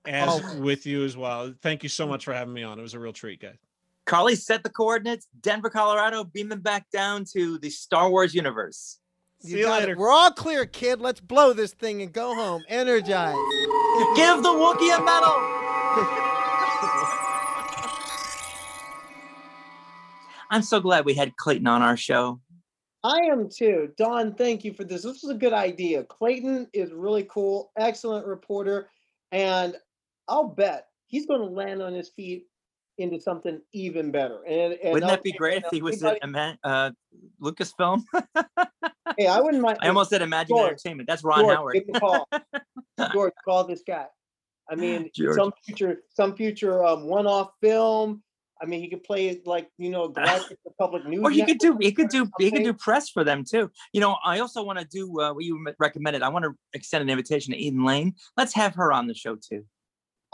As 0.09 0.41
Oh. 0.43 0.61
with 0.61 0.87
you 0.87 1.05
as 1.05 1.17
well. 1.19 1.53
Thank 1.63 1.83
you 1.83 1.89
so 1.91 2.07
much 2.07 2.25
for 2.25 2.33
having 2.33 2.55
me 2.55 2.63
on. 2.63 2.79
It 2.79 2.83
was 2.83 2.95
a 2.95 2.99
real 2.99 3.13
treat, 3.13 3.41
guys. 3.43 3.59
Carly 4.07 4.35
set 4.37 4.63
the 4.63 4.71
coordinates. 4.71 5.27
Denver, 5.43 5.69
Colorado. 5.69 6.25
Beam 6.25 6.49
them 6.49 6.61
back 6.61 6.91
down 6.91 7.25
to 7.35 7.59
the 7.59 7.69
Star 7.69 8.09
Wars 8.11 8.35
universe. 8.35 9.01
See 9.41 9.59
you 9.59 9.65
got 9.65 9.83
it. 9.83 9.89
later. 9.89 9.97
We're 9.99 10.11
all 10.11 10.31
clear, 10.31 10.65
kid. 10.65 11.01
Let's 11.03 11.21
blow 11.21 11.53
this 11.53 11.75
thing 11.75 12.01
and 12.01 12.11
go 12.11 12.35
home. 12.35 12.65
Energize. 12.69 13.35
Give 14.17 14.43
the 14.43 14.49
Wookiee 14.49 14.97
a 14.99 15.03
medal. 15.05 15.35
I'm 20.51 20.63
so 20.63 20.81
glad 20.81 21.05
we 21.05 21.13
had 21.15 21.37
Clayton 21.37 21.67
on 21.67 21.83
our 21.83 21.97
show. 21.97 22.41
I 23.05 23.19
am 23.31 23.49
too. 23.49 23.93
Dawn, 23.99 24.35
thank 24.35 24.65
you 24.65 24.73
for 24.73 24.85
this. 24.85 25.03
This 25.03 25.23
was 25.23 25.31
a 25.31 25.39
good 25.39 25.53
idea. 25.53 26.03
Clayton 26.05 26.69
is 26.73 26.93
really 26.93 27.25
cool, 27.25 27.71
excellent 27.77 28.27
reporter, 28.27 28.89
and 29.31 29.77
I'll 30.29 30.49
bet 30.49 30.87
he's 31.07 31.27
going 31.27 31.41
to 31.41 31.47
land 31.47 31.83
on 31.83 31.93
his 31.93 32.11
feet 32.11 32.47
into 32.99 33.21
something 33.21 33.61
even 33.73 34.11
better. 34.11 34.43
And, 34.47 34.75
and 34.75 34.93
Wouldn't 34.93 35.11
I'll- 35.11 35.17
that 35.17 35.23
be 35.23 35.33
great 35.33 35.65
if 35.65 35.71
he 35.71 35.83
was 35.83 36.03
at 36.03 36.19
uh, 36.65 36.91
Lucasfilm? 37.41 38.03
Hey, 39.17 39.27
I 39.27 39.41
wouldn't 39.41 39.63
mind. 39.63 39.79
I 39.83 39.89
almost 39.89 40.11
said 40.11 40.23
Imagine 40.23 40.57
George, 40.57 40.67
Entertainment. 40.67 41.09
That's 41.09 41.25
Ron 41.25 41.41
George, 41.41 41.57
Howard. 41.57 41.75
give 41.75 41.89
him 41.89 41.95
a 41.95 42.01
call. 42.01 42.29
George, 43.13 43.33
call 43.45 43.65
this 43.65 43.83
guy. 43.87 44.07
I 44.71 44.75
mean, 44.75 45.11
George. 45.15 45.37
some 45.37 45.53
future, 45.65 46.03
some 46.15 46.37
future 46.37 46.85
um, 46.85 47.05
one-off 47.05 47.51
film. 47.61 48.23
I 48.61 48.67
mean, 48.67 48.81
he 48.81 48.89
could 48.89 49.05
play 49.05 49.29
it 49.29 49.47
like 49.47 49.69
you 49.79 49.89
know, 49.91 50.09
Galactic 50.09 50.59
Republic 50.65 51.07
News. 51.07 51.23
Or 51.23 51.31
he 51.31 51.45
could 51.45 51.59
do 51.59 51.79
he 51.81 51.93
could 51.93 52.09
do 52.09 52.29
he 52.39 52.51
could 52.51 52.65
do 52.65 52.75
press 52.75 53.09
for 53.09 53.23
them 53.23 53.45
too. 53.49 53.71
You 53.93 54.01
know, 54.01 54.17
I 54.25 54.41
also 54.41 54.65
want 54.65 54.81
to 54.81 54.85
do 54.85 55.21
uh, 55.21 55.33
what 55.33 55.45
you 55.45 55.65
recommended. 55.79 56.23
I 56.23 56.29
want 56.29 56.45
to 56.45 56.53
extend 56.75 57.03
an 57.03 57.09
invitation 57.09 57.53
to 57.53 57.59
Eden 57.59 57.85
Lane. 57.85 58.15
Let's 58.37 58.53
have 58.55 58.75
her 58.75 58.93
on 58.93 59.07
the 59.07 59.15
show 59.15 59.37
too. 59.37 59.65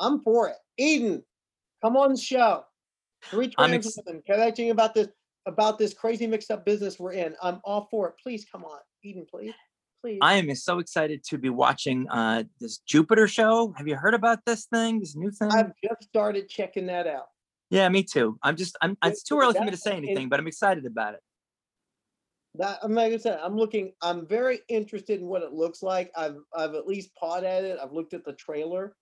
I'm 0.01 0.21
for 0.23 0.49
it. 0.49 0.57
Eden, 0.79 1.23
come 1.83 1.97
on 1.97 2.13
the 2.13 2.21
show. 2.21 2.65
Three 3.27 3.53
I'm 3.59 3.71
trans 3.71 3.87
ex- 3.87 3.99
women 4.05 4.23
connecting 4.27 4.71
about 4.71 4.95
this 4.95 5.09
about 5.47 5.79
this 5.79 5.93
crazy 5.95 6.27
mixed 6.27 6.51
up 6.51 6.65
business 6.65 6.99
we're 6.99 7.13
in. 7.13 7.35
I'm 7.43 7.61
all 7.65 7.89
for 7.91 8.09
it. 8.09 8.15
Please 8.23 8.47
come 8.51 8.65
on, 8.65 8.79
Eden, 9.03 9.27
please, 9.31 9.55
please. 10.03 10.19
I 10.23 10.35
am 10.35 10.55
so 10.55 10.79
excited 10.79 11.23
to 11.25 11.39
be 11.39 11.51
watching 11.51 12.09
uh, 12.09 12.45
this 12.61 12.79
Jupiter 12.79 13.29
show. 13.29 13.75
Have 13.77 13.87
you 13.87 13.97
heard 13.97 14.15
about 14.15 14.41
this 14.47 14.67
thing? 14.67 15.01
This 15.01 15.17
new 15.17 15.31
thing? 15.31 15.51
I've 15.53 15.73
just 15.83 16.09
started 16.09 16.49
checking 16.49 16.87
that 16.87 17.07
out. 17.07 17.27
yeah, 17.71 17.89
me 17.89 18.03
too. 18.03 18.39
I'm 18.43 18.57
just 18.57 18.77
I'm. 18.81 18.97
It's 19.05 19.23
too 19.23 19.39
early 19.39 19.55
for 19.55 19.65
me 19.65 19.71
to 19.71 19.77
say 19.77 19.97
anything, 19.97 20.29
but 20.29 20.41
I'm 20.41 20.47
excited 20.47 20.87
about 20.87 21.15
it. 21.15 21.21
That 22.57 22.79
I'm 22.83 22.95
like 22.95 23.13
I 23.13 23.17
said, 23.17 23.41
I'm 23.43 23.57
looking. 23.57 23.93
I'm 24.01 24.27
very 24.27 24.61
interested 24.69 25.21
in 25.21 25.27
what 25.27 25.43
it 25.43 25.53
looks 25.53 25.83
like. 25.83 26.13
I've 26.17 26.37
I've 26.57 26.75
at 26.75 26.87
least 26.87 27.11
pawed 27.17 27.45
at 27.45 27.65
it. 27.65 27.79
I've 27.83 27.93
looked 27.93 28.15
at 28.15 28.25
the 28.25 28.33
trailer, 28.35 28.95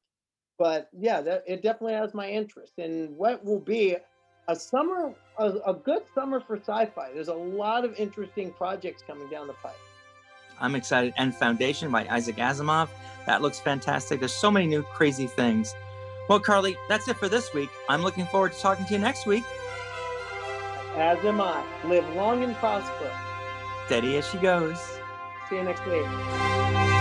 but 0.58 0.88
yeah, 0.98 1.20
that 1.20 1.44
it 1.46 1.62
definitely 1.62 1.94
has 1.94 2.14
my 2.14 2.28
interest. 2.28 2.78
And 2.78 3.16
what 3.16 3.44
will 3.44 3.60
be 3.60 3.96
a 4.48 4.56
summer, 4.56 5.14
a, 5.38 5.46
a 5.66 5.74
good 5.74 6.02
summer 6.14 6.40
for 6.40 6.56
sci-fi. 6.56 7.12
There's 7.12 7.28
a 7.28 7.34
lot 7.34 7.84
of 7.84 7.94
interesting 7.98 8.50
projects 8.52 9.02
coming 9.06 9.28
down 9.28 9.46
the 9.46 9.52
pipe. 9.54 9.72
I'm 10.60 10.74
excited. 10.74 11.12
And 11.16 11.34
Foundation 11.34 11.90
by 11.90 12.06
Isaac 12.08 12.36
Asimov. 12.36 12.88
That 13.26 13.42
looks 13.42 13.60
fantastic. 13.60 14.20
There's 14.20 14.34
so 14.34 14.50
many 14.50 14.66
new 14.66 14.82
crazy 14.82 15.26
things. 15.26 15.74
Well, 16.28 16.40
Carly, 16.40 16.76
that's 16.88 17.08
it 17.08 17.16
for 17.16 17.28
this 17.28 17.52
week. 17.52 17.70
I'm 17.88 18.02
looking 18.02 18.26
forward 18.26 18.52
to 18.52 18.60
talking 18.60 18.86
to 18.86 18.92
you 18.92 18.98
next 18.98 19.26
week. 19.26 19.44
As 20.96 21.18
am 21.24 21.40
I. 21.40 21.64
Live 21.84 22.08
long 22.14 22.44
and 22.44 22.54
prosper. 22.56 23.10
Steady 23.86 24.16
as 24.18 24.28
she 24.28 24.38
goes. 24.38 24.78
See 25.48 25.56
you 25.56 25.64
next 25.64 25.84
week. 25.86 26.91